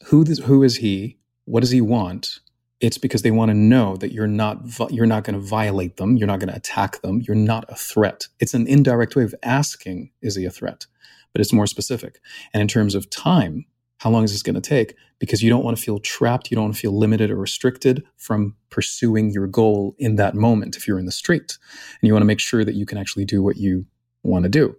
who, 0.06 0.24
this, 0.24 0.40
who 0.40 0.64
is 0.64 0.78
he? 0.78 1.18
What 1.46 1.62
does 1.62 1.72
he 1.72 1.82
want? 1.82 2.40
It's 2.80 2.98
because 2.98 3.22
they 3.24 3.32
want 3.32 3.50
to 3.50 3.56
know 3.58 3.98
that 3.98 4.14
you're 4.14 4.28
not 4.28 4.62
you're 4.90 5.06
not 5.06 5.26
going 5.26 5.34
to 5.34 5.46
violate 5.46 5.98
them, 5.98 6.16
you're 6.16 6.28
not 6.28 6.40
going 6.40 6.50
to 6.50 6.56
attack 6.56 7.02
them, 7.02 7.22
you're 7.22 7.36
not 7.36 7.66
a 7.68 7.76
threat. 7.76 8.28
It's 8.40 8.54
an 8.54 8.68
indirect 8.68 9.16
way 9.16 9.24
of 9.24 9.36
asking 9.44 10.12
is 10.22 10.36
he 10.36 10.46
a 10.46 10.50
threat? 10.50 10.86
But 11.34 11.42
it's 11.42 11.52
more 11.52 11.68
specific. 11.68 12.20
And 12.54 12.62
in 12.62 12.68
terms 12.68 12.96
of 12.96 13.10
time, 13.10 13.66
how 14.00 14.10
long 14.10 14.24
is 14.24 14.32
this 14.32 14.44
going 14.44 14.56
to 14.56 14.62
take? 14.62 14.96
Because 15.20 15.44
you 15.44 15.50
don't 15.50 15.64
want 15.64 15.78
to 15.78 15.84
feel 15.84 16.00
trapped. 16.00 16.50
You 16.50 16.56
don't 16.56 16.66
want 16.66 16.76
to 16.76 16.80
feel 16.80 16.98
limited 16.98 17.30
or 17.30 17.36
restricted 17.36 18.04
from 18.16 18.56
pursuing 18.70 19.32
your 19.32 19.46
goal 19.46 19.94
in 20.00 20.16
that 20.16 20.36
moment 20.36 20.78
if 20.78 20.88
you're 20.88 21.00
in 21.00 21.06
the 21.06 21.12
street. 21.12 21.58
And 22.02 22.08
you 22.08 22.14
want 22.14 22.22
to 22.22 22.28
make 22.28 22.40
sure 22.40 22.64
that 22.64 22.76
you 22.76 22.86
can 22.86 22.98
actually 22.98 23.26
do 23.26 23.44
what 23.44 23.58
you 23.58 23.86
want 24.24 24.44
to 24.44 24.50
do. 24.50 24.78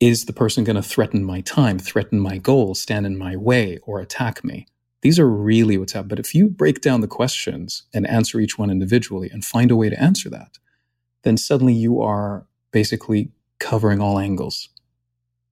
Is 0.00 0.24
the 0.24 0.32
person 0.32 0.64
going 0.64 0.76
to 0.76 0.82
threaten 0.82 1.24
my 1.24 1.40
time, 1.42 1.78
threaten 1.78 2.18
my 2.18 2.38
goal, 2.38 2.74
stand 2.74 3.06
in 3.06 3.16
my 3.16 3.36
way, 3.36 3.78
or 3.84 4.00
attack 4.00 4.42
me? 4.42 4.66
These 5.02 5.20
are 5.20 5.28
really 5.28 5.78
what's 5.78 5.92
happening. 5.92 6.08
But 6.08 6.18
if 6.18 6.34
you 6.34 6.48
break 6.48 6.80
down 6.80 7.02
the 7.02 7.06
questions 7.06 7.84
and 7.94 8.06
answer 8.08 8.40
each 8.40 8.58
one 8.58 8.70
individually 8.70 9.30
and 9.32 9.44
find 9.44 9.70
a 9.70 9.76
way 9.76 9.88
to 9.88 10.02
answer 10.02 10.28
that, 10.30 10.58
then 11.22 11.36
suddenly 11.36 11.74
you 11.74 12.00
are 12.00 12.46
basically 12.72 13.30
covering 13.60 14.00
all 14.00 14.18
angles. 14.18 14.68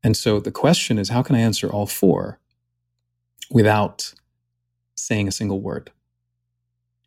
And 0.02 0.16
so 0.16 0.40
the 0.40 0.50
question 0.50 0.98
is 0.98 1.10
how 1.10 1.22
can 1.22 1.36
I 1.36 1.40
answer 1.40 1.70
all 1.70 1.86
four 1.86 2.40
without 3.50 4.12
saying 4.96 5.28
a 5.28 5.32
single 5.32 5.60
word 5.60 5.90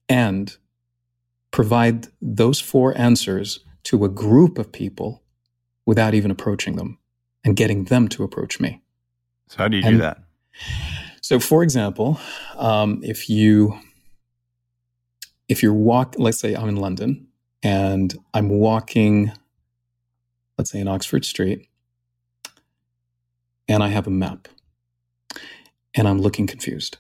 and 0.10 0.58
provide 1.52 2.08
those 2.22 2.60
four 2.60 2.98
answers 2.98 3.60
to 3.84 4.06
a 4.06 4.10
group 4.10 4.58
of 4.58 4.72
people 4.72 5.22
without 5.86 6.14
even 6.14 6.32
approaching 6.32 6.76
them 6.76 6.98
and 7.44 7.56
getting 7.56 7.86
them 7.86 8.08
to 8.08 8.24
approach 8.24 8.60
me. 8.60 8.82
So, 9.48 9.58
how 9.58 9.68
do 9.68 9.78
you 9.78 9.84
And- 9.86 9.98
do 9.98 10.02
that? 10.02 10.24
So, 11.22 11.40
for 11.40 11.64
example, 11.64 12.20
um, 12.56 13.00
if 13.04 13.30
you 13.30 13.80
if 15.48 15.62
you're 15.62 15.74
walk, 15.74 16.16
let's 16.18 16.40
say 16.40 16.56
I'm 16.56 16.70
in 16.70 16.78
London 16.78 17.28
and 17.62 18.16
I'm 18.34 18.48
walking, 18.48 19.34
let's 20.58 20.72
say 20.72 20.80
in 20.80 20.88
Oxford 20.88 21.26
Street, 21.26 21.68
and 23.68 23.84
I 23.84 23.90
have 23.90 24.08
a 24.08 24.10
map, 24.10 24.48
and 25.96 26.08
I'm 26.08 26.20
looking 26.20 26.48
confused. 26.48 26.98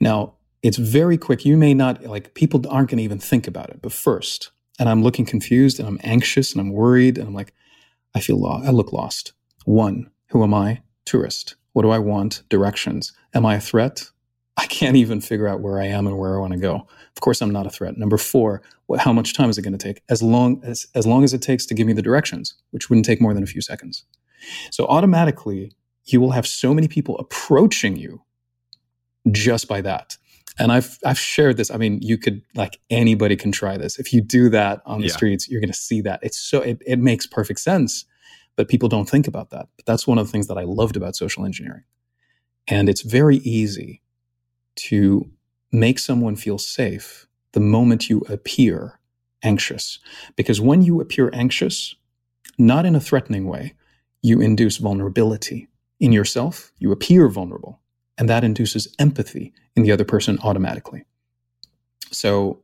Now, 0.00 0.34
it's 0.62 0.76
very 0.78 1.18
quick. 1.18 1.44
You 1.44 1.56
may 1.56 1.74
not 1.74 2.04
like 2.04 2.34
people 2.34 2.62
aren't 2.68 2.90
going 2.90 2.98
to 2.98 3.04
even 3.04 3.18
think 3.18 3.46
about 3.46 3.70
it, 3.70 3.80
but 3.82 3.92
first, 3.92 4.50
and 4.78 4.88
I'm 4.88 5.02
looking 5.02 5.26
confused, 5.26 5.78
and 5.78 5.86
I'm 5.86 6.00
anxious, 6.02 6.52
and 6.52 6.60
I'm 6.60 6.72
worried, 6.72 7.18
and 7.18 7.28
I'm 7.28 7.34
like, 7.34 7.52
I 8.14 8.20
feel 8.20 8.40
lost. 8.40 8.66
I 8.66 8.70
look 8.70 8.92
lost. 8.92 9.32
One, 9.64 10.10
who 10.28 10.42
am 10.42 10.54
I? 10.54 10.82
Tourist. 11.04 11.56
What 11.72 11.82
do 11.82 11.90
I 11.90 11.98
want? 11.98 12.42
Directions. 12.48 13.12
Am 13.34 13.44
I 13.44 13.56
a 13.56 13.60
threat? 13.60 14.10
I 14.56 14.66
can't 14.66 14.96
even 14.96 15.20
figure 15.20 15.48
out 15.48 15.60
where 15.60 15.80
I 15.80 15.86
am 15.86 16.06
and 16.06 16.16
where 16.16 16.36
I 16.36 16.40
want 16.40 16.52
to 16.52 16.58
go. 16.58 16.86
Of 17.16 17.20
course, 17.20 17.42
I'm 17.42 17.50
not 17.50 17.66
a 17.66 17.70
threat. 17.70 17.98
Number 17.98 18.16
four, 18.16 18.62
what, 18.86 19.00
how 19.00 19.12
much 19.12 19.34
time 19.34 19.50
is 19.50 19.58
it 19.58 19.62
going 19.62 19.76
to 19.76 19.84
take? 19.84 20.02
As 20.08 20.22
long 20.22 20.62
as 20.64 20.86
as 20.94 21.06
long 21.06 21.24
as 21.24 21.34
it 21.34 21.42
takes 21.42 21.66
to 21.66 21.74
give 21.74 21.86
me 21.86 21.92
the 21.92 22.02
directions, 22.02 22.54
which 22.70 22.88
wouldn't 22.88 23.04
take 23.04 23.20
more 23.20 23.34
than 23.34 23.42
a 23.42 23.46
few 23.46 23.60
seconds. 23.60 24.04
So 24.70 24.86
automatically, 24.86 25.72
you 26.06 26.20
will 26.20 26.32
have 26.32 26.46
so 26.46 26.74
many 26.74 26.88
people 26.88 27.18
approaching 27.18 27.96
you 27.96 28.22
just 29.30 29.68
by 29.68 29.80
that. 29.80 30.16
And 30.58 30.70
I've 30.70 30.98
I've 31.04 31.18
shared 31.18 31.56
this. 31.56 31.70
I 31.70 31.76
mean, 31.78 31.98
you 32.00 32.16
could 32.16 32.42
like 32.54 32.78
anybody 32.90 33.34
can 33.36 33.50
try 33.50 33.76
this. 33.76 33.98
If 33.98 34.12
you 34.12 34.20
do 34.20 34.48
that 34.50 34.82
on 34.86 35.00
the 35.00 35.08
Yeah. 35.08 35.12
streets, 35.12 35.48
you're 35.48 35.60
going 35.60 35.72
to 35.72 35.76
see 35.78 36.00
that. 36.02 36.20
It's 36.22 36.38
so 36.38 36.60
it, 36.60 36.80
it 36.86 36.98
makes 36.98 37.26
perfect 37.26 37.58
sense, 37.60 38.04
but 38.54 38.68
people 38.68 38.88
don't 38.88 39.08
think 39.08 39.26
about 39.26 39.50
that. 39.50 39.68
But 39.76 39.86
that's 39.86 40.06
one 40.06 40.18
of 40.18 40.26
the 40.26 40.32
things 40.32 40.46
that 40.46 40.58
I 40.58 40.62
loved 40.62 40.96
about 40.96 41.16
social 41.16 41.44
engineering. 41.44 41.82
And 42.68 42.88
it's 42.88 43.02
very 43.02 43.38
easy 43.38 44.00
to 44.76 45.28
make 45.72 45.98
someone 45.98 46.36
feel 46.36 46.58
safe 46.58 47.26
the 47.52 47.60
moment 47.60 48.08
you 48.08 48.20
appear 48.28 49.00
anxious. 49.42 49.98
Because 50.36 50.60
when 50.60 50.82
you 50.82 51.00
appear 51.00 51.30
anxious, 51.32 51.96
not 52.58 52.86
in 52.86 52.94
a 52.94 53.00
threatening 53.00 53.46
way, 53.48 53.74
you 54.22 54.40
induce 54.40 54.76
vulnerability 54.76 55.68
in 56.04 56.12
yourself. 56.12 56.70
You 56.78 56.92
appear 56.92 57.28
vulnerable, 57.28 57.80
and 58.18 58.28
that 58.28 58.44
induces 58.44 58.94
empathy 58.98 59.54
in 59.74 59.84
the 59.84 59.90
other 59.90 60.04
person 60.04 60.38
automatically. 60.42 61.06
So, 62.12 62.60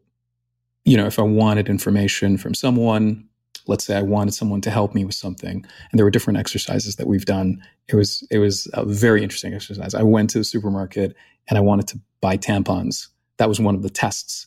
you 0.84 0.95
know, 0.99 1.07
if 1.07 1.18
I 1.18 1.22
wanted 1.22 1.70
information 1.70 2.36
from 2.36 2.53
someone, 2.53 3.26
let's 3.66 3.86
say 3.86 3.97
I 3.97 4.03
wanted 4.03 4.34
someone 4.34 4.61
to 4.61 4.70
help 4.70 4.95
me 4.95 5.07
with 5.07 5.14
something, 5.14 5.55
and 5.55 5.99
there 5.99 6.05
were 6.05 6.11
different 6.11 6.38
exercises 6.38 6.97
that 6.97 7.07
we've 7.07 7.24
done. 7.24 7.62
It 7.88 7.97
was 7.97 8.22
it 8.30 8.36
was 8.38 8.68
a 8.74 8.84
very 8.84 9.22
interesting 9.22 9.55
exercise. 9.55 9.95
I 9.95 10.03
went 10.03 10.28
to 10.30 10.38
the 10.38 10.45
supermarket 10.45 11.16
and 11.49 11.57
I 11.57 11.62
wanted 11.62 11.88
to 11.88 12.01
buy 12.20 12.36
tampons. 12.36 13.09
That 13.38 13.49
was 13.49 13.59
one 13.59 13.74
of 13.74 13.82
the 13.82 13.88
tests, 13.88 14.47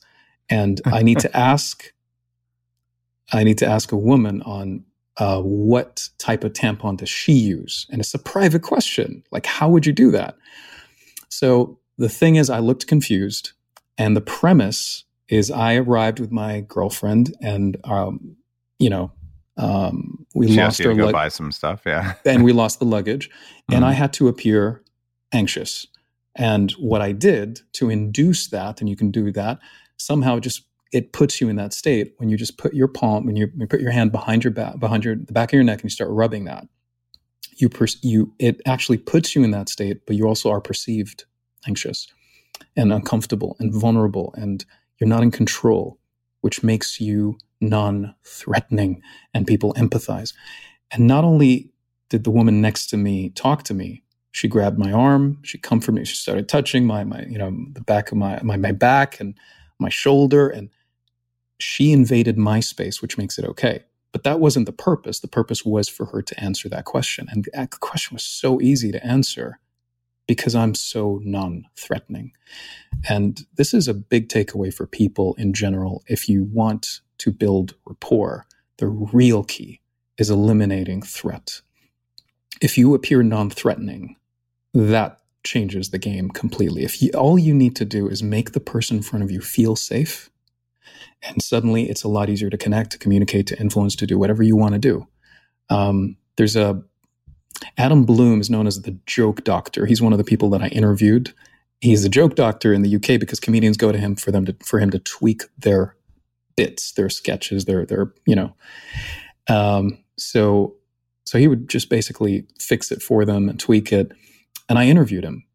and 0.49 0.79
I 0.85 1.01
need 1.01 1.17
to 1.21 1.35
ask. 1.51 1.91
I 3.31 3.43
need 3.43 3.57
to 3.57 3.65
ask 3.65 3.91
a 3.91 3.97
woman 3.97 4.43
on 4.43 4.85
uh, 5.18 5.41
what 5.41 6.09
type 6.18 6.43
of 6.43 6.53
tampon 6.53 6.97
does 6.97 7.09
she 7.09 7.34
use, 7.34 7.86
and 7.91 7.99
it's 8.01 8.14
a 8.14 8.20
private 8.20 8.61
question. 8.64 9.24
Like, 9.32 9.45
how 9.45 9.70
would 9.70 9.86
you 9.86 9.93
do 9.93 10.11
that? 10.11 10.36
So 11.30 11.80
the 11.97 12.09
thing 12.09 12.36
is, 12.36 12.49
I 12.49 12.59
looked 12.59 12.88
confused, 12.88 13.51
and 13.97 14.16
the 14.16 14.22
premise 14.22 15.03
is 15.30 15.49
I 15.51 15.76
arrived 15.76 16.20
with 16.20 16.32
my 16.32 16.61
girlfriend, 16.61 17.36
and 17.41 17.78
um, 17.84 18.36
you 18.80 18.89
know, 18.89 19.11
um, 19.57 20.26
we 20.34 20.47
She 20.47 20.55
lost 20.57 20.82
our 20.82 20.91
to 20.91 20.97
go 20.97 21.05
lug- 21.05 21.14
buy 21.14 21.28
some 21.30 21.51
stuff. 21.51 21.82
Yeah. 21.86 22.14
and 22.26 22.43
we 22.43 22.53
lost 22.53 22.80
the 22.80 22.86
luggage, 22.86 23.30
and 23.72 23.84
Mhm. 23.84 23.88
I 23.88 23.93
had 23.93 24.14
to 24.14 24.28
appear 24.28 24.82
anxious. 25.32 25.88
And 26.36 26.72
what 26.74 27.01
I 27.01 27.11
did 27.11 27.61
to 27.74 27.91
induce 27.91 28.47
that, 28.47 28.80
and 28.82 28.89
you 28.89 28.95
can 28.95 29.11
do 29.11 29.32
that 29.34 29.59
somehow, 29.97 30.39
just 30.39 30.64
it 30.93 31.11
puts 31.11 31.41
you 31.41 31.49
in 31.49 31.55
that 31.55 31.73
state 31.73 32.13
when 32.17 32.29
you 32.29 32.37
just 32.37 32.57
put 32.57 32.73
your 32.73 32.87
palm, 32.87 33.25
when 33.25 33.35
you, 33.35 33.51
you 33.57 33.67
put 33.67 33.81
your 33.81 33.91
hand 33.91 34.11
behind 34.11 34.43
your 34.43 34.53
back, 34.53 34.79
behind 34.79 35.03
your 35.03 35.15
the 35.15 35.33
back 35.33 35.49
of 35.49 35.53
your 35.53 35.63
neck, 35.63 35.79
and 35.79 35.85
you 35.85 35.89
start 35.89 36.11
rubbing 36.11 36.45
that. 36.45 36.67
You 37.57 37.67
per, 37.67 37.87
you 38.01 38.33
it 38.39 38.61
actually 38.65 38.99
puts 38.99 39.35
you 39.35 39.43
in 39.43 39.51
that 39.51 39.69
state, 39.69 40.05
but 40.05 40.15
you 40.15 40.27
also 40.27 40.51
are 40.51 40.61
perceived 40.61 41.25
anxious 41.67 42.07
and 42.77 42.93
uncomfortable 42.93 43.55
and 43.59 43.73
vulnerable, 43.73 44.33
and 44.37 44.63
you're 44.99 45.09
not 45.09 45.23
in 45.23 45.31
control, 45.31 45.99
which 46.41 46.63
makes 46.63 47.01
you 47.01 47.37
non-threatening, 47.59 49.01
and 49.33 49.47
people 49.47 49.73
empathize. 49.73 50.33
And 50.91 51.07
not 51.07 51.23
only 51.23 51.71
did 52.09 52.23
the 52.23 52.31
woman 52.31 52.61
next 52.61 52.87
to 52.87 52.97
me 52.97 53.29
talk 53.31 53.63
to 53.63 53.73
me, 53.73 54.03
she 54.31 54.47
grabbed 54.47 54.77
my 54.77 54.91
arm, 54.91 55.39
she 55.41 55.57
comforted 55.57 55.95
me, 55.95 56.05
she 56.05 56.15
started 56.15 56.47
touching 56.47 56.85
my 56.85 57.03
my 57.03 57.23
you 57.23 57.39
know 57.39 57.51
the 57.71 57.81
back 57.81 58.11
of 58.11 58.17
my 58.19 58.39
my, 58.43 58.57
my 58.57 58.71
back 58.71 59.19
and 59.19 59.35
my 59.79 59.89
shoulder, 59.89 60.49
and 60.49 60.69
she 61.60 61.91
invaded 61.91 62.38
my 62.38 62.60
space, 62.60 63.01
which 63.01 63.18
makes 63.18 63.38
it 63.38 63.45
okay. 63.45 63.84
But 64.12 64.24
that 64.24 64.39
wasn't 64.39 64.68
the 64.68 64.72
purpose. 64.72 65.20
The 65.20 65.28
purpose 65.28 65.66
was 65.66 65.89
for 65.89 66.06
her 66.08 66.22
to 66.22 66.39
answer 66.39 66.70
that 66.70 66.86
question, 66.86 67.28
and 67.32 67.45
the 67.45 67.68
question 67.80 68.16
was 68.16 68.24
so 68.24 68.62
easy 68.62 68.91
to 68.91 69.06
answer 69.06 69.60
because 70.28 70.56
I'm 70.56 70.76
so 70.76 71.20
non-threatening. 71.24 72.32
And 73.10 73.45
this 73.56 73.74
is 73.74 73.88
a 73.88 73.93
big 73.93 74.30
takeaway 74.30 74.74
for 74.74 74.86
people 74.86 75.36
in 75.36 75.54
general. 75.54 76.04
If 76.08 76.30
you 76.30 76.45
want 76.45 77.01
to 77.20 77.32
build 77.32 77.76
rapport, 77.86 78.45
the 78.78 78.88
real 78.88 79.43
key 79.43 79.82
is 80.18 80.30
eliminating 80.30 81.01
threat. 81.01 81.62
If 82.62 82.78
you 82.78 82.93
appear 82.93 83.24
non 83.24 83.49
threatening, 83.49 84.16
that 84.74 85.20
changes 85.43 85.89
the 85.89 85.97
game 85.97 86.30
completely. 86.30 86.84
If 86.84 87.01
you, 87.01 87.12
all 87.12 87.38
you 87.38 87.54
need 87.54 87.76
to 87.78 87.86
do 87.86 88.08
is 88.08 88.24
make 88.24 88.51
the 88.51 88.60
person 88.60 88.97
in 88.97 89.04
front 89.04 89.24
of 89.24 89.32
you 89.32 89.41
feel 89.41 89.76
safe, 89.76 90.30
and 91.21 91.41
suddenly 91.41 91.89
it's 91.89 92.03
a 92.03 92.07
lot 92.07 92.29
easier 92.29 92.49
to 92.49 92.57
connect, 92.57 92.91
to 92.91 92.97
communicate, 92.97 93.47
to 93.47 93.59
influence, 93.59 93.95
to 93.97 94.07
do 94.07 94.17
whatever 94.17 94.43
you 94.43 94.55
want 94.55 94.73
to 94.73 94.79
do. 94.79 95.07
Um, 95.69 96.17
there's 96.38 96.55
a 96.55 96.81
Adam 97.77 98.03
Bloom 98.03 98.41
is 98.41 98.49
known 98.49 98.67
as 98.67 98.81
the 98.81 98.97
joke 99.05 99.43
doctor. 99.43 99.86
He's 99.86 100.01
one 100.01 100.11
of 100.11 100.17
the 100.17 100.23
people 100.23 100.49
that 100.51 100.61
I 100.61 100.67
interviewed. 100.67 101.34
He's 101.81 102.03
a 102.03 102.09
joke 102.09 102.36
doctor 102.36 102.73
in 102.73 102.81
the 102.81 102.95
UK 102.95 103.19
because 103.19 103.39
comedians 103.39 103.77
go 103.77 103.91
to 103.91 103.97
him 103.97 104.15
for 104.15 104.31
them 104.31 104.45
to 104.45 104.55
for 104.63 104.79
him 104.79 104.89
to 104.91 104.99
tweak 104.99 105.43
their 105.57 105.95
bits, 106.55 106.93
their 106.93 107.09
sketches, 107.09 107.65
their 107.65 107.86
their 107.86 108.13
you 108.25 108.36
know. 108.36 108.55
Um, 109.47 109.99
so 110.17 110.75
so 111.25 111.38
he 111.38 111.47
would 111.47 111.69
just 111.69 111.89
basically 111.89 112.45
fix 112.59 112.91
it 112.91 113.01
for 113.01 113.25
them 113.25 113.49
and 113.49 113.59
tweak 113.59 113.91
it. 113.91 114.11
And 114.69 114.77
I 114.77 114.86
interviewed 114.86 115.23
him 115.23 115.45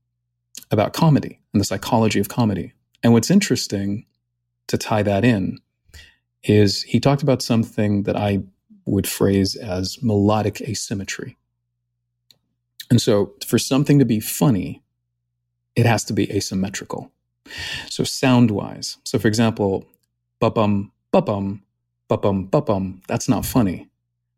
about 0.70 0.92
comedy 0.92 1.40
and 1.52 1.60
the 1.60 1.64
psychology 1.64 2.20
of 2.20 2.28
comedy. 2.28 2.72
And 3.02 3.12
what's 3.12 3.30
interesting 3.30 4.06
to 4.68 4.78
tie 4.78 5.02
that 5.02 5.24
in 5.24 5.58
is 6.44 6.82
he 6.84 7.00
talked 7.00 7.22
about 7.22 7.42
something 7.42 8.04
that 8.04 8.16
I 8.16 8.40
would 8.86 9.06
phrase 9.06 9.56
as 9.56 9.98
melodic 10.02 10.60
asymmetry. 10.62 11.36
And 12.90 13.00
so 13.02 13.34
for 13.46 13.58
something 13.58 13.98
to 13.98 14.04
be 14.04 14.20
funny, 14.20 14.82
it 15.76 15.84
has 15.84 16.04
to 16.04 16.12
be 16.12 16.30
asymmetrical. 16.32 17.12
So 17.88 18.04
sound 18.04 18.50
wise. 18.50 18.96
So 19.04 19.18
for 19.18 19.28
example, 19.28 19.84
ba-bum, 20.40 20.92
ba-bum, 21.12 21.62
ba-bum, 22.08 22.46
ba-bum, 22.46 23.02
that's 23.08 23.28
not 23.28 23.44
funny. 23.44 23.88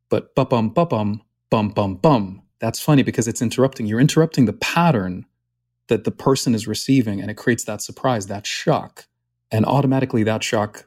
But 0.09 0.35
ba-bum, 0.35 0.71
ba-bum, 0.71 1.23
bum, 1.51 1.69
bum, 1.71 1.95
bum, 1.97 2.43
that's 2.61 2.81
funny 2.81 3.03
because 3.03 3.29
it's 3.29 3.43
interrupting. 3.43 3.87
You're 3.87 4.01
interrupting 4.01 4.47
the 4.47 4.53
pattern 4.53 5.27
that 5.89 6.05
the 6.05 6.11
person 6.11 6.55
is 6.55 6.67
receiving 6.67 7.21
and 7.21 7.31
it 7.31 7.37
creates 7.37 7.65
that 7.65 7.83
surprise, 7.83 8.27
that 8.27 8.47
shock. 8.47 9.07
And 9.51 9.65
automatically 9.67 10.23
that 10.25 10.45
shock 10.45 10.87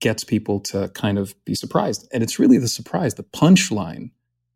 gets 0.00 0.24
people 0.24 0.58
to 0.60 0.88
kind 0.90 1.18
of 1.18 1.34
be 1.44 1.54
surprised. 1.54 2.08
And 2.12 2.22
it's 2.22 2.38
really 2.38 2.58
the 2.58 2.68
surprise, 2.68 3.14
the 3.14 3.22
punchline 3.22 4.10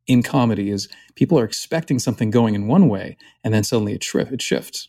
in 0.07 0.23
comedy 0.23 0.71
is 0.71 0.89
people 1.15 1.39
are 1.39 1.45
expecting 1.45 1.99
something 1.99 2.31
going 2.31 2.55
in 2.55 2.67
one 2.67 2.89
way 2.89 3.17
and 3.45 3.53
then 3.55 3.65
suddenly 3.65 3.95
it, 3.95 4.05
it 4.15 4.43
shifts. 4.43 4.89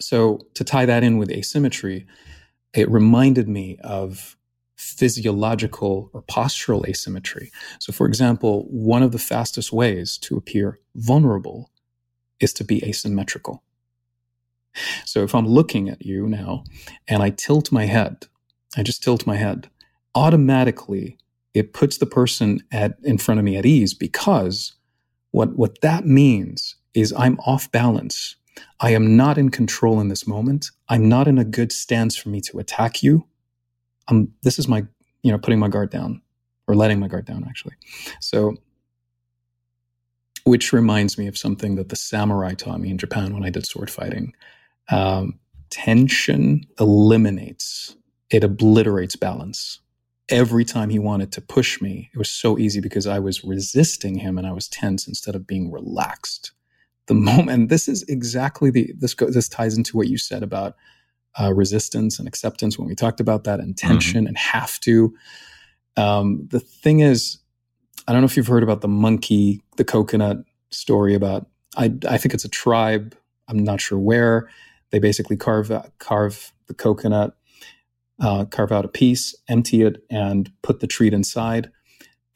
So 0.00 0.40
to 0.54 0.64
tie 0.64 0.86
that 0.86 1.02
in 1.02 1.18
with 1.18 1.30
asymmetry, 1.30 2.06
it 2.74 2.90
reminded 2.90 3.48
me 3.48 3.78
of 3.84 4.36
physiological 4.76 6.10
or 6.12 6.22
postural 6.22 6.86
asymmetry. 6.88 7.50
So, 7.78 7.92
for 7.92 8.06
example, 8.06 8.66
one 8.68 9.02
of 9.02 9.12
the 9.12 9.18
fastest 9.18 9.72
ways 9.72 10.18
to 10.18 10.36
appear 10.36 10.80
vulnerable 10.96 11.70
is 12.40 12.52
to 12.54 12.64
be 12.64 12.84
asymmetrical. 12.84 13.62
So, 15.04 15.22
if 15.22 15.34
I'm 15.34 15.46
looking 15.46 15.88
at 15.88 16.04
you 16.04 16.26
now 16.26 16.64
and 17.06 17.22
I 17.22 17.30
tilt 17.30 17.70
my 17.70 17.84
head, 17.86 18.26
I 18.76 18.82
just 18.82 19.02
tilt 19.02 19.26
my 19.26 19.36
head, 19.36 19.70
automatically 20.14 21.18
it 21.54 21.72
puts 21.72 21.98
the 21.98 22.06
person 22.06 22.60
at 22.72 22.96
in 23.04 23.18
front 23.18 23.38
of 23.38 23.44
me 23.44 23.56
at 23.56 23.64
ease 23.64 23.94
because 23.94 24.72
what 25.30 25.56
what 25.56 25.80
that 25.82 26.04
means 26.04 26.76
is 26.94 27.14
I'm 27.16 27.38
off 27.40 27.70
balance. 27.70 28.36
I 28.80 28.90
am 28.90 29.16
not 29.16 29.36
in 29.38 29.50
control 29.50 30.00
in 30.00 30.08
this 30.08 30.26
moment. 30.26 30.70
I'm 30.88 31.08
not 31.08 31.26
in 31.26 31.38
a 31.38 31.44
good 31.44 31.72
stance 31.72 32.16
for 32.16 32.28
me 32.28 32.40
to 32.42 32.58
attack 32.58 33.02
you. 33.02 33.26
Um, 34.08 34.28
this 34.42 34.58
is 34.58 34.68
my, 34.68 34.84
you 35.22 35.32
know, 35.32 35.38
putting 35.38 35.58
my 35.58 35.68
guard 35.68 35.90
down 35.90 36.22
or 36.68 36.74
letting 36.74 37.00
my 37.00 37.08
guard 37.08 37.24
down, 37.24 37.44
actually. 37.48 37.74
So, 38.20 38.54
which 40.44 40.72
reminds 40.72 41.18
me 41.18 41.26
of 41.26 41.38
something 41.38 41.74
that 41.76 41.88
the 41.88 41.96
samurai 41.96 42.54
taught 42.54 42.80
me 42.80 42.90
in 42.90 42.98
Japan 42.98 43.32
when 43.32 43.44
I 43.44 43.50
did 43.50 43.66
sword 43.66 43.90
fighting. 43.90 44.34
Um, 44.90 45.38
tension 45.70 46.64
eliminates, 46.78 47.96
it 48.30 48.44
obliterates 48.44 49.16
balance. 49.16 49.80
Every 50.28 50.64
time 50.64 50.88
he 50.88 50.98
wanted 50.98 51.32
to 51.32 51.40
push 51.40 51.80
me, 51.82 52.10
it 52.14 52.18
was 52.18 52.30
so 52.30 52.58
easy 52.58 52.80
because 52.80 53.06
I 53.06 53.18
was 53.18 53.44
resisting 53.44 54.16
him 54.16 54.38
and 54.38 54.46
I 54.46 54.52
was 54.52 54.68
tense 54.68 55.06
instead 55.06 55.34
of 55.34 55.46
being 55.46 55.70
relaxed. 55.70 56.52
The 57.06 57.14
moment, 57.14 57.50
and 57.50 57.68
this 57.68 57.88
is 57.88 58.02
exactly 58.04 58.70
the 58.70 58.90
this 58.96 59.12
go, 59.14 59.28
this 59.28 59.48
ties 59.48 59.76
into 59.76 59.96
what 59.96 60.08
you 60.08 60.16
said 60.16 60.42
about 60.42 60.76
uh, 61.38 61.52
resistance 61.52 62.18
and 62.18 62.26
acceptance 62.28 62.78
when 62.78 62.88
we 62.88 62.94
talked 62.94 63.20
about 63.20 63.44
that 63.44 63.60
and 63.60 63.76
tension 63.76 64.26
and 64.26 64.38
have 64.38 64.80
to. 64.80 65.14
Um, 65.96 66.48
the 66.50 66.60
thing 66.60 67.00
is, 67.00 67.38
I 68.06 68.12
don't 68.12 68.22
know 68.22 68.26
if 68.26 68.36
you've 68.36 68.46
heard 68.46 68.62
about 68.62 68.80
the 68.80 68.88
monkey, 68.88 69.60
the 69.76 69.84
coconut 69.84 70.38
story 70.70 71.14
about. 71.14 71.46
I 71.76 71.92
I 72.08 72.18
think 72.18 72.34
it's 72.34 72.44
a 72.44 72.48
tribe. 72.48 73.14
I'm 73.48 73.62
not 73.62 73.80
sure 73.80 73.98
where. 73.98 74.48
They 74.94 75.00
basically 75.00 75.36
carve 75.36 75.72
carve 75.98 76.52
the 76.68 76.74
coconut, 76.74 77.36
uh, 78.20 78.44
carve 78.44 78.70
out 78.70 78.84
a 78.84 78.88
piece, 78.88 79.34
empty 79.48 79.82
it, 79.82 80.04
and 80.08 80.52
put 80.62 80.78
the 80.78 80.86
treat 80.86 81.12
inside. 81.12 81.72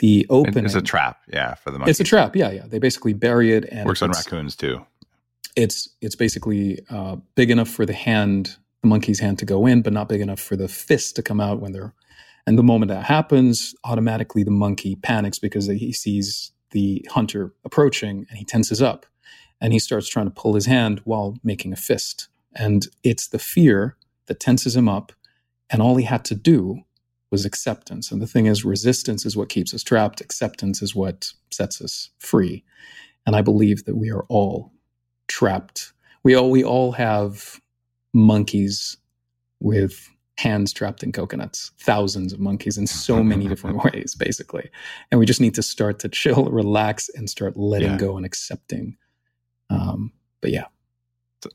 The 0.01 0.27
opening. 0.29 0.65
It's 0.65 0.75
a 0.75 0.83
trap, 0.83 1.21
yeah, 1.33 1.55
for 1.55 1.71
the 1.71 1.79
monkey. 1.79 1.93
It's 1.93 2.01
a 2.01 2.05
trap. 2.05 2.35
Yeah, 2.35 2.51
yeah. 2.51 2.67
They 2.67 2.81
basically 2.81 3.13
bury 3.13 3.53
it 3.53 3.65
and 3.71 3.87
Works 3.87 4.03
on 4.03 4.11
raccoons 4.11 4.57
too. 4.57 4.85
it's 5.55 5.89
it's 6.01 6.17
basically 6.17 6.81
uh, 6.91 7.19
big 7.37 7.49
enough 7.53 7.69
for 7.69 7.87
the 7.87 7.93
hand, 7.93 8.57
the 8.83 8.89
monkey's 8.89 9.21
hand 9.21 9.39
to 9.39 9.45
go 9.45 9.65
in, 9.65 9.81
but 9.81 9.93
not 9.93 10.09
big 10.09 10.21
enough 10.21 10.41
for 10.41 10.57
the 10.57 10.67
fist 10.67 11.15
to 11.15 11.23
come 11.23 11.41
out 11.41 11.61
when 11.61 11.71
they're. 11.71 11.95
And 12.45 12.59
the 12.59 12.65
moment 12.65 12.89
that 12.89 13.05
happens, 13.05 13.73
automatically 13.85 14.43
the 14.43 14.51
monkey 14.51 14.97
panics 14.97 15.39
because 15.39 15.69
he 15.69 15.93
sees 15.93 16.51
the 16.73 17.07
hunter 17.09 17.55
approaching 17.65 18.27
and 18.29 18.37
he 18.37 18.45
tenses 18.45 18.83
up, 18.83 19.07
and 19.61 19.73
he 19.73 19.79
starts 19.79 20.09
trying 20.09 20.27
to 20.27 20.33
pull 20.33 20.55
his 20.55 20.67
hand 20.67 21.03
while 21.05 21.37
making 21.45 21.73
a 21.73 21.77
fist. 21.77 22.27
And 22.59 22.87
it's 23.05 23.29
the 23.29 23.39
fear 23.39 23.97
that 24.27 24.41
tenses 24.41 24.75
him 24.77 24.89
up, 24.89 25.13
and 25.71 25.81
all 25.81 25.97
he 25.97 26.05
had 26.05 26.25
to 26.27 26.35
do 26.35 26.83
was 27.31 27.45
acceptance. 27.45 28.11
And 28.11 28.21
the 28.23 28.27
thing 28.27 28.47
is, 28.47 28.65
resistance 28.65 29.25
is 29.27 29.37
what 29.37 29.49
keeps 29.51 29.73
us 29.75 29.83
trapped. 29.83 30.21
Acceptance 30.21 30.83
is 30.83 30.95
what 30.95 31.33
sets 31.51 31.81
us 31.81 32.11
free. 32.19 32.65
And 33.27 33.37
I 33.37 33.43
believe 33.43 33.85
that 33.85 33.97
we 33.97 34.11
are 34.11 34.25
all 34.29 34.73
trapped. 35.29 35.93
We 36.25 36.35
all 36.35 36.51
we 36.51 36.65
all 36.65 36.93
have 36.93 37.61
monkeys 38.15 38.97
with 39.61 40.09
hands 40.39 40.73
trapped 40.73 41.03
in 41.03 41.13
coconuts. 41.13 41.73
Thousands 41.81 42.33
of 42.33 42.41
monkeys 42.41 42.79
in 42.79 42.87
so 42.87 43.23
many 43.23 43.47
different 43.53 43.83
ways, 43.85 44.15
basically. 44.15 44.71
And 45.11 45.19
we 45.19 45.27
just 45.27 45.41
need 45.41 45.55
to 45.57 45.63
start 45.63 45.99
to 46.01 46.09
chill, 46.09 46.45
relax, 46.51 47.09
and 47.11 47.29
start 47.29 47.57
letting 47.57 47.91
Yeah. 47.91 47.99
go 47.99 48.17
and 48.17 48.25
accepting. 48.25 48.97
Um, 49.69 50.13
but 50.41 50.51
yeah, 50.51 50.67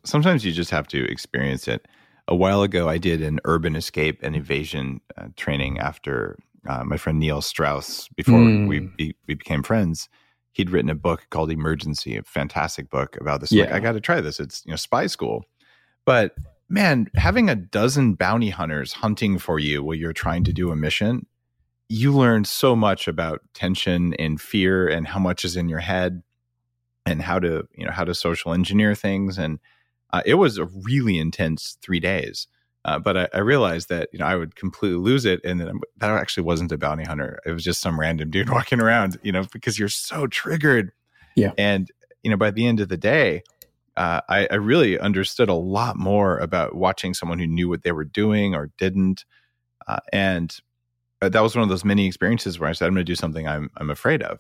Sometimes 0.03 0.45
you 0.45 0.51
just 0.51 0.71
have 0.71 0.88
to 0.88 1.03
experience 1.05 1.67
it. 1.67 1.88
A 2.27 2.36
while 2.36 2.61
ago, 2.61 2.88
I 2.88 2.97
did 2.97 3.21
an 3.21 3.39
urban 3.43 3.75
escape 3.75 4.19
and 4.23 4.36
evasion 4.36 5.01
uh, 5.17 5.27
training 5.36 5.79
after 5.79 6.38
uh, 6.67 6.84
my 6.84 6.97
friend 6.97 7.19
Neil 7.19 7.41
Strauss, 7.41 8.07
before 8.15 8.39
Mm. 8.39 8.67
we, 8.67 8.79
be, 8.79 9.15
we 9.27 9.34
became 9.34 9.63
friends, 9.63 10.07
he'd 10.53 10.69
written 10.69 10.89
a 10.89 10.95
book 10.95 11.27
called 11.29 11.51
Emergency, 11.51 12.15
a 12.15 12.23
fantastic 12.23 12.89
book 12.89 13.17
about 13.19 13.41
this. 13.41 13.51
I'm 13.51 13.59
Like, 13.59 13.73
I 13.73 13.79
got 13.79 13.91
to 13.93 14.01
try 14.01 14.21
this. 14.21 14.39
It's, 14.39 14.63
you 14.65 14.71
know, 14.71 14.77
spy 14.77 15.07
school. 15.07 15.43
But 16.05 16.36
man, 16.69 17.07
having 17.15 17.49
a 17.49 17.55
dozen 17.55 18.13
bounty 18.13 18.49
hunters 18.49 18.93
hunting 18.93 19.38
for 19.38 19.59
you 19.59 19.84
while 19.84 19.95
you're 19.95 20.13
trying 20.13 20.45
to 20.45 20.53
do 20.53 20.71
a 20.71 20.75
mission, 20.75 21.25
you 21.89 22.13
learn 22.13 22.45
so 22.45 22.75
much 22.75 23.07
about 23.07 23.41
tension 23.53 24.13
and 24.13 24.39
fear 24.39 24.88
and 24.88 25.07
how 25.07 25.19
much 25.19 25.43
is 25.43 25.57
in 25.57 25.67
your 25.67 25.79
head 25.79 26.23
and 27.05 27.21
how 27.21 27.39
to, 27.39 27.67
you 27.75 27.86
know, 27.86 27.91
how 27.91 28.05
to 28.05 28.15
social 28.15 28.53
engineer 28.53 28.95
things. 28.95 29.38
And 29.38 29.59
uh, 30.14 30.22
it 30.26 30.36
was 30.36 30.57
a 30.57 30.66
really 30.66 31.18
intense 31.18 31.78
three 31.82 31.99
days. 31.99 32.47
Uh, 32.86 32.99
but 32.99 33.18
I, 33.18 33.28
I, 33.34 33.38
realized 33.39 33.88
that 33.89 34.09
you 34.11 34.20
know 34.20 34.26
I 34.26 34.36
would 34.36 34.55
completely 34.55 34.97
lose 34.97 35.24
it, 35.24 35.39
and 35.45 35.59
then 35.59 35.80
that 35.97 36.09
actually 36.11 36.43
wasn't 36.43 36.72
a 36.74 36.78
bounty 36.78 37.05
hunter. 37.05 37.39
It 37.45 37.51
was 37.51 37.64
just 37.64 37.82
some 37.82 37.97
random 37.97 38.30
dude 38.30 38.49
walking 38.51 38.82
around, 38.82 39.18
you 39.24 39.32
know, 39.32 39.45
because 39.51 39.80
you're 39.80 39.89
so 39.89 40.28
triggered. 40.28 40.91
Yeah. 41.36 41.53
And 41.57 41.89
you 42.24 42.30
know, 42.30 42.38
by 42.38 42.51
the 42.51 42.68
end 42.68 42.80
of 42.80 42.89
the 42.89 42.97
day, 42.97 43.43
uh, 43.97 44.22
I, 44.28 44.47
I, 44.49 44.55
really 44.55 44.99
understood 44.99 45.49
a 45.49 45.53
lot 45.53 45.97
more 45.97 46.38
about 46.39 46.76
watching 46.76 47.14
someone 47.14 47.39
who 47.39 47.47
knew 47.47 47.70
what 47.70 47.84
they 47.84 47.91
were 47.91 48.05
doing 48.05 48.55
or 48.55 48.72
didn't. 48.78 49.26
Uh, 49.88 49.99
and 50.11 50.55
uh, 51.22 51.30
that 51.30 51.41
was 51.41 51.55
one 51.55 51.64
of 51.64 51.70
those 51.70 51.86
many 51.86 52.07
experiences 52.07 52.59
where 52.59 52.70
I 52.70 52.74
said, 52.74 52.88
I'm 52.88 52.93
going 52.93 53.05
to 53.05 53.11
do 53.11 53.16
something 53.16 53.47
I'm, 53.47 53.70
I'm 53.78 53.89
afraid 53.89 54.24
of. 54.24 54.39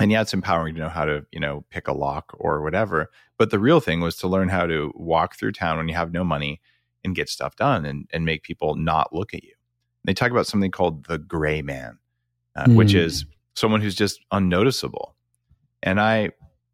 And 0.00 0.10
yeah, 0.10 0.22
it's 0.22 0.32
empowering 0.32 0.74
to 0.74 0.80
know 0.80 0.88
how 0.88 1.04
to, 1.04 1.26
you 1.30 1.38
know, 1.38 1.64
pick 1.70 1.86
a 1.86 1.92
lock 1.92 2.34
or 2.38 2.62
whatever. 2.62 3.10
But 3.38 3.50
the 3.50 3.58
real 3.58 3.80
thing 3.80 4.00
was 4.00 4.16
to 4.16 4.28
learn 4.28 4.48
how 4.48 4.66
to 4.66 4.90
walk 4.94 5.36
through 5.36 5.52
town 5.52 5.76
when 5.76 5.88
you 5.88 5.94
have 5.94 6.12
no 6.12 6.24
money 6.24 6.60
and 7.04 7.14
get 7.14 7.28
stuff 7.28 7.54
done 7.56 7.84
and, 7.84 8.08
and 8.12 8.24
make 8.24 8.42
people 8.42 8.76
not 8.76 9.14
look 9.14 9.34
at 9.34 9.44
you. 9.44 9.52
They 10.04 10.14
talk 10.14 10.30
about 10.30 10.46
something 10.46 10.70
called 10.70 11.06
the 11.06 11.18
gray 11.18 11.60
man, 11.60 11.98
mm. 12.56 12.74
which 12.74 12.94
is 12.94 13.22
hmm. 13.22 13.28
someone 13.54 13.82
who's 13.82 13.94
just 13.94 14.20
unnoticeable. 14.32 15.14
And 15.82 16.00
I 16.00 16.30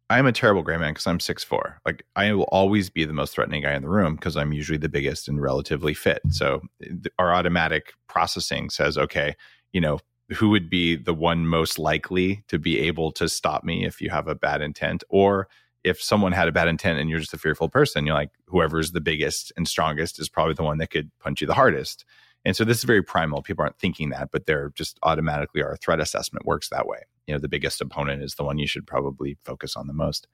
I'm 0.09 0.25
a 0.25 0.31
terrible 0.31 0.61
gray 0.61 0.77
man 0.77 0.93
because 0.93 1.07
I'm 1.07 1.19
six 1.19 1.43
four. 1.43 1.81
Like 1.85 2.03
I 2.15 2.31
will 2.31 2.43
always 2.43 2.89
be 2.89 3.03
the 3.03 3.13
most 3.13 3.33
threatening 3.33 3.63
guy 3.63 3.73
in 3.73 3.81
the 3.81 3.89
room 3.89 4.15
because 4.15 4.37
I'm 4.37 4.53
usually 4.53 4.77
the 4.77 4.87
biggest 4.87 5.27
and 5.27 5.41
relatively 5.41 5.93
fit. 5.93 6.21
So 6.29 6.61
th- 6.81 7.13
our 7.19 7.33
automatic 7.33 7.91
processing 8.07 8.69
says, 8.69 8.97
okay, 8.97 9.35
you 9.73 9.81
know, 9.81 9.99
who 10.35 10.49
would 10.49 10.69
be 10.69 10.95
the 10.95 11.13
one 11.13 11.47
most 11.47 11.79
likely 11.79 12.43
to 12.47 12.59
be 12.59 12.79
able 12.79 13.11
to 13.13 13.29
stop 13.29 13.63
me 13.63 13.85
if 13.85 14.01
you 14.01 14.09
have 14.09 14.27
a 14.27 14.35
bad 14.35 14.61
intent, 14.61 15.03
or 15.09 15.47
if 15.83 16.01
someone 16.01 16.33
had 16.33 16.47
a 16.47 16.51
bad 16.51 16.67
intent 16.67 16.99
and 16.99 17.09
you're 17.09 17.19
just 17.19 17.33
a 17.33 17.37
fearful 17.37 17.69
person, 17.69 18.05
you're 18.05 18.15
like 18.15 18.31
whoever's 18.47 18.91
the 18.91 19.01
biggest 19.01 19.53
and 19.55 19.67
strongest 19.67 20.19
is 20.19 20.27
probably 20.27 20.53
the 20.53 20.63
one 20.63 20.79
that 20.79 20.89
could 20.89 21.09
punch 21.19 21.39
you 21.39 21.47
the 21.47 21.53
hardest. 21.53 22.03
And 22.43 22.55
so 22.55 22.63
this 22.63 22.77
is 22.77 22.83
very 22.83 23.01
primal. 23.01 23.41
People 23.41 23.63
aren't 23.63 23.79
thinking 23.79 24.09
that, 24.09 24.29
but 24.31 24.45
they're 24.45 24.71
just 24.75 24.99
automatically 25.03 25.61
our 25.61 25.77
threat 25.77 25.99
assessment 25.99 26.45
works 26.45 26.69
that 26.69 26.87
way. 26.87 26.99
You 27.25 27.33
know, 27.33 27.39
the 27.39 27.49
biggest 27.49 27.81
opponent 27.81 28.21
is 28.21 28.35
the 28.35 28.43
one 28.43 28.57
you 28.57 28.67
should 28.67 28.87
probably 28.87 29.37
focus 29.43 29.75
on 29.75 29.87
the 29.87 29.93
most. 29.93 30.27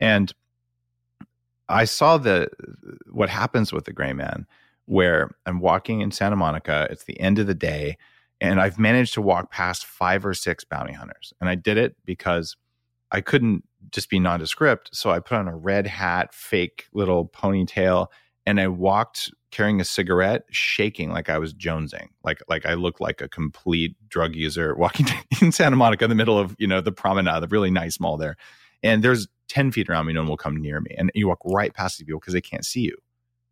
And 0.00 0.32
I 1.68 1.84
saw 1.84 2.18
the 2.18 2.48
what 3.10 3.30
happens 3.30 3.72
with 3.72 3.84
the 3.84 3.92
gray 3.92 4.12
man 4.12 4.46
where 4.86 5.34
I'm 5.46 5.60
walking 5.60 6.02
in 6.02 6.10
Santa 6.10 6.36
Monica, 6.36 6.86
it's 6.90 7.04
the 7.04 7.18
end 7.18 7.38
of 7.38 7.46
the 7.46 7.54
day, 7.54 7.96
and 8.44 8.60
I've 8.60 8.78
managed 8.78 9.14
to 9.14 9.22
walk 9.22 9.50
past 9.50 9.86
five 9.86 10.26
or 10.26 10.34
six 10.34 10.64
bounty 10.64 10.92
hunters. 10.92 11.32
And 11.40 11.48
I 11.48 11.54
did 11.54 11.78
it 11.78 11.96
because 12.04 12.56
I 13.10 13.22
couldn't 13.22 13.64
just 13.90 14.10
be 14.10 14.18
nondescript. 14.18 14.90
So 14.92 15.10
I 15.10 15.20
put 15.20 15.38
on 15.38 15.48
a 15.48 15.56
red 15.56 15.86
hat, 15.86 16.34
fake 16.34 16.86
little 16.92 17.26
ponytail, 17.26 18.08
and 18.44 18.60
I 18.60 18.68
walked 18.68 19.32
carrying 19.50 19.80
a 19.80 19.84
cigarette, 19.84 20.44
shaking 20.50 21.10
like 21.10 21.30
I 21.30 21.38
was 21.38 21.54
jonesing, 21.54 22.08
like 22.22 22.42
like 22.46 22.66
I 22.66 22.74
looked 22.74 23.00
like 23.00 23.22
a 23.22 23.28
complete 23.28 23.96
drug 24.08 24.34
user 24.34 24.74
walking 24.74 25.06
in 25.40 25.50
Santa 25.50 25.76
Monica 25.76 26.04
in 26.04 26.10
the 26.10 26.16
middle 26.16 26.38
of 26.38 26.54
you 26.58 26.66
know 26.66 26.82
the 26.82 26.92
promenade, 26.92 27.42
the 27.42 27.48
really 27.48 27.70
nice 27.70 27.98
mall 27.98 28.18
there. 28.18 28.36
And 28.82 29.02
there's 29.02 29.26
ten 29.48 29.72
feet 29.72 29.88
around 29.88 30.04
me, 30.04 30.12
no 30.12 30.20
one 30.20 30.28
will 30.28 30.36
come 30.36 30.56
near 30.56 30.80
me, 30.80 30.94
and 30.98 31.10
you 31.14 31.28
walk 31.28 31.38
right 31.46 31.72
past 31.72 31.98
these 31.98 32.04
people 32.04 32.20
because 32.20 32.34
they 32.34 32.42
can't 32.42 32.66
see 32.66 32.80
you 32.80 32.96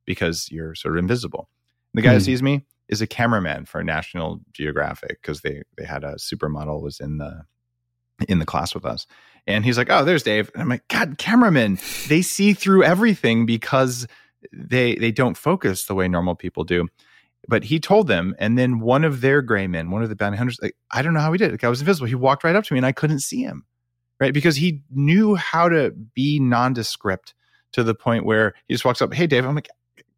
because 0.04 0.50
you're 0.50 0.74
sort 0.74 0.96
of 0.96 0.98
invisible. 0.98 1.48
The 1.94 2.02
guy 2.02 2.10
mm. 2.10 2.12
who 2.12 2.18
hmm. 2.18 2.24
sees 2.24 2.42
me 2.42 2.66
is 2.92 3.00
a 3.00 3.06
cameraman 3.06 3.64
for 3.64 3.82
National 3.82 4.40
Geographic 4.52 5.22
because 5.22 5.40
they 5.40 5.62
they 5.78 5.84
had 5.84 6.04
a 6.04 6.16
supermodel 6.16 6.82
was 6.82 7.00
in 7.00 7.16
the 7.16 7.42
in 8.28 8.38
the 8.38 8.46
class 8.46 8.74
with 8.74 8.84
us. 8.84 9.06
And 9.46 9.64
he's 9.64 9.78
like, 9.78 9.88
"Oh, 9.90 10.04
there's 10.04 10.22
Dave." 10.22 10.50
And 10.52 10.62
I'm 10.62 10.68
like, 10.68 10.86
"God, 10.88 11.16
cameramen, 11.18 11.78
they 12.08 12.20
see 12.20 12.52
through 12.52 12.84
everything 12.84 13.46
because 13.46 14.06
they 14.52 14.94
they 14.96 15.10
don't 15.10 15.36
focus 15.36 15.86
the 15.86 15.94
way 15.94 16.06
normal 16.06 16.36
people 16.36 16.64
do. 16.64 16.88
But 17.48 17.64
he 17.64 17.80
told 17.80 18.06
them, 18.08 18.36
and 18.38 18.56
then 18.58 18.78
one 18.78 19.04
of 19.04 19.20
their 19.20 19.42
gray 19.42 19.66
men, 19.66 19.90
one 19.90 20.02
of 20.02 20.10
the 20.10 20.14
bounty 20.14 20.36
hunters, 20.36 20.58
like, 20.62 20.76
I 20.92 21.02
don't 21.02 21.14
know 21.14 21.20
how 21.20 21.32
he 21.32 21.38
did. 21.38 21.52
The 21.52 21.58
guy 21.58 21.68
was 21.68 21.80
invisible. 21.80 22.06
He 22.06 22.14
walked 22.14 22.44
right 22.44 22.54
up 22.54 22.64
to 22.64 22.74
me, 22.74 22.78
and 22.78 22.86
I 22.86 22.92
couldn't 22.92 23.18
see 23.18 23.42
him, 23.42 23.64
right? 24.20 24.34
Because 24.34 24.56
he 24.56 24.82
knew 24.90 25.34
how 25.34 25.68
to 25.68 25.90
be 26.14 26.38
nondescript 26.38 27.34
to 27.72 27.82
the 27.82 27.94
point 27.94 28.26
where 28.26 28.54
he 28.68 28.74
just 28.74 28.84
walks 28.84 29.00
up, 29.00 29.14
"Hey, 29.14 29.26
Dave." 29.26 29.46
I'm 29.46 29.54
like, 29.54 29.70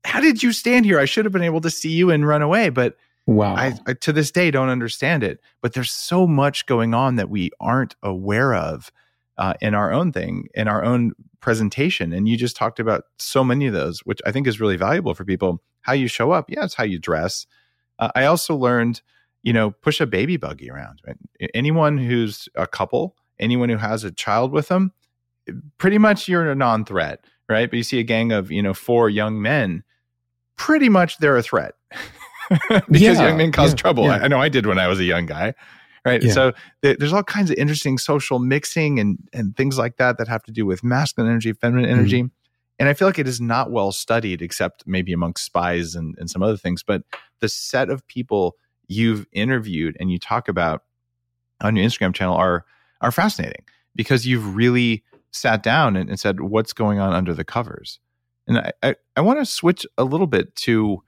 "How 0.05 0.21
did 0.21 0.43
you 0.43 0.53
stand 0.53 0.85
here? 0.85 0.99
I 0.99 1.05
should 1.05 1.25
have 1.25 1.33
been 1.33 1.43
able 1.43 1.61
to 1.63 1.71
see 1.71 1.91
you 1.91 2.11
and 2.11 2.27
run 2.27 2.43
away." 2.43 2.69
But 2.69 2.97
wow, 3.27 3.55
I, 3.55 3.75
I 3.87 3.95
to 3.95 4.13
this 4.13 4.31
day 4.31 4.51
don't 4.51 4.69
understand 4.69 5.23
it. 5.23 5.41
But 5.63 5.73
there's 5.73 5.91
so 5.91 6.27
much 6.27 6.67
going 6.67 6.95
on 6.95 7.17
that 7.17 7.31
we 7.31 7.51
aren't 7.61 7.97
aware 8.03 8.55
of 8.55 8.91
uh, 9.39 9.55
in 9.61 9.75
our 9.75 9.93
own 9.93 10.13
thing, 10.13 10.49
in 10.55 10.69
our 10.69 10.85
own 10.85 11.13
presentation. 11.41 12.13
And 12.13 12.29
you 12.29 12.37
just 12.37 12.57
talked 12.57 12.81
about 12.81 13.05
so 13.19 13.45
many 13.45 13.67
of 13.67 13.73
those, 13.73 14.01
which 14.01 14.21
I 14.27 14.33
think 14.33 14.47
is 14.47 14.61
really 14.61 14.77
valuable 14.77 15.15
for 15.15 15.25
people. 15.25 15.63
How 15.83 15.93
you 15.93 16.09
show 16.09 16.31
up, 16.33 16.49
yeah, 16.49 16.65
it's 16.65 16.75
how 16.75 16.85
you 16.85 16.99
dress. 16.99 17.47
Uh, 17.99 18.11
I 18.15 18.25
also 18.25 18.57
learned, 18.57 19.03
you 19.43 19.53
know, 19.53 19.71
push 19.71 20.01
a 20.01 20.07
baby 20.07 20.37
buggy 20.37 20.71
around. 20.71 21.01
Right? 21.07 21.17
Anyone 21.53 21.99
who's 21.99 22.49
a 22.55 22.67
couple, 22.67 23.17
anyone 23.39 23.69
who 23.69 23.77
has 23.77 24.05
a 24.05 24.11
child 24.11 24.53
with 24.53 24.69
them, 24.69 24.93
pretty 25.79 25.99
much 25.99 26.29
you're 26.29 26.51
a 26.51 26.55
non-threat, 26.55 27.25
right? 27.49 27.69
But 27.69 27.77
you 27.77 27.83
see 27.83 28.01
a 28.01 28.05
gang 28.05 28.33
of 28.33 28.51
you 28.51 28.63
know 28.63 28.75
four 28.75 29.11
young 29.11 29.43
men, 29.43 29.85
pretty 30.57 30.89
much 30.89 31.19
they're 31.19 31.37
a 31.37 31.43
threat 31.43 31.75
because 32.69 33.01
yeah, 33.01 33.13
young 33.13 33.39
men 33.39 33.53
cause 33.53 33.71
yeah, 33.71 33.77
trouble. 33.77 34.05
Yeah. 34.05 34.17
I, 34.17 34.25
I 34.25 34.29
know 34.29 34.41
I 34.41 34.49
did 34.49 34.67
when 34.67 34.79
I 34.79 34.87
was 34.87 35.01
a 35.01 35.05
young 35.05 35.27
guy 35.27 35.55
right 36.05 36.23
so 36.31 36.53
th- 36.83 36.99
there's 36.99 37.13
all 37.13 37.23
kinds 37.23 37.51
of 37.51 37.57
interesting 37.57 37.99
social 37.99 38.39
mixing 38.39 38.99
and 38.99 39.19
and 39.33 39.57
things 39.57 39.79
like 39.79 39.97
that 39.97 40.19
that 40.19 40.29
have 40.29 40.43
to 40.43 40.53
do 40.53 40.67
with 40.67 40.85
masculine 40.85 41.31
energy 41.31 41.53
feminine 41.53 41.85
mm-hmm. 41.85 41.99
energy 41.99 42.23
mm-hmm. 42.23 42.35
and 42.79 42.89
i 42.89 42.95
feel 42.95 43.09
like 43.09 43.19
it 43.19 43.29
is 43.29 43.41
not 43.41 43.71
well 43.71 43.93
studied 43.93 44.43
except 44.43 44.85
maybe 44.87 45.13
amongst 45.13 45.45
spies 45.45 45.95
and, 45.95 46.15
and 46.19 46.31
some 46.31 46.43
other 46.43 46.57
things 46.57 46.83
but 46.83 47.03
the 47.41 47.49
set 47.49 47.91
of 47.91 48.07
people 48.07 48.57
you've 48.87 49.27
interviewed 49.33 49.97
and 49.99 50.11
you 50.11 50.19
talk 50.19 50.49
about 50.49 50.83
on 51.63 51.77
your 51.77 51.87
instagram 51.87 52.15
channel 52.15 52.37
are 52.37 52.65
are 53.01 53.13
fascinating 53.13 53.65
because 53.97 54.27
you've 54.27 54.55
really 54.57 55.03
sat 55.33 55.63
down 55.63 55.97
and, 55.97 56.09
and 56.09 56.21
said 56.21 56.41
what's 56.41 56.73
going 56.73 56.99
on 56.99 57.13
under 57.13 57.35
the 57.35 57.45
covers 57.45 57.99
and 58.47 58.59
i 58.59 58.73
i, 58.83 58.95
I 59.17 59.21
want 59.21 59.39
to 59.39 59.47
switch 59.47 59.87
a 59.99 60.05
little 60.05 60.27
bit 60.27 60.55
to 60.57 61.03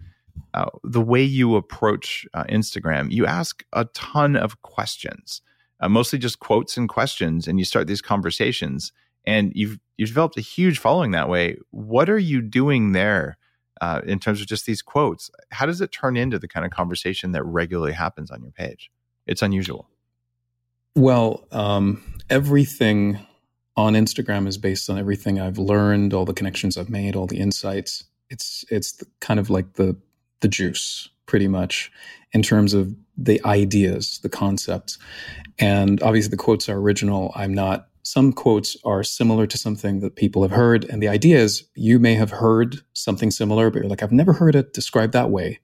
uh, 0.54 0.70
the 0.84 1.00
way 1.00 1.22
you 1.22 1.56
approach 1.56 2.26
uh, 2.34 2.44
Instagram, 2.44 3.10
you 3.10 3.26
ask 3.26 3.64
a 3.72 3.84
ton 3.86 4.36
of 4.36 4.62
questions, 4.62 5.42
uh, 5.80 5.88
mostly 5.88 6.18
just 6.18 6.38
quotes 6.38 6.76
and 6.76 6.88
questions, 6.88 7.46
and 7.46 7.58
you 7.58 7.64
start 7.64 7.86
these 7.86 8.02
conversations. 8.02 8.92
And 9.26 9.52
you've 9.54 9.78
you've 9.96 10.10
developed 10.10 10.38
a 10.38 10.42
huge 10.42 10.78
following 10.78 11.10
that 11.10 11.28
way. 11.28 11.58
What 11.70 12.08
are 12.08 12.18
you 12.18 12.40
doing 12.40 12.92
there 12.92 13.38
uh, 13.80 14.00
in 14.06 14.18
terms 14.18 14.40
of 14.40 14.46
just 14.46 14.66
these 14.66 14.82
quotes? 14.82 15.30
How 15.50 15.66
does 15.66 15.80
it 15.80 15.92
turn 15.92 16.16
into 16.16 16.38
the 16.38 16.48
kind 16.48 16.64
of 16.64 16.70
conversation 16.70 17.32
that 17.32 17.44
regularly 17.44 17.92
happens 17.92 18.30
on 18.30 18.42
your 18.42 18.52
page? 18.52 18.90
It's 19.26 19.42
unusual. 19.42 19.88
Well, 20.94 21.46
um, 21.50 22.02
everything 22.30 23.18
on 23.76 23.94
Instagram 23.94 24.46
is 24.46 24.58
based 24.58 24.88
on 24.88 24.98
everything 24.98 25.40
I've 25.40 25.58
learned, 25.58 26.14
all 26.14 26.24
the 26.24 26.34
connections 26.34 26.76
I've 26.76 26.90
made, 26.90 27.16
all 27.16 27.26
the 27.26 27.38
insights. 27.38 28.04
It's 28.30 28.64
it's 28.70 29.02
kind 29.20 29.38
of 29.38 29.50
like 29.50 29.74
the 29.74 29.96
the 30.40 30.48
juice 30.48 31.08
pretty 31.26 31.48
much 31.48 31.90
in 32.32 32.42
terms 32.42 32.74
of 32.74 32.94
the 33.16 33.40
ideas, 33.44 34.18
the 34.22 34.28
concepts. 34.28 34.98
And 35.58 36.02
obviously, 36.02 36.30
the 36.30 36.36
quotes 36.36 36.68
are 36.68 36.78
original. 36.78 37.32
I'm 37.34 37.52
not, 37.52 37.88
some 38.02 38.32
quotes 38.32 38.76
are 38.84 39.02
similar 39.02 39.46
to 39.46 39.58
something 39.58 40.00
that 40.00 40.16
people 40.16 40.42
have 40.42 40.50
heard. 40.50 40.84
And 40.84 41.02
the 41.02 41.08
idea 41.08 41.38
is 41.38 41.64
you 41.74 41.98
may 41.98 42.14
have 42.14 42.30
heard 42.30 42.76
something 42.92 43.30
similar, 43.30 43.70
but 43.70 43.80
you're 43.80 43.88
like, 43.88 44.02
I've 44.02 44.12
never 44.12 44.32
heard 44.32 44.54
it 44.54 44.72
described 44.72 45.12
that 45.14 45.30
way. 45.30 45.60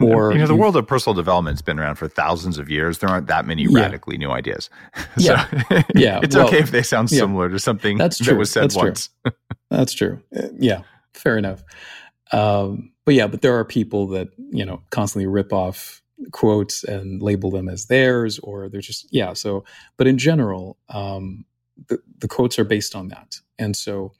Or, 0.00 0.32
you 0.32 0.38
know, 0.38 0.46
the 0.46 0.54
world 0.54 0.76
of 0.76 0.86
personal 0.86 1.14
development's 1.14 1.62
been 1.62 1.78
around 1.78 1.96
for 1.96 2.08
thousands 2.08 2.58
of 2.58 2.70
years. 2.70 2.98
There 2.98 3.08
aren't 3.08 3.26
that 3.26 3.44
many 3.46 3.64
yeah. 3.64 3.82
radically 3.82 4.16
new 4.16 4.30
ideas. 4.30 4.70
so 5.18 5.34
yeah. 5.34 5.46
yeah. 5.94 6.20
it's 6.22 6.34
well, 6.34 6.46
okay 6.46 6.58
if 6.58 6.70
they 6.70 6.82
sound 6.82 7.10
similar 7.10 7.48
yeah. 7.48 7.52
to 7.52 7.58
something 7.58 7.98
that's 7.98 8.18
true. 8.18 8.32
that 8.32 8.38
was 8.38 8.50
said 8.50 8.64
that's 8.64 8.76
once. 8.76 9.10
True. 9.24 9.34
that's 9.70 9.92
true. 9.92 10.22
Uh, 10.34 10.48
yeah. 10.58 10.82
Fair 11.12 11.36
enough. 11.36 11.62
Um, 12.32 12.92
but 13.04 13.14
yeah, 13.14 13.26
but 13.26 13.42
there 13.42 13.58
are 13.58 13.64
people 13.64 14.06
that 14.08 14.28
you 14.50 14.64
know 14.64 14.82
constantly 14.90 15.26
rip 15.26 15.52
off 15.52 16.00
quotes 16.32 16.84
and 16.84 17.20
label 17.22 17.50
them 17.50 17.68
as 17.68 17.86
theirs, 17.86 18.38
or 18.38 18.68
they're 18.68 18.80
just 18.80 19.12
yeah. 19.12 19.32
So, 19.32 19.64
but 19.96 20.06
in 20.06 20.16
general, 20.16 20.78
um, 20.88 21.44
the 21.88 21.98
the 22.18 22.28
quotes 22.28 22.58
are 22.58 22.64
based 22.64 22.94
on 22.94 23.08
that, 23.08 23.40
and 23.58 23.74
so 23.74 24.12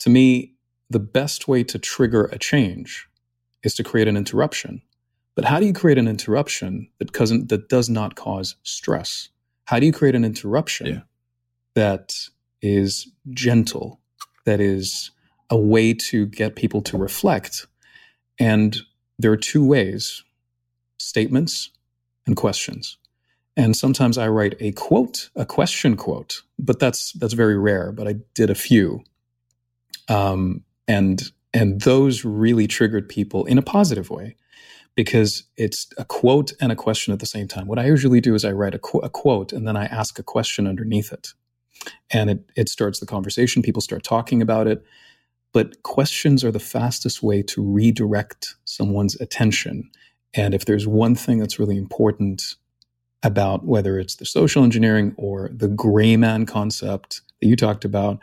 to 0.00 0.10
me, 0.10 0.54
the 0.90 0.98
best 0.98 1.48
way 1.48 1.62
to 1.64 1.78
trigger 1.78 2.24
a 2.26 2.38
change 2.38 3.08
is 3.62 3.74
to 3.76 3.84
create 3.84 4.08
an 4.08 4.16
interruption. 4.16 4.82
But 5.34 5.44
how 5.44 5.60
do 5.60 5.66
you 5.66 5.72
create 5.72 5.98
an 5.98 6.08
interruption 6.08 6.88
that 6.98 7.12
doesn't 7.12 7.48
that 7.48 7.68
does 7.68 7.90
not 7.90 8.14
cause 8.16 8.56
stress? 8.62 9.30
How 9.66 9.78
do 9.80 9.86
you 9.86 9.92
create 9.92 10.14
an 10.14 10.24
interruption 10.24 10.86
yeah. 10.86 11.00
that 11.74 12.14
is 12.62 13.08
gentle, 13.30 14.00
that 14.44 14.60
is 14.60 15.10
a 15.50 15.58
way 15.58 15.94
to 15.94 16.26
get 16.26 16.56
people 16.56 16.82
to 16.82 16.96
reflect 16.98 17.66
And 18.38 18.76
there 19.18 19.32
are 19.32 19.36
two 19.36 19.64
ways 19.64 20.24
statements 20.98 21.70
and 22.26 22.36
questions. 22.36 22.98
And 23.56 23.76
sometimes 23.76 24.18
I 24.18 24.28
write 24.28 24.56
a 24.60 24.72
quote, 24.72 25.30
a 25.36 25.46
question 25.46 25.96
quote, 25.96 26.42
but 26.58 26.80
that's 26.80 27.12
that's 27.12 27.34
very 27.34 27.58
rare. 27.58 27.92
But 27.92 28.08
I 28.08 28.16
did 28.34 28.50
a 28.50 28.54
few, 28.54 29.04
um, 30.08 30.64
and 30.88 31.22
and 31.52 31.80
those 31.82 32.24
really 32.24 32.66
triggered 32.66 33.08
people 33.08 33.44
in 33.44 33.58
a 33.58 33.62
positive 33.62 34.10
way 34.10 34.36
because 34.94 35.44
it's 35.56 35.88
a 35.98 36.04
quote 36.04 36.52
and 36.60 36.70
a 36.70 36.76
question 36.76 37.12
at 37.12 37.20
the 37.20 37.26
same 37.26 37.48
time. 37.48 37.66
What 37.66 37.78
I 37.78 37.86
usually 37.86 38.20
do 38.20 38.34
is 38.34 38.44
I 38.44 38.52
write 38.52 38.74
a, 38.74 38.78
qu- 38.78 39.00
a 39.00 39.10
quote 39.10 39.52
and 39.52 39.66
then 39.66 39.76
I 39.76 39.86
ask 39.86 40.18
a 40.18 40.22
question 40.22 40.66
underneath 40.66 41.12
it, 41.12 41.32
and 42.10 42.30
it 42.30 42.50
it 42.56 42.68
starts 42.68 43.00
the 43.00 43.06
conversation. 43.06 43.62
People 43.62 43.82
start 43.82 44.04
talking 44.04 44.40
about 44.40 44.66
it, 44.66 44.84
but 45.52 45.82
questions 45.82 46.44
are 46.44 46.52
the 46.52 46.60
fastest 46.60 47.22
way 47.22 47.42
to 47.42 47.62
redirect 47.62 48.54
someone's 48.64 49.20
attention. 49.20 49.90
And 50.34 50.54
if 50.54 50.64
there's 50.64 50.86
one 50.86 51.14
thing 51.14 51.38
that's 51.38 51.58
really 51.58 51.76
important 51.76 52.56
about 53.22 53.64
whether 53.64 53.98
it's 53.98 54.16
the 54.16 54.26
social 54.26 54.64
engineering 54.64 55.14
or 55.16 55.48
the 55.52 55.68
gray 55.68 56.16
man 56.16 56.44
concept 56.44 57.22
that 57.40 57.46
you 57.48 57.56
talked 57.56 57.84
about, 57.84 58.18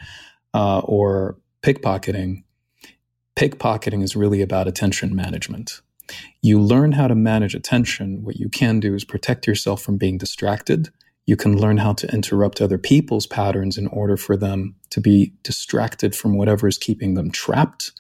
uh, 0.54 0.80
or 0.80 1.38
pickpocketing, 1.64 2.44
pickpocketing 3.36 4.04
is 4.04 4.16
really 4.16 4.42
about 4.42 4.68
attention 4.68 5.16
management. 5.16 5.82
You 6.42 6.60
learn 6.60 6.94
how 6.94 7.08
to 7.08 7.16
manage 7.16 7.56
attention. 7.56 8.24
What 8.24 8.38
you 8.38 8.50
can 8.50 8.80
do 8.80 8.94
is 8.94 9.04
protect 9.04 9.48
yourself 9.48 9.82
from 9.82 9.98
being 9.98 10.18
distracted. 10.18 10.90
You 11.26 11.36
can 11.36 11.58
learn 11.58 11.78
how 11.78 11.94
to 11.94 12.12
interrupt 12.12 12.62
other 12.62 12.78
people's 12.78 13.28
patterns 13.28 13.78
in 13.78 13.88
order 13.88 14.18
for 14.18 14.36
them 14.36 14.76
to 14.90 15.00
be 15.00 15.34
distracted 15.44 16.16
from 16.16 16.36
whatever 16.36 16.68
is 16.68 16.78
keeping 16.78 17.14
them 17.14 17.32
trapped. 17.32 17.92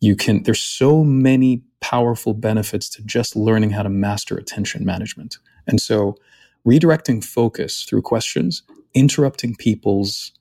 You 0.00 0.14
can, 0.16 0.42
there's 0.42 0.60
so 0.60 1.02
many 1.02 1.62
powerful 1.80 2.34
benefits 2.34 2.88
to 2.90 3.02
just 3.02 3.34
learning 3.34 3.70
how 3.70 3.82
to 3.82 3.88
master 3.88 4.36
attention 4.36 4.84
management. 4.84 5.38
And 5.66 5.80
so, 5.80 6.16
redirecting 6.66 7.24
focus 7.24 7.84
through 7.84 8.02
questions, 8.02 8.62
interrupting 8.94 9.56
people's 9.56 10.32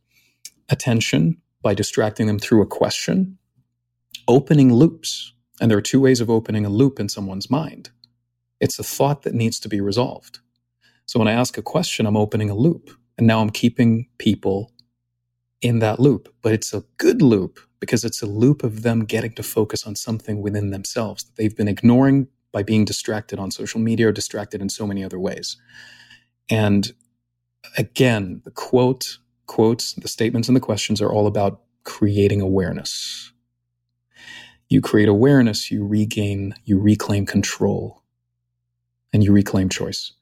attention 0.70 1.38
by 1.62 1.74
distracting 1.74 2.28
them 2.28 2.40
through 2.40 2.62
a 2.62 2.68
question, 2.68 3.38
opening 4.28 4.74
loops. 4.74 5.34
And 5.62 5.70
there 5.70 5.78
are 5.78 5.82
two 5.82 6.00
ways 6.00 6.22
of 6.22 6.30
opening 6.30 6.66
a 6.66 6.70
loop 6.70 7.00
in 7.00 7.10
someone's 7.10 7.50
mind 7.50 7.92
it's 8.60 8.80
a 8.80 8.84
thought 8.84 9.24
that 9.24 9.34
needs 9.34 9.60
to 9.62 9.70
be 9.70 9.82
resolved. 9.82 10.40
So 11.06 11.20
when 11.20 11.28
I 11.28 11.34
ask 11.34 11.58
a 11.58 11.62
question, 11.62 12.06
I'm 12.06 12.18
opening 12.18 12.50
a 12.50 12.56
loop. 12.56 12.92
And 13.18 13.28
now 13.28 13.42
I'm 13.42 13.50
keeping 13.50 14.08
people 14.18 14.72
in 15.62 15.80
that 15.80 16.00
loop. 16.00 16.34
But 16.42 16.54
it's 16.54 16.74
a 16.74 16.84
good 16.98 17.22
loop 17.22 17.60
because 17.80 18.06
it's 18.06 18.22
a 18.22 18.26
loop 18.28 18.64
of 18.64 18.84
them 18.84 19.06
getting 19.06 19.34
to 19.34 19.44
focus 19.44 19.86
on 19.86 19.96
something 19.96 20.42
within 20.42 20.72
themselves 20.72 21.24
that 21.24 21.36
they've 21.36 21.56
been 21.56 21.68
ignoring 21.68 22.28
by 22.52 22.64
being 22.64 22.86
distracted 22.86 23.40
on 23.40 23.52
social 23.52 23.80
media 23.80 24.10
or 24.10 24.12
distracted 24.12 24.62
in 24.62 24.70
so 24.70 24.88
many 24.88 25.04
other 25.04 25.20
ways. 25.20 25.58
And 26.50 26.94
again, 27.78 28.42
the 28.46 28.52
quote, 28.52 29.20
quotes, 29.48 29.94
the 29.94 30.08
statements, 30.08 30.48
and 30.48 30.56
the 30.56 30.62
questions 30.62 31.02
are 31.02 31.12
all 31.12 31.28
about 31.28 31.62
creating 31.84 32.42
awareness. 32.42 33.32
You 34.70 34.82
create 34.82 35.10
awareness, 35.10 35.72
you 35.72 35.86
regain, 35.86 36.54
you 36.64 36.80
reclaim 36.80 37.26
control, 37.26 38.04
and 39.12 39.24
you 39.24 39.34
reclaim 39.34 39.68
choice. 39.68 40.14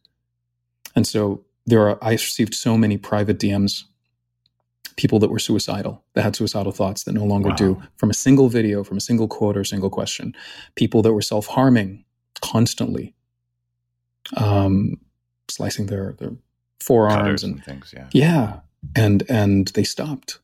And 0.95 1.05
so 1.05 1.43
there 1.65 1.87
are, 1.89 2.01
I 2.01 2.13
received 2.13 2.55
so 2.55 2.77
many 2.77 2.97
private 2.97 3.37
DMs, 3.37 3.83
people 4.95 5.19
that 5.19 5.29
were 5.29 5.37
suicidal, 5.39 6.01
that 6.13 6.23
had 6.23 6.35
suicidal 6.35 6.71
thoughts 6.71 7.03
that 7.03 7.13
no 7.13 7.25
longer 7.25 7.49
wow. 7.49 7.55
do, 7.55 7.83
from 7.97 8.09
a 8.09 8.13
single 8.13 8.47
video, 8.47 8.83
from 8.83 8.97
a 8.97 9.01
single 9.01 9.27
quote 9.27 9.57
or 9.57 9.61
a 9.61 9.65
single 9.65 9.89
question. 9.89 10.33
People 10.75 11.01
that 11.01 11.13
were 11.13 11.21
self 11.21 11.47
harming 11.47 12.05
constantly, 12.41 13.13
um, 14.37 14.99
slicing 15.49 15.87
their 15.87 16.15
their 16.19 16.31
forearms 16.79 17.43
and, 17.43 17.55
and, 17.55 17.65
things. 17.65 17.93
Yeah, 17.95 18.09
yeah, 18.13 18.59
and 18.95 19.23
and 19.29 19.67
they 19.69 19.83
stopped. 19.83 20.39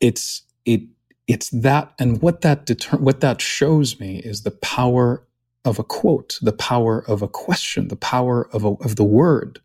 It's 0.00 0.42
it 0.64 0.82
it's 1.28 1.50
that, 1.50 1.92
and 1.98 2.20
what 2.22 2.40
that 2.40 2.66
deter- 2.66 2.96
what 2.96 3.20
that 3.20 3.40
shows 3.40 4.00
me 4.00 4.18
is 4.18 4.42
the 4.42 4.50
power 4.50 5.24
of 5.64 5.78
a 5.78 5.84
quote, 5.84 6.38
the 6.40 6.52
power 6.52 7.04
of 7.06 7.20
a 7.20 7.28
question, 7.28 7.88
the 7.88 7.96
power 7.96 8.48
of 8.52 8.64
a, 8.64 8.68
of 8.68 8.96
the 8.96 9.04
word. 9.04 9.60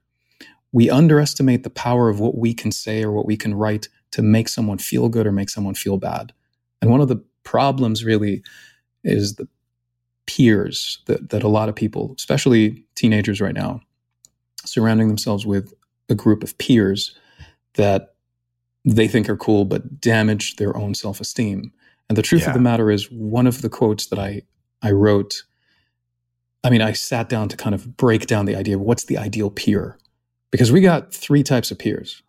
We 0.73 0.89
underestimate 0.89 1.63
the 1.63 1.69
power 1.69 2.09
of 2.09 2.19
what 2.19 2.37
we 2.37 2.53
can 2.53 2.71
say 2.71 3.03
or 3.03 3.11
what 3.11 3.25
we 3.25 3.37
can 3.37 3.53
write 3.55 3.87
to 4.11 4.21
make 4.21 4.49
someone 4.49 4.77
feel 4.77 5.07
good 5.07 5.25
or 5.25 5.31
make 5.31 5.49
someone 5.49 5.75
feel 5.75 5.97
bad. 5.97 6.33
And 6.81 6.91
one 6.91 6.99
of 6.99 7.07
the 7.07 7.23
problems 7.43 8.03
really 8.03 8.43
is 9.03 9.35
the 9.35 9.47
peers 10.25 10.99
that, 11.05 11.29
that 11.29 11.43
a 11.43 11.47
lot 11.47 11.69
of 11.69 11.75
people, 11.75 12.13
especially 12.17 12.83
teenagers 12.95 13.39
right 13.39 13.55
now, 13.55 13.81
surrounding 14.65 15.07
themselves 15.07 15.45
with 15.45 15.73
a 16.09 16.15
group 16.15 16.43
of 16.43 16.57
peers 16.57 17.15
that 17.75 18.12
they 18.85 19.07
think 19.07 19.29
are 19.29 19.37
cool 19.37 19.65
but 19.65 20.01
damage 20.01 20.57
their 20.57 20.75
own 20.75 20.93
self-esteem. 20.93 21.71
And 22.09 22.17
the 22.17 22.21
truth 22.21 22.41
yeah. 22.41 22.49
of 22.49 22.53
the 22.53 22.59
matter 22.59 22.91
is 22.91 23.09
one 23.11 23.47
of 23.47 23.61
the 23.61 23.69
quotes 23.69 24.07
that 24.07 24.19
I 24.19 24.43
I 24.81 24.91
wrote 24.91 25.43
I 26.63 26.69
mean 26.69 26.81
I 26.81 26.91
sat 26.91 27.29
down 27.29 27.49
to 27.49 27.57
kind 27.57 27.73
of 27.73 27.97
break 27.97 28.27
down 28.27 28.45
the 28.45 28.55
idea 28.55 28.75
of 28.75 28.81
what's 28.81 29.05
the 29.05 29.17
ideal 29.17 29.49
peer 29.49 29.97
because 30.51 30.71
we 30.71 30.81
got 30.81 31.13
three 31.13 31.41
types 31.41 31.71
of 31.71 31.79
peers. 31.79 32.21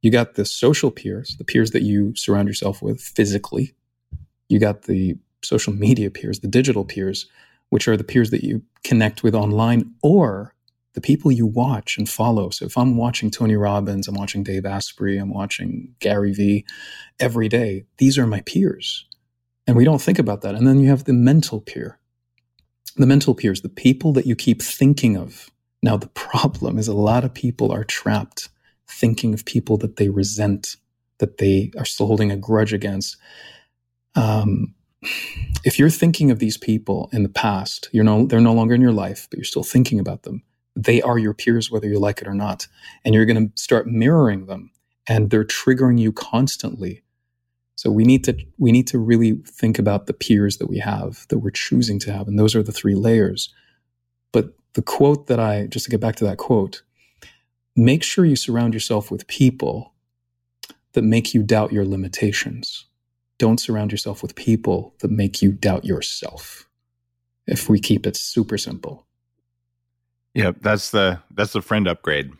You 0.00 0.10
got 0.10 0.34
the 0.34 0.44
social 0.44 0.90
peers, 0.90 1.36
the 1.36 1.44
peers 1.44 1.72
that 1.72 1.82
you 1.82 2.14
surround 2.16 2.48
yourself 2.48 2.80
with 2.80 3.00
physically. 3.00 3.74
You 4.48 4.58
got 4.58 4.82
the 4.82 5.16
social 5.42 5.72
media 5.72 6.10
peers, 6.10 6.40
the 6.40 6.48
digital 6.48 6.84
peers, 6.84 7.26
which 7.70 7.88
are 7.88 7.96
the 7.96 8.04
peers 8.04 8.30
that 8.30 8.44
you 8.44 8.62
connect 8.84 9.22
with 9.22 9.34
online 9.34 9.92
or 10.02 10.54
the 10.96 11.00
people 11.02 11.30
you 11.30 11.46
watch 11.46 11.98
and 11.98 12.08
follow. 12.08 12.48
So 12.48 12.64
if 12.64 12.78
I'm 12.78 12.96
watching 12.96 13.30
Tony 13.30 13.54
Robbins, 13.54 14.08
I'm 14.08 14.14
watching 14.14 14.42
Dave 14.42 14.64
Asprey, 14.64 15.18
I'm 15.18 15.32
watching 15.32 15.94
Gary 16.00 16.32
Vee 16.32 16.64
every 17.20 17.50
day, 17.50 17.84
these 17.98 18.16
are 18.18 18.26
my 18.26 18.40
peers. 18.40 19.04
And 19.66 19.76
we 19.76 19.84
don't 19.84 20.00
think 20.00 20.18
about 20.18 20.40
that. 20.40 20.54
And 20.54 20.66
then 20.66 20.80
you 20.80 20.88
have 20.88 21.04
the 21.04 21.12
mental 21.12 21.60
peer. 21.60 21.98
The 22.96 23.06
mental 23.06 23.34
peers, 23.34 23.60
the 23.60 23.68
people 23.68 24.14
that 24.14 24.24
you 24.26 24.34
keep 24.34 24.62
thinking 24.62 25.18
of. 25.18 25.50
Now, 25.82 25.98
the 25.98 26.08
problem 26.08 26.78
is 26.78 26.88
a 26.88 26.94
lot 26.94 27.24
of 27.24 27.34
people 27.34 27.70
are 27.72 27.84
trapped 27.84 28.48
thinking 28.88 29.34
of 29.34 29.44
people 29.44 29.76
that 29.78 29.96
they 29.96 30.08
resent, 30.08 30.76
that 31.18 31.36
they 31.36 31.72
are 31.76 31.84
still 31.84 32.06
holding 32.06 32.30
a 32.30 32.38
grudge 32.38 32.72
against. 32.72 33.18
Um, 34.14 34.74
if 35.62 35.78
you're 35.78 35.90
thinking 35.90 36.30
of 36.30 36.38
these 36.38 36.56
people 36.56 37.10
in 37.12 37.22
the 37.22 37.28
past, 37.28 37.90
you're 37.92 38.02
no, 38.02 38.24
they're 38.24 38.40
no 38.40 38.54
longer 38.54 38.74
in 38.74 38.80
your 38.80 38.92
life, 38.92 39.26
but 39.28 39.36
you're 39.36 39.44
still 39.44 39.62
thinking 39.62 40.00
about 40.00 40.22
them 40.22 40.42
they 40.76 41.00
are 41.02 41.18
your 41.18 41.34
peers, 41.34 41.70
whether 41.70 41.88
you 41.88 41.98
like 41.98 42.20
it 42.20 42.28
or 42.28 42.34
not. 42.34 42.68
And 43.04 43.14
you're 43.14 43.24
going 43.24 43.48
to 43.48 43.60
start 43.60 43.86
mirroring 43.86 44.46
them 44.46 44.70
and 45.08 45.30
they're 45.30 45.44
triggering 45.44 45.98
you 45.98 46.12
constantly. 46.12 47.02
So 47.76 47.90
we 47.90 48.04
need 48.04 48.24
to 48.24 48.36
we 48.58 48.72
need 48.72 48.86
to 48.88 48.98
really 48.98 49.34
think 49.46 49.78
about 49.78 50.06
the 50.06 50.14
peers 50.14 50.58
that 50.58 50.68
we 50.68 50.78
have 50.78 51.26
that 51.28 51.38
we're 51.38 51.50
choosing 51.50 51.98
to 52.00 52.12
have, 52.12 52.26
and 52.26 52.38
those 52.38 52.54
are 52.54 52.62
the 52.62 52.72
three 52.72 52.94
layers. 52.94 53.52
But 54.32 54.54
the 54.74 54.82
quote 54.82 55.26
that 55.26 55.38
I 55.38 55.66
just 55.66 55.84
to 55.84 55.90
get 55.90 56.00
back 56.00 56.16
to 56.16 56.24
that 56.24 56.38
quote, 56.38 56.82
make 57.74 58.02
sure 58.02 58.24
you 58.24 58.36
surround 58.36 58.72
yourself 58.72 59.10
with 59.10 59.26
people 59.26 59.92
that 60.94 61.02
make 61.02 61.34
you 61.34 61.42
doubt 61.42 61.72
your 61.72 61.84
limitations. 61.84 62.86
Don't 63.38 63.60
surround 63.60 63.92
yourself 63.92 64.22
with 64.22 64.34
people 64.34 64.94
that 65.00 65.10
make 65.10 65.42
you 65.42 65.52
doubt 65.52 65.84
yourself. 65.84 66.66
If 67.46 67.68
we 67.68 67.78
keep 67.78 68.06
it 68.06 68.16
super 68.16 68.56
simple. 68.56 69.05
Yep, 70.36 70.56
that's 70.60 70.90
the 70.90 71.18
that's 71.30 71.54
the 71.54 71.62
friend 71.62 71.88
upgrade. 71.88 72.30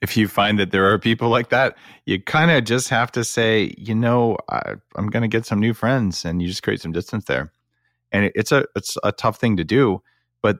If 0.00 0.16
you 0.16 0.28
find 0.28 0.60
that 0.60 0.70
there 0.70 0.88
are 0.92 0.98
people 1.00 1.28
like 1.28 1.48
that, 1.48 1.76
you 2.06 2.22
kind 2.22 2.52
of 2.52 2.62
just 2.62 2.88
have 2.88 3.10
to 3.12 3.24
say, 3.24 3.74
you 3.76 3.96
know, 3.96 4.38
I, 4.48 4.76
am 4.96 5.08
going 5.08 5.22
to 5.22 5.28
get 5.28 5.44
some 5.44 5.58
new 5.58 5.74
friends, 5.74 6.24
and 6.24 6.40
you 6.40 6.46
just 6.46 6.62
create 6.62 6.80
some 6.80 6.92
distance 6.92 7.24
there. 7.24 7.50
And 8.12 8.26
it, 8.26 8.32
it's 8.36 8.52
a 8.52 8.66
it's 8.76 8.96
a 9.02 9.10
tough 9.10 9.40
thing 9.40 9.56
to 9.56 9.64
do, 9.64 10.02
but 10.40 10.58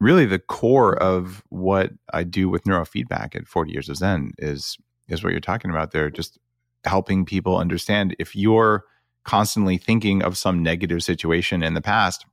really 0.00 0.26
the 0.26 0.40
core 0.40 1.00
of 1.00 1.44
what 1.50 1.92
I 2.12 2.24
do 2.24 2.48
with 2.48 2.64
neurofeedback 2.64 3.36
at 3.36 3.46
40 3.46 3.70
Years 3.70 3.88
of 3.88 3.98
Zen 3.98 4.32
is 4.38 4.76
is 5.08 5.22
what 5.22 5.30
you're 5.30 5.40
talking 5.40 5.70
about 5.70 5.92
there. 5.92 6.10
Just 6.10 6.36
helping 6.84 7.24
people 7.24 7.58
understand 7.58 8.16
if 8.18 8.34
you're 8.34 8.82
constantly 9.24 9.78
thinking 9.78 10.20
of 10.20 10.36
some 10.36 10.64
negative 10.64 11.04
situation 11.04 11.62
in 11.62 11.74
the 11.74 11.80
past, 11.80 12.26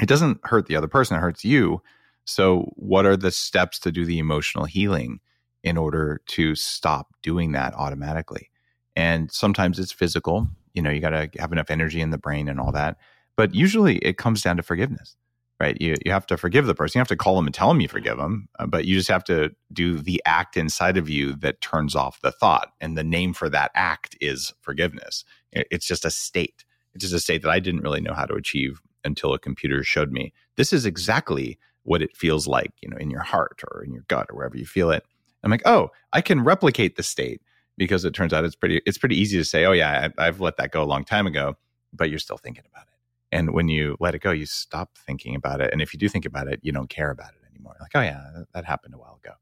it 0.00 0.08
doesn't 0.08 0.40
hurt 0.42 0.66
the 0.66 0.74
other 0.74 0.88
person; 0.88 1.16
it 1.16 1.20
hurts 1.20 1.44
you 1.44 1.80
so, 2.24 2.72
what 2.76 3.06
are 3.06 3.16
the 3.16 3.30
steps 3.30 3.78
to 3.80 3.92
do 3.92 4.04
the 4.04 4.18
emotional 4.18 4.64
healing 4.64 5.20
in 5.62 5.76
order 5.76 6.20
to 6.26 6.54
stop 6.54 7.14
doing 7.22 7.52
that 7.52 7.74
automatically? 7.74 8.50
And 8.96 9.30
sometimes 9.30 9.78
it's 9.78 9.92
physical, 9.92 10.48
you 10.74 10.82
know, 10.82 10.90
you 10.90 11.00
got 11.00 11.10
to 11.10 11.30
have 11.38 11.52
enough 11.52 11.70
energy 11.70 12.00
in 12.00 12.10
the 12.10 12.18
brain 12.18 12.48
and 12.48 12.60
all 12.60 12.72
that. 12.72 12.96
But 13.36 13.54
usually 13.54 13.98
it 13.98 14.18
comes 14.18 14.42
down 14.42 14.56
to 14.56 14.62
forgiveness, 14.62 15.16
right? 15.58 15.76
You, 15.80 15.96
you 16.04 16.12
have 16.12 16.26
to 16.26 16.36
forgive 16.36 16.66
the 16.66 16.74
person. 16.74 16.98
You 16.98 17.00
have 17.00 17.08
to 17.08 17.16
call 17.16 17.36
them 17.36 17.46
and 17.46 17.54
tell 17.54 17.68
them 17.68 17.80
you 17.80 17.88
forgive 17.88 18.18
them, 18.18 18.48
uh, 18.58 18.66
but 18.66 18.84
you 18.84 18.96
just 18.96 19.10
have 19.10 19.24
to 19.24 19.50
do 19.72 19.98
the 19.98 20.22
act 20.24 20.56
inside 20.56 20.96
of 20.96 21.08
you 21.08 21.34
that 21.36 21.60
turns 21.60 21.96
off 21.96 22.20
the 22.20 22.32
thought. 22.32 22.72
And 22.80 22.96
the 22.96 23.04
name 23.04 23.32
for 23.32 23.48
that 23.48 23.70
act 23.74 24.16
is 24.20 24.52
forgiveness. 24.60 25.24
It's 25.52 25.86
just 25.86 26.04
a 26.04 26.10
state. 26.10 26.64
It's 26.94 27.02
just 27.02 27.14
a 27.14 27.20
state 27.20 27.42
that 27.42 27.50
I 27.50 27.60
didn't 27.60 27.82
really 27.82 28.00
know 28.00 28.14
how 28.14 28.26
to 28.26 28.34
achieve 28.34 28.80
until 29.04 29.34
a 29.34 29.38
computer 29.38 29.82
showed 29.82 30.12
me 30.12 30.32
this 30.56 30.72
is 30.72 30.86
exactly 30.86 31.58
what 31.84 32.02
it 32.02 32.16
feels 32.16 32.46
like, 32.46 32.72
you 32.82 32.88
know, 32.88 32.96
in 32.96 33.10
your 33.10 33.22
heart 33.22 33.62
or 33.70 33.84
in 33.84 33.92
your 33.92 34.04
gut 34.08 34.26
or 34.30 34.36
wherever 34.36 34.56
you 34.56 34.66
feel 34.66 34.90
it. 34.90 35.04
I'm 35.42 35.50
like, 35.50 35.62
oh, 35.66 35.90
I 36.12 36.20
can 36.22 36.42
replicate 36.42 36.96
the 36.96 37.02
state 37.02 37.42
because 37.76 38.04
it 38.04 38.14
turns 38.14 38.32
out 38.32 38.44
it's 38.44 38.56
pretty 38.56 38.80
it's 38.86 38.98
pretty 38.98 39.20
easy 39.20 39.36
to 39.36 39.44
say, 39.44 39.64
oh 39.64 39.72
yeah, 39.72 40.08
I, 40.18 40.26
I've 40.26 40.40
let 40.40 40.56
that 40.56 40.72
go 40.72 40.82
a 40.82 40.86
long 40.86 41.04
time 41.04 41.26
ago, 41.26 41.54
but 41.92 42.10
you're 42.10 42.18
still 42.18 42.38
thinking 42.38 42.64
about 42.70 42.84
it. 42.84 42.94
And 43.30 43.52
when 43.52 43.68
you 43.68 43.96
let 44.00 44.14
it 44.14 44.20
go, 44.20 44.30
you 44.30 44.46
stop 44.46 44.96
thinking 45.06 45.34
about 45.34 45.60
it. 45.60 45.70
And 45.72 45.82
if 45.82 45.92
you 45.92 45.98
do 45.98 46.08
think 46.08 46.24
about 46.24 46.48
it, 46.48 46.60
you 46.62 46.72
don't 46.72 46.88
care 46.88 47.10
about 47.10 47.30
it 47.30 47.46
anymore. 47.50 47.76
Like, 47.80 47.90
oh 47.94 48.00
yeah, 48.00 48.22
that 48.54 48.64
happened 48.64 48.94
a 48.94 48.98
while 48.98 49.20
ago. 49.22 49.34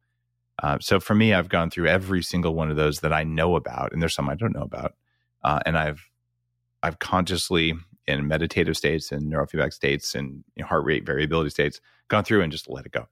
Uh, 0.62 0.78
so 0.80 0.98
for 0.98 1.14
me, 1.14 1.34
I've 1.34 1.48
gone 1.48 1.70
through 1.70 1.88
every 1.88 2.22
single 2.22 2.54
one 2.54 2.70
of 2.70 2.76
those 2.76 3.00
that 3.00 3.12
I 3.12 3.24
know 3.24 3.56
about, 3.56 3.92
and 3.92 4.00
there's 4.02 4.14
some 4.14 4.28
I 4.28 4.34
don't 4.34 4.54
know 4.54 4.62
about, 4.62 4.94
uh, 5.44 5.60
and 5.66 5.76
I've 5.78 6.08
I've 6.82 6.98
consciously 6.98 7.74
in 8.06 8.26
meditative 8.26 8.76
states 8.76 9.12
and 9.12 9.32
neurofeedback 9.32 9.72
states 9.72 10.14
and 10.14 10.44
you 10.56 10.62
know, 10.62 10.66
heart 10.66 10.84
rate 10.84 11.06
variability 11.06 11.50
states 11.50 11.80
gone 12.08 12.24
through 12.24 12.42
and 12.42 12.52
just 12.52 12.68
let 12.68 12.86
it 12.86 12.92
go 12.92 13.06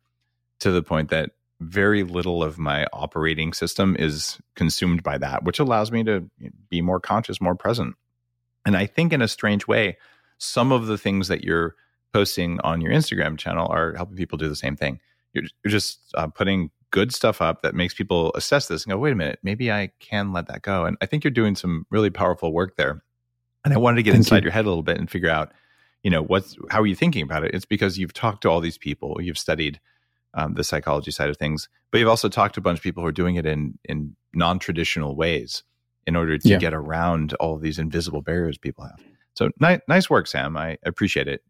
to 0.61 0.70
the 0.70 0.82
point 0.82 1.11
that 1.11 1.30
very 1.61 2.03
little 2.03 2.43
of 2.43 2.59
my 2.59 2.86
operating 2.93 3.53
system 3.53 3.95
is 3.99 4.38
consumed 4.57 5.03
by 5.03 5.18
that, 5.18 5.45
which 5.45 5.59
allows 5.59 5.93
me 5.93 6.03
to 6.05 6.28
be 6.70 6.80
more 6.80 7.01
conscious, 7.01 7.41
more 7.41 7.55
present. 7.55 7.95
And 8.64 8.76
I 8.76 8.86
think 8.86 9.12
in 9.12 9.22
a 9.22 9.28
strange 9.28 9.66
way, 9.66 9.99
some 10.38 10.72
of 10.72 10.86
the 10.86 10.99
things 10.99 11.28
that 11.28 11.45
you're 11.45 11.74
posting 12.12 12.61
on 12.61 12.80
your 12.80 12.93
Instagram 12.93 13.38
channel 13.38 13.68
are 13.68 13.95
helping 13.95 14.16
people 14.16 14.38
do 14.38 14.49
the 14.49 14.57
same 14.57 14.74
thing. 14.74 15.01
You're, 15.32 15.45
you're 15.62 15.70
just 15.70 16.01
uh, 16.14 16.28
putting 16.28 16.70
good 16.91 17.14
stuff 17.14 17.41
up 17.41 17.62
that 17.62 17.74
makes 17.74 17.95
people 17.95 18.32
assess 18.34 18.66
this 18.66 18.84
and 18.84 18.91
go, 18.91 18.99
wait 18.99 19.12
a 19.12 19.16
minute, 19.16 19.38
maybe 19.43 19.70
I 19.70 19.93
can 20.01 20.32
let 20.32 20.49
that 20.49 20.62
go. 20.62 20.86
And 20.86 20.97
I 21.01 21.07
think 21.07 21.22
you're 21.22 21.30
doing 21.30 21.55
some 21.55 21.86
really 21.91 22.11
powerful 22.11 22.53
work 22.53 22.76
there. 22.76 23.03
And 23.64 23.74
I 23.74 23.78
wanted 23.78 23.96
to 23.96 24.02
get 24.02 24.12
Thank 24.12 24.20
inside 24.20 24.38
you. 24.38 24.44
your 24.44 24.52
head 24.52 24.64
a 24.64 24.68
little 24.68 24.82
bit 24.82 24.98
and 24.98 25.11
figure 25.11 25.30
out, 25.30 25.52
you 26.02 26.11
know, 26.11 26.22
what's 26.22 26.56
how 26.70 26.80
are 26.80 26.86
you 26.86 26.94
thinking 26.94 27.22
about 27.22 27.44
it? 27.44 27.54
It's 27.54 27.66
because 27.66 27.98
you've 27.98 28.14
talked 28.14 28.42
to 28.42 28.50
all 28.50 28.61
these 28.61 28.78
people, 28.78 29.20
you've 29.20 29.38
studied 29.38 29.80
um, 30.34 30.54
the 30.54 30.64
psychology 30.64 31.11
side 31.11 31.28
of 31.28 31.36
things, 31.36 31.68
but 31.90 31.98
you've 31.98 32.08
also 32.08 32.28
talked 32.28 32.54
to 32.54 32.61
a 32.61 32.62
bunch 32.62 32.78
of 32.78 32.82
people 32.82 33.02
who 33.02 33.08
are 33.08 33.12
doing 33.12 33.36
it 33.36 33.46
in 33.46 33.78
in 33.84 34.16
non 34.32 34.58
traditional 34.58 35.14
ways 35.14 35.62
in 36.06 36.16
order 36.16 36.38
to 36.38 36.48
yeah. 36.48 36.58
get 36.58 36.72
around 36.72 37.34
all 37.34 37.58
these 37.58 37.78
invisible 37.78 38.22
barriers 38.22 38.56
people 38.56 38.84
have. 38.84 39.00
So 39.34 39.50
nice, 39.61 39.80
nice 39.88 40.11
work, 40.11 40.26
Sam. 40.26 40.56
I 40.56 40.78
appreciate 40.84 41.28
it. 41.28 41.42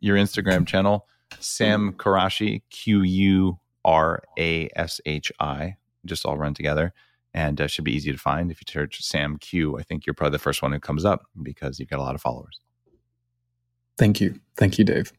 Your 0.00 0.16
Instagram 0.16 0.66
channel, 0.66 1.06
Sam 1.40 1.92
Qurashi, 1.92 2.62
Q 2.70 3.02
U 3.02 3.58
R 3.84 4.22
A 4.38 4.68
S 4.76 5.00
H 5.06 5.32
I, 5.40 5.76
just 6.04 6.24
all 6.24 6.36
run 6.36 6.54
together, 6.54 6.92
and 7.34 7.60
uh, 7.60 7.66
should 7.66 7.84
be 7.84 7.94
easy 7.94 8.12
to 8.12 8.18
find. 8.18 8.50
If 8.50 8.60
you 8.60 8.72
search 8.72 9.02
Sam 9.02 9.36
Q, 9.36 9.76
I 9.78 9.82
think 9.82 10.06
you're 10.06 10.14
probably 10.14 10.36
the 10.36 10.42
first 10.42 10.62
one 10.62 10.72
who 10.72 10.80
comes 10.80 11.04
up 11.04 11.26
because 11.42 11.78
you've 11.78 11.90
got 11.90 11.98
a 11.98 12.02
lot 12.02 12.14
of 12.14 12.22
followers. 12.22 12.60
Thank 13.98 14.20
you, 14.20 14.40
thank 14.56 14.78
you, 14.78 14.84
Dave. 14.84 15.12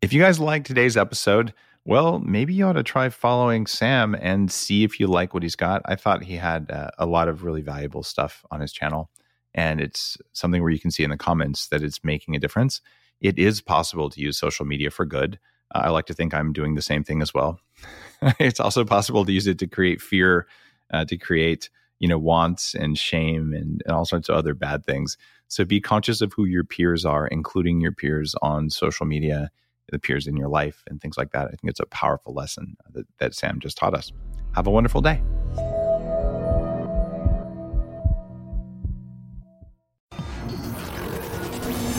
If 0.00 0.12
you 0.12 0.20
guys 0.20 0.40
like 0.40 0.64
today's 0.64 0.96
episode, 0.96 1.52
well, 1.84 2.20
maybe 2.20 2.54
you 2.54 2.64
ought 2.64 2.74
to 2.74 2.82
try 2.82 3.08
following 3.08 3.66
Sam 3.66 4.14
and 4.14 4.50
see 4.50 4.84
if 4.84 5.00
you 5.00 5.08
like 5.08 5.34
what 5.34 5.42
he's 5.42 5.56
got. 5.56 5.82
I 5.84 5.96
thought 5.96 6.24
he 6.24 6.36
had 6.36 6.70
uh, 6.70 6.90
a 6.98 7.06
lot 7.06 7.28
of 7.28 7.42
really 7.42 7.60
valuable 7.60 8.02
stuff 8.02 8.44
on 8.50 8.60
his 8.60 8.72
channel, 8.72 9.10
and 9.54 9.80
it's 9.80 10.16
something 10.32 10.62
where 10.62 10.70
you 10.70 10.80
can 10.80 10.90
see 10.90 11.02
in 11.02 11.10
the 11.10 11.16
comments 11.16 11.68
that 11.68 11.82
it's 11.82 12.04
making 12.04 12.36
a 12.36 12.40
difference. 12.40 12.80
It 13.20 13.38
is 13.38 13.60
possible 13.60 14.10
to 14.10 14.20
use 14.20 14.38
social 14.38 14.66
media 14.66 14.90
for 14.90 15.04
good. 15.04 15.38
Uh, 15.74 15.82
I 15.84 15.90
like 15.90 16.06
to 16.06 16.14
think 16.14 16.34
I'm 16.34 16.52
doing 16.52 16.74
the 16.74 16.82
same 16.82 17.04
thing 17.04 17.22
as 17.22 17.32
well. 17.32 17.60
it's 18.38 18.60
also 18.60 18.84
possible 18.84 19.24
to 19.24 19.32
use 19.32 19.46
it 19.46 19.58
to 19.58 19.66
create 19.66 20.00
fear, 20.00 20.46
uh, 20.92 21.04
to 21.06 21.16
create 21.16 21.70
you 21.98 22.08
know 22.08 22.18
wants 22.18 22.74
and 22.74 22.98
shame 22.98 23.52
and, 23.54 23.82
and 23.86 23.94
all 23.94 24.04
sorts 24.04 24.28
of 24.28 24.34
other 24.36 24.54
bad 24.54 24.84
things. 24.84 25.16
So 25.48 25.64
be 25.64 25.80
conscious 25.80 26.20
of 26.20 26.32
who 26.32 26.44
your 26.44 26.64
peers 26.64 27.04
are, 27.04 27.26
including 27.26 27.80
your 27.80 27.92
peers 27.92 28.34
on 28.42 28.70
social 28.70 29.06
media, 29.06 29.50
the 29.90 29.98
peers 29.98 30.26
in 30.26 30.36
your 30.36 30.48
life, 30.48 30.82
and 30.88 31.00
things 31.00 31.18
like 31.18 31.32
that. 31.32 31.46
I 31.46 31.50
think 31.50 31.64
it's 31.64 31.80
a 31.80 31.86
powerful 31.86 32.32
lesson 32.32 32.76
that, 32.92 33.06
that 33.18 33.34
Sam 33.34 33.60
just 33.60 33.76
taught 33.76 33.94
us. 33.94 34.12
Have 34.54 34.66
a 34.66 34.70
wonderful 34.70 35.00
day. 35.00 35.22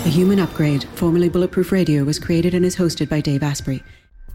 A 0.05 0.09
Human 0.09 0.39
Upgrade, 0.39 0.83
formerly 0.95 1.29
Bulletproof 1.29 1.71
Radio, 1.71 2.03
was 2.03 2.19
created 2.19 2.53
and 2.53 2.65
is 2.65 2.75
hosted 2.75 3.07
by 3.07 3.21
Dave 3.21 3.41
Asprey. 3.41 3.81